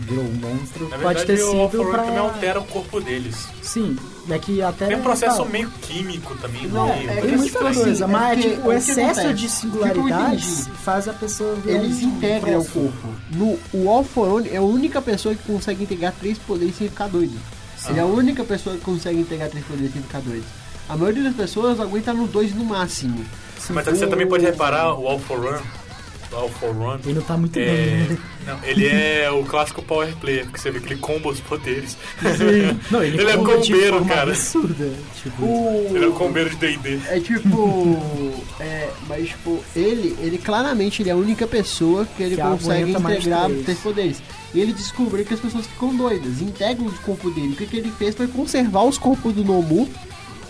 [0.07, 2.03] virou um monstro, Na pode verdade, ter o sido Alpha pra...
[2.03, 3.47] também altera o corpo deles.
[3.61, 3.97] Sim,
[4.29, 4.87] é que até...
[4.87, 6.67] Tem um processo tá, meio químico também.
[6.67, 9.27] Não, meio- é Tem muita tipo assim, coisa, é mas porque- tipo, o excesso de
[9.33, 10.77] O que eu singularidades entendi?
[10.79, 13.07] faz a pessoa ver Eles um integram o corpo.
[13.31, 16.87] No, o All for One é a única pessoa que consegue integrar três poderes sem
[16.89, 17.37] ficar doido.
[17.89, 20.45] Ele é a única pessoa que consegue integrar três poderes sem ficar doido.
[20.87, 23.23] A maioria das pessoas aguenta no dois no máximo.
[23.69, 25.59] Mas você também pode reparar o All for Run.
[26.31, 26.97] O All for Run.
[27.05, 28.17] Ele não tá muito bem, É, né?
[28.47, 31.95] não, ele é o clássico power player, porque você vê que ele comba os poderes.
[32.19, 32.79] Sim.
[32.89, 34.31] Não, ele, Ele é combeiro, forma cara.
[34.31, 34.91] absurda.
[35.21, 35.45] Tipo,
[35.93, 36.99] Ele é o combeiro de D&D.
[37.07, 37.99] É tipo.
[38.59, 42.91] é, mas tipo, ele, ele claramente ele é a única pessoa que ele Que consegue
[42.91, 44.21] integrar três poderes.
[44.55, 47.53] E ele descobriu que as pessoas ficam doidas, integram o corpo dele.
[47.53, 49.89] O que, que ele fez foi conservar os corpos do Nomu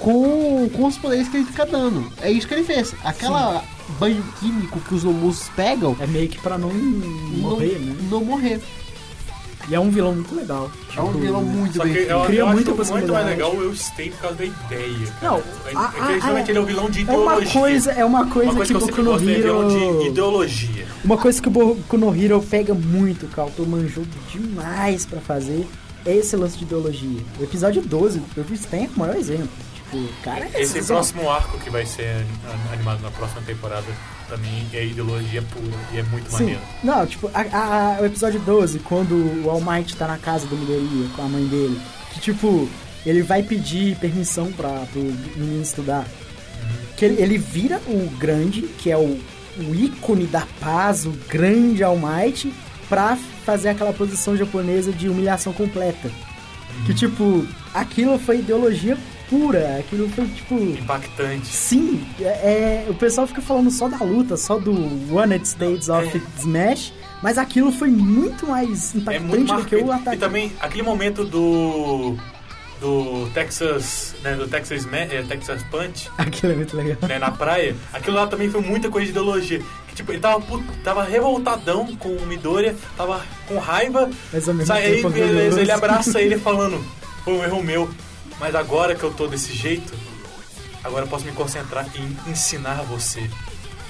[0.04, 2.12] com, com os poderes que ele fica dando.
[2.22, 2.94] É isso que ele fez.
[3.04, 3.64] Aquela
[4.00, 7.96] banho químico que os Nomus pegam, é meio que pra não morrer, não, né?
[8.12, 8.60] não morrer.
[9.70, 10.70] E é um vilão muito legal.
[10.94, 13.26] É um Tipo, vilão muito Só bem que eu, Cria eu muita acho muito mais
[13.26, 15.08] legal o Stay por causa da ideia.
[15.22, 15.32] cara.
[15.32, 17.62] Não, é, a- é a- a- ele é o vilão de É uma ideologia.
[17.62, 20.00] coisa, é uma coisa, Uma coisa que que sempre Boku no é vilão Hero...
[20.02, 20.88] de ideologia.
[21.06, 24.04] Uma coisa que o Boku no Hero pega muito, que o autor manjou
[24.34, 25.66] demais pra fazer,
[26.06, 27.22] é esse lance de ideologia.
[27.40, 29.48] O episódio 12, eu vi tem o maior exemplo.
[29.94, 33.86] Tipo, cara, Esse próximo arco que vai ser an- animado na próxima temporada
[34.28, 36.38] também é ideologia pura e é muito Sim.
[36.38, 36.62] maneiro.
[36.84, 39.14] Não, tipo, a- a- o episódio 12, quando
[39.46, 41.80] o All Might tá na casa do Midoriya com a mãe dele,
[42.12, 42.68] que tipo,
[43.06, 46.06] ele vai pedir permissão pra, pro menino estudar.
[46.98, 49.20] Que ele, ele vira o grande, que é o,
[49.60, 52.52] o ícone da paz, o grande All Might,
[52.90, 56.10] pra fazer aquela posição japonesa de humilhação completa.
[56.86, 58.98] Que tipo, aquilo foi ideologia
[59.30, 60.56] pura, aquilo foi tipo.
[60.56, 61.48] Impactante.
[61.48, 64.72] Sim, é, é, o pessoal fica falando só da luta, só do
[65.14, 69.92] One States of Smash, mas aquilo foi muito mais É impactante muito do que o
[69.92, 70.16] ataque.
[70.16, 72.16] E também aquele momento do
[72.82, 76.98] do Texas, né, do Texas, Ma- é, Texas Punch, Aquilo é muito legal.
[77.08, 79.62] né, na praia, aquilo lá também foi muita coisa de ideologia.
[79.88, 80.44] Que, tipo, ele tava,
[80.84, 85.32] tava revoltadão com o Midoriya, tava com raiva, Mas ao mesmo sai aí, tempo beleza,
[85.34, 85.60] orgulhoso.
[85.60, 86.84] ele abraça ele falando,
[87.24, 87.90] foi um erro meu,
[88.40, 89.94] mas agora que eu tô desse jeito,
[90.84, 93.30] agora eu posso me concentrar em ensinar você.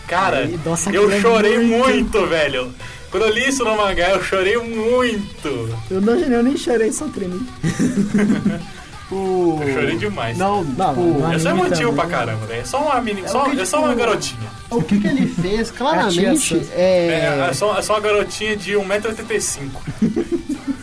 [0.08, 1.88] Cara, Ai, nossa, eu é chorei muito.
[1.88, 2.74] muito, velho.
[3.10, 5.78] Quando eu li isso no mangá, eu chorei muito.
[5.90, 7.40] Eu, não, eu nem chorei, só tremei.
[9.12, 9.60] O...
[9.62, 10.36] Eu chorei demais.
[10.38, 11.96] Não, Não, não é Eu sou anime emotivo também.
[12.08, 12.62] pra caramba, velho.
[12.62, 14.50] É só uma menina, É só, o que, é só uma tipo, garotinha.
[14.72, 17.08] o que, que ele fez, claramente, Tia É,
[17.46, 17.48] é...
[17.50, 19.70] é, só, é só uma garotinha de 1,85m.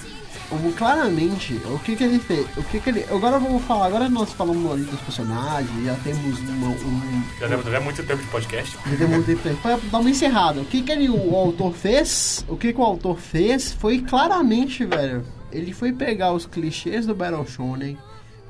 [0.77, 2.47] claramente, o que que ele fez?
[2.57, 3.05] O que que ele...
[3.11, 7.23] Agora vamos falar, agora nós falamos ali dos personagens, já temos uma, um...
[7.39, 8.79] Já deve já muito tempo de podcast.
[8.91, 10.61] Já temos um tempo pra dar uma encerrada.
[10.61, 12.45] O que que ele, o autor fez?
[12.49, 17.15] O que que o autor fez foi claramente, velho, ele foi pegar os clichês do
[17.15, 17.97] Battle Shonen,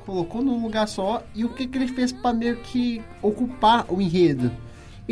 [0.05, 4.01] colocou num lugar só, e o que que ele fez pra meio que ocupar o
[4.01, 4.51] enredo?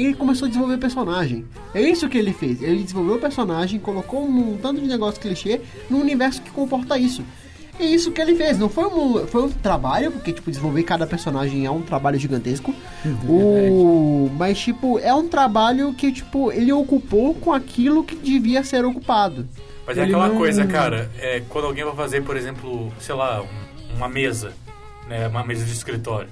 [0.05, 1.45] Ele começou a desenvolver personagem.
[1.73, 2.61] É isso que ele fez.
[2.61, 7.23] Ele desenvolveu o personagem, colocou um tanto de negócio clichê no universo que comporta isso.
[7.79, 8.59] É isso que ele fez.
[8.59, 12.73] Não foi um, foi um trabalho, porque tipo, desenvolver cada personagem é um trabalho gigantesco.
[13.27, 18.83] o, mas tipo, é um trabalho que tipo, ele ocupou com aquilo que devia ser
[18.85, 19.47] ocupado.
[19.87, 23.15] Mas é Ele aquela não- coisa, cara, é, quando alguém vai fazer, por exemplo, sei
[23.15, 24.51] lá, um- uma mesa,
[25.07, 26.29] né, uma mesa de escritório.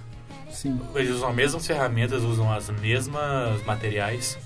[0.49, 0.79] Sim.
[0.95, 4.37] Eles usam as mesmas ferramentas, usam as mesmas materiais.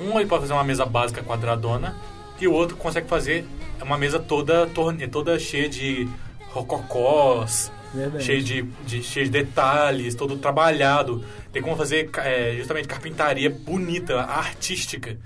[0.00, 1.94] Um ele pode fazer uma mesa básica quadradona
[2.40, 3.44] e o outro consegue fazer
[3.82, 6.08] uma mesa toda, torne, toda cheia de
[6.48, 8.24] rococós, Verdade.
[8.24, 11.24] cheia de, de, cheia de detalhes, todo trabalhado.
[11.52, 15.18] Tem como fazer é, justamente carpintaria bonita, artística.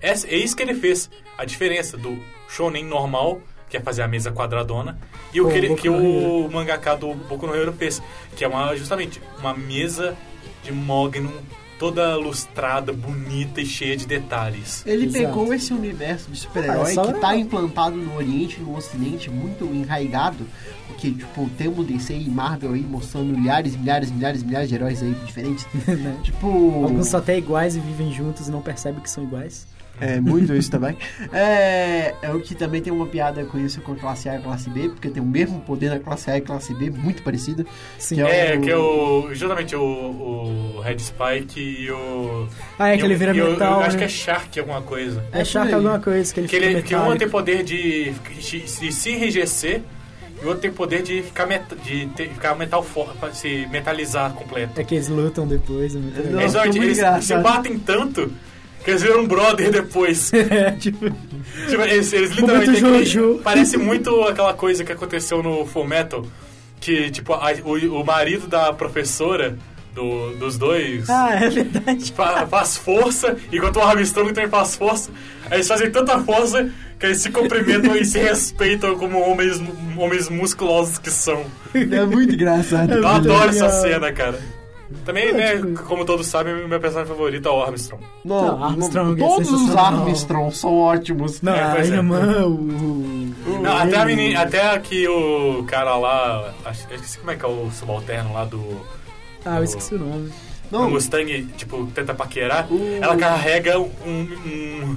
[0.00, 1.10] É, é isso que ele fez.
[1.38, 2.18] A diferença do
[2.48, 4.98] shonen normal, que é fazer a mesa quadradona,
[5.32, 8.02] e o que, ele, que o mangaka do Boku no Hero fez,
[8.36, 10.16] que é uma, justamente uma mesa
[10.62, 11.32] de mogno
[11.78, 14.82] toda lustrada, bonita e cheia de detalhes.
[14.86, 15.24] Ele Exato.
[15.24, 17.38] pegou esse universo de super-herói Ah, é que tá legal.
[17.38, 20.46] implantado no Oriente e no Ocidente, muito enraigado.
[20.86, 25.12] Porque, tipo, temos DC e Marvel aí mostrando milhares, milhares, milhares, milhares de heróis aí
[25.26, 25.66] diferentes.
[25.86, 26.18] Né?
[26.24, 26.46] tipo.
[26.84, 29.66] Alguns são até iguais e vivem juntos e não percebem que são iguais.
[30.00, 30.96] É, muito isso também.
[31.32, 34.36] É, é o que também tem uma piada com isso com a classe A e
[34.36, 37.22] a classe B, porque tem o mesmo poder na classe A e classe B, muito
[37.22, 37.66] parecido.
[37.98, 38.16] Sim.
[38.16, 39.28] Que É, o- que é o.
[39.34, 42.48] Justamente o, o Red Spike e o.
[42.78, 43.98] Ah, é que ele vira e o- metal, Eu acho né?
[43.98, 45.24] que é Shark alguma coisa.
[45.32, 48.12] É É Shark alguma coisa que ele Que, fica ele, que um tem poder de,
[48.12, 49.82] de se enrijecer
[50.40, 54.32] e o outro tem poder de ficar, meta, de ter- ficar metal for, se metalizar
[54.32, 54.78] completo.
[54.80, 55.94] É que eles lutam depois.
[55.94, 56.42] É muito legal.
[56.42, 58.30] Nossa, Eles, eles se batem tanto
[58.86, 60.30] que eles viram brother depois.
[60.32, 61.10] É, tipo...
[61.68, 62.80] Tipo, eles, eles literalmente.
[62.80, 63.40] Jojo.
[63.42, 66.24] Parece muito aquela coisa que aconteceu no Full Metal.
[66.80, 69.56] Que, tipo, a- o, o marido da professora
[69.94, 71.08] do- dos dois.
[71.10, 72.12] Ah, é verdade.
[72.12, 75.10] fa- Faz força, enquanto o Armstrong também faz força.
[75.50, 79.60] Aí eles fazem tanta força que eles se cumprimentam e se respeitam como homens,
[79.96, 81.44] homens musculosos que são.
[81.74, 82.90] É muito engraçado.
[82.92, 83.68] Eu muito adoro legal.
[83.68, 84.38] essa cena, cara.
[85.04, 88.02] Também, né, como todos sabem, meu personagem favorito é o Armstrong.
[88.24, 90.00] Não, Não, Armstrong é todos os sensacional.
[90.06, 91.42] Armstrong são ótimos.
[91.42, 91.94] Não, É, a pois é.
[91.96, 92.50] irmã, o...
[92.54, 97.36] o- Não, até, a menina, até que o cara lá, acho- eu esqueci como é
[97.36, 98.62] que é o subalterno lá do,
[99.44, 100.28] Ah, eu esqueci o nome.
[100.70, 104.96] do Não, Mustang, tipo, tenta paquerar, O- ela carrega um, um,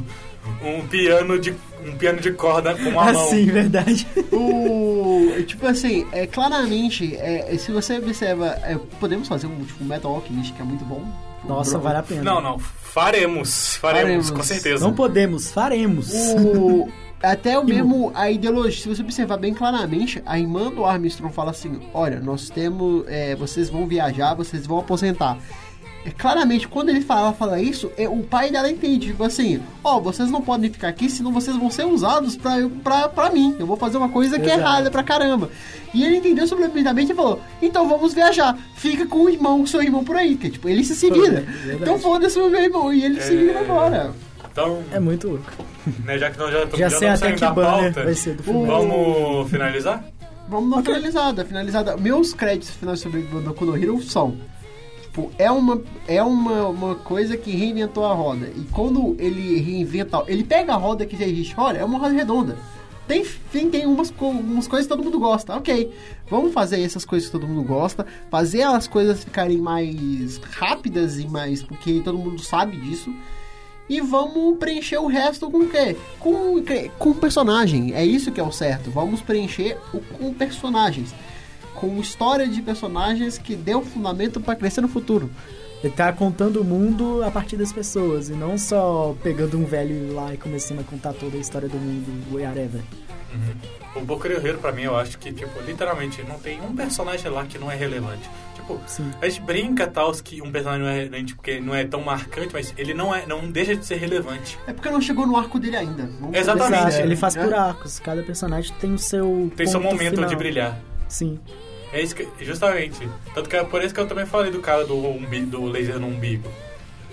[0.63, 1.53] um piano de
[1.85, 3.27] um piano de corda com uma Ah, mão.
[3.29, 4.05] sim, verdade.
[4.31, 5.31] o.
[5.45, 10.53] Tipo assim, é claramente, é, se você observa, é, podemos fazer um tipo Metal Alchemist
[10.53, 11.03] que é muito bom.
[11.47, 12.23] Nossa, Bro- vale a pena.
[12.23, 13.77] Não, não, faremos, faremos,
[14.27, 14.31] Faremos.
[14.31, 14.83] com certeza.
[14.85, 16.09] Não podemos, faremos.
[16.35, 16.89] O,
[17.23, 21.51] até o mesmo, a ideologia, se você observar bem claramente, a irmã do Armstrong fala
[21.51, 23.05] assim: olha, nós temos.
[23.07, 25.37] é, vocês vão viajar, vocês vão aposentar.
[26.05, 29.99] É, claramente, quando ele fala, fala isso, é, o pai dela entende, tipo assim, ó,
[29.99, 33.53] vocês não podem ficar aqui, senão vocês vão ser usados pra, eu- pra, pra mim.
[33.59, 34.61] Eu vou fazer uma coisa que é Exato.
[34.61, 35.49] errada pra caramba.
[35.93, 38.57] E ele entendeu subliminalmente e falou, então vamos viajar.
[38.75, 40.37] Fica com o irmão, seu irmão por aí.
[40.37, 41.41] Que, tipo, ele se se vira.
[41.41, 41.81] Verdade.
[41.81, 42.93] Então foda-se o meu irmão.
[42.93, 44.11] E ele se vira agora.
[44.51, 45.51] Então, É muito louco.
[46.05, 48.03] né, já que nós já, Já já sei estamos até saindo que da banner pauta,
[48.03, 48.67] vai ser do filme.
[48.67, 50.05] vamos finalizar?
[50.47, 51.97] Vamos na finalizada, finalizada.
[51.97, 54.35] Meus créditos finais sobre Boku no Hero são.
[55.09, 58.47] Tipo, é uma, é uma, uma coisa que reinventou a roda.
[58.55, 60.23] E quando ele reinventa.
[60.27, 61.55] Ele pega a roda que já existe.
[61.57, 62.57] Olha, é uma roda redonda.
[63.07, 65.55] Tem, tem, tem umas, umas coisas que todo mundo gosta.
[65.55, 65.91] Ok.
[66.29, 68.05] Vamos fazer essas coisas que todo mundo gosta.
[68.29, 71.63] Fazer as coisas ficarem mais rápidas e mais.
[71.63, 73.11] Porque todo mundo sabe disso.
[73.89, 75.97] E vamos preencher o resto com o quê?
[76.19, 76.63] Com,
[76.99, 77.95] com personagem.
[77.95, 78.91] É isso que é o certo.
[78.91, 81.15] Vamos preencher o, com personagens.
[81.75, 85.29] Com história de personagens que deu fundamento para crescer no futuro.
[85.83, 90.13] Ele tá contando o mundo a partir das pessoas e não só pegando um velho
[90.13, 92.81] lá e começando a contar toda a história do mundo, whatever.
[93.95, 97.29] O Boku no Hero, pra mim, eu acho que, tipo, literalmente, não tem um personagem
[97.29, 98.29] lá que não é relevante.
[98.55, 99.11] Tipo, Sim.
[99.21, 102.49] a gente brinca, tal, que um personagem não é relevante porque não é tão marcante,
[102.53, 104.59] mas ele não, é, não deixa de ser relevante.
[104.67, 106.09] É porque não chegou no arco dele ainda.
[106.19, 107.01] Vamos Exatamente.
[107.01, 107.43] ele faz né?
[107.43, 107.99] por arcos.
[107.99, 109.51] Cada personagem tem o seu.
[109.55, 110.29] Tem seu momento final.
[110.29, 110.79] de brilhar.
[111.09, 111.37] Sim.
[111.91, 113.09] É isso que, justamente.
[113.33, 115.99] Tanto que é por isso que eu também falei do cara do, umbi, do laser
[115.99, 116.47] no umbigo.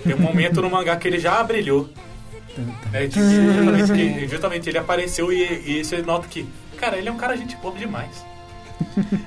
[0.05, 1.89] Tem um momento no mangá que ele já brilhou.
[2.93, 6.47] É, tipo, justamente, que- justamente ele apareceu e, e você nota que,
[6.77, 8.25] cara, ele é um cara gente boa demais.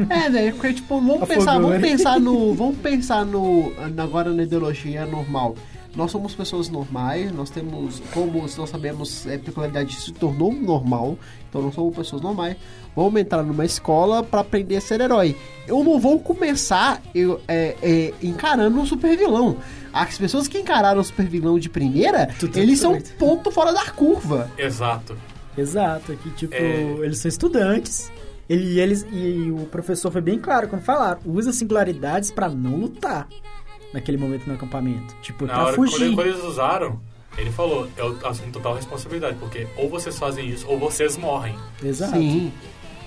[0.09, 1.79] É, velho, porque, tipo, vamos Afogou, pensar, vamos né?
[1.79, 2.53] pensar no.
[2.53, 3.73] Vamos pensar no.
[3.97, 5.55] Agora na ideologia normal.
[5.95, 11.17] Nós somos pessoas normais, nós temos, como nós sabemos, é, peculiaridade se tornou normal,
[11.49, 12.55] então nós somos pessoas normais.
[12.95, 15.35] Vamos entrar numa escola pra aprender a ser herói.
[15.67, 19.57] Eu não vou começar eu, é, é, encarando um super vilão.
[19.91, 23.15] As pessoas que encararam o super vilão de primeira, Tudo eles são certo.
[23.17, 24.49] ponto fora da curva.
[24.57, 25.17] Exato.
[25.57, 26.81] Exato, que tipo, É.
[27.03, 28.11] eles são estudantes.
[28.47, 33.27] Ele, eles, e o professor foi bem claro quando falaram: usa singularidades pra não lutar
[33.93, 35.15] naquele momento no acampamento.
[35.21, 36.13] Tipo, Na pra hora quando, fugir.
[36.15, 36.99] quando eles usaram,
[37.37, 41.55] ele falou, é o assumo total responsabilidade, porque ou vocês fazem isso ou vocês morrem.
[41.83, 42.13] Exato.
[42.17, 42.51] Sim.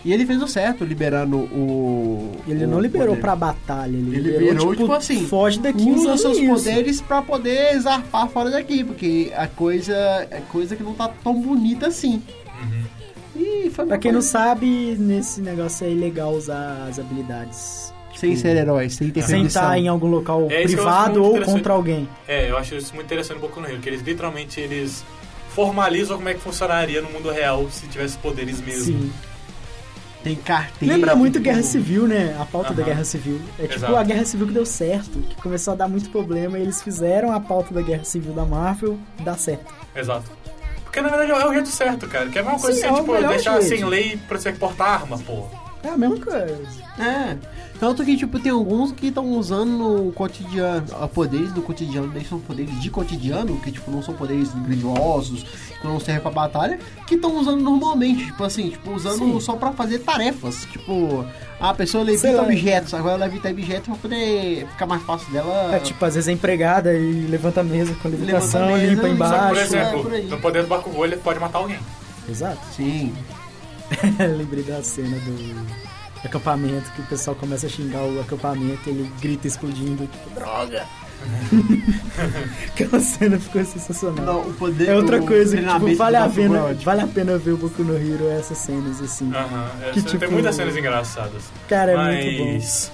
[0.04, 2.32] E ele fez o certo, liberando o.
[2.48, 3.20] Ele o não liberou poder.
[3.20, 6.46] pra batalha, ele, Ele liberou, liberou, tipo, tipo assim, foge daqui Usa seus isso.
[6.48, 9.94] poderes pra poder zarpar fora daqui, porque a coisa
[10.28, 12.20] é coisa que não tá tão bonita assim.
[13.36, 17.91] E foi Pra quem não coisa- sabe, nesse negócio é ilegal usar as habilidades.
[18.28, 19.62] Sem ser herói, sem ter Sem permissão.
[19.64, 22.08] estar em algum local É privado ou contra alguém.
[22.28, 25.04] É, eu acho isso muito interessante no Boku no Hero, que eles literalmente eles
[25.50, 28.84] formalizam como é que funcionaria no mundo real se tivesse poderes mesmo.
[29.02, 29.12] Sim.
[30.22, 30.94] Tem carteira.
[30.94, 31.64] Lembra muito Guerra.
[31.64, 32.36] Civil, né?
[32.40, 32.90] A pauta da Aham.
[32.92, 33.40] Guerra Civil.
[33.58, 33.96] É tipo Exato.
[33.96, 37.32] a Guerra Civil que deu certo, que começou a dar muito problema e eles fizeram
[37.32, 39.74] a pauta da Guerra Civil da Marvel dar certo.
[39.96, 40.30] Exato.
[40.84, 42.28] Porque na verdade é o jeito certo, cara.
[42.28, 43.68] Que é a mesma coisa Sim, assim, é tipo, deixar jeito.
[43.76, 45.46] sem lei pra você portar arma, pô.
[45.84, 46.58] É a mesma coisa.
[46.98, 47.36] É.
[47.80, 50.86] Tanto que, tipo, tem alguns que estão usando no cotidiano.
[51.00, 55.42] ah, Poderes do cotidiano, eles são poderes de cotidiano, que, tipo, não são poderes grandiosos,
[55.80, 56.78] que não servem pra batalha,
[57.08, 59.40] que estão usando normalmente, tipo assim, tipo, usando Sim.
[59.40, 60.64] só pra fazer tarefas.
[60.70, 61.26] Tipo,
[61.58, 62.42] a pessoa Sei levita lá.
[62.44, 65.74] objetos, agora ela levita objetos pra poder ficar mais fácil dela.
[65.74, 68.92] É tipo, às vezes é empregada e levanta a mesa com levitação, Levanta a mesa,
[68.94, 69.60] limpa que, Só que, por embaixo.
[69.60, 71.78] exemplo, é, no poder do Bakugou ele pode matar alguém.
[72.28, 72.60] Exato.
[72.76, 73.12] Sim.
[74.38, 75.66] Lembrei da cena do
[76.24, 80.84] acampamento, que o pessoal começa a xingar o acampamento, ele grita explodindo, tipo, droga!
[82.68, 84.24] Aquela cena ficou sensacional.
[84.24, 87.52] Não, o poder é outra coisa que, tipo, vale a, pena, vale a pena ver
[87.52, 89.32] o Boku no Hero, essas cenas, assim.
[89.32, 89.70] Aham.
[89.82, 91.44] é, Que, Tem tipo, muitas cenas engraçadas.
[91.68, 92.24] Cara, é Mas...
[92.24, 92.92] muito bom.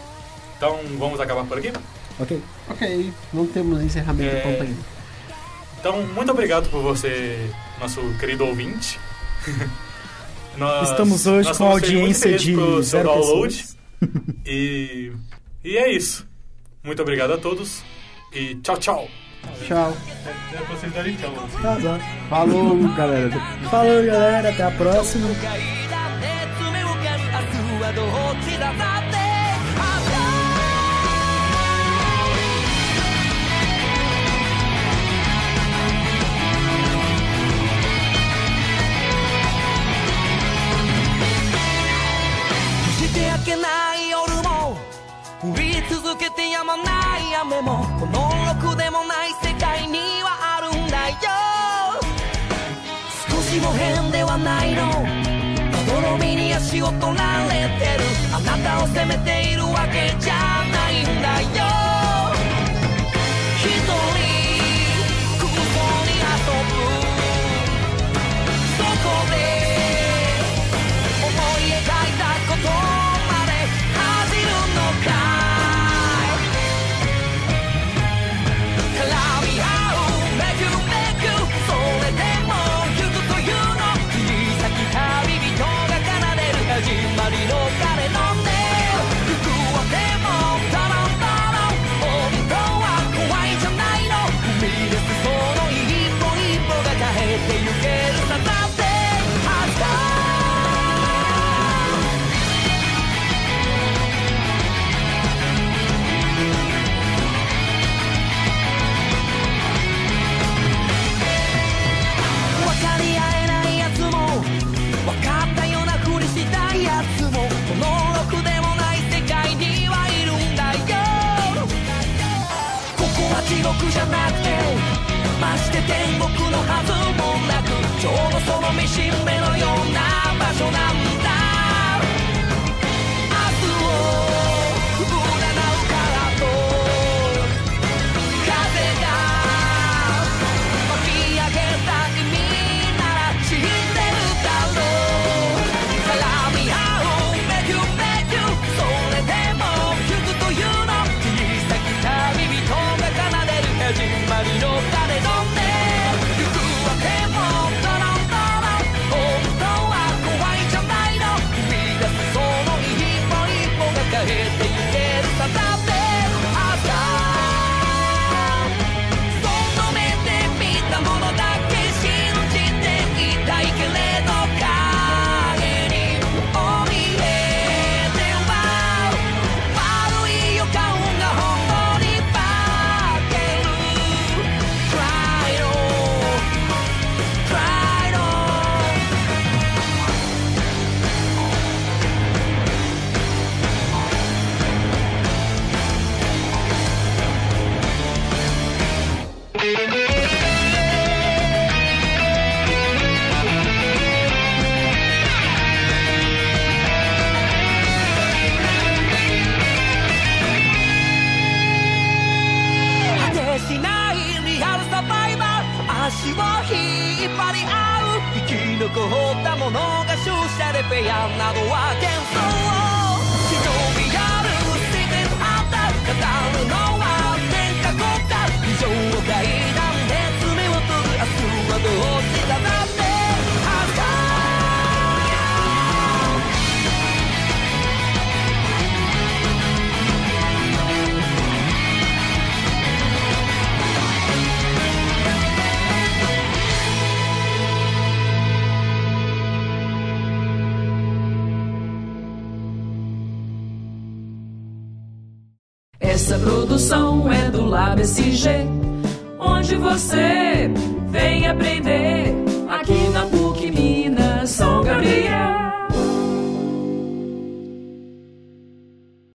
[0.56, 1.72] Então vamos acabar por aqui?
[2.18, 2.42] Ok.
[2.68, 4.40] Ok, não temos encerramento É.
[4.40, 4.98] pronto ainda.
[5.80, 7.48] Então, muito obrigado por você,
[7.80, 8.98] nosso querido ouvinte.
[10.58, 13.64] Nós- Estamos hoje nós com audiência de pelo seu zero download.
[14.46, 15.12] E,
[15.64, 16.26] e é isso.
[16.84, 17.82] Muito obrigado a todos.
[18.32, 19.08] E tchau, tchau.
[19.66, 19.96] Tchau.
[20.26, 21.32] É, é pra vocês darem tchau.
[21.44, 21.62] assim.
[21.62, 21.98] Tá bom.
[22.28, 23.30] Falou, galera.
[23.70, 24.50] Falou, galera.
[24.50, 25.28] Até a próxima.
[43.48, 44.76] けない夜も
[45.40, 51.16] 降り続けてやまない雨もこのろくでもない世界にはあるんだよ。
[53.30, 54.82] 少しも変ではないの。
[55.72, 58.04] まどろみに足を取られてる。
[58.34, 60.57] あなたを責めているわけじゃ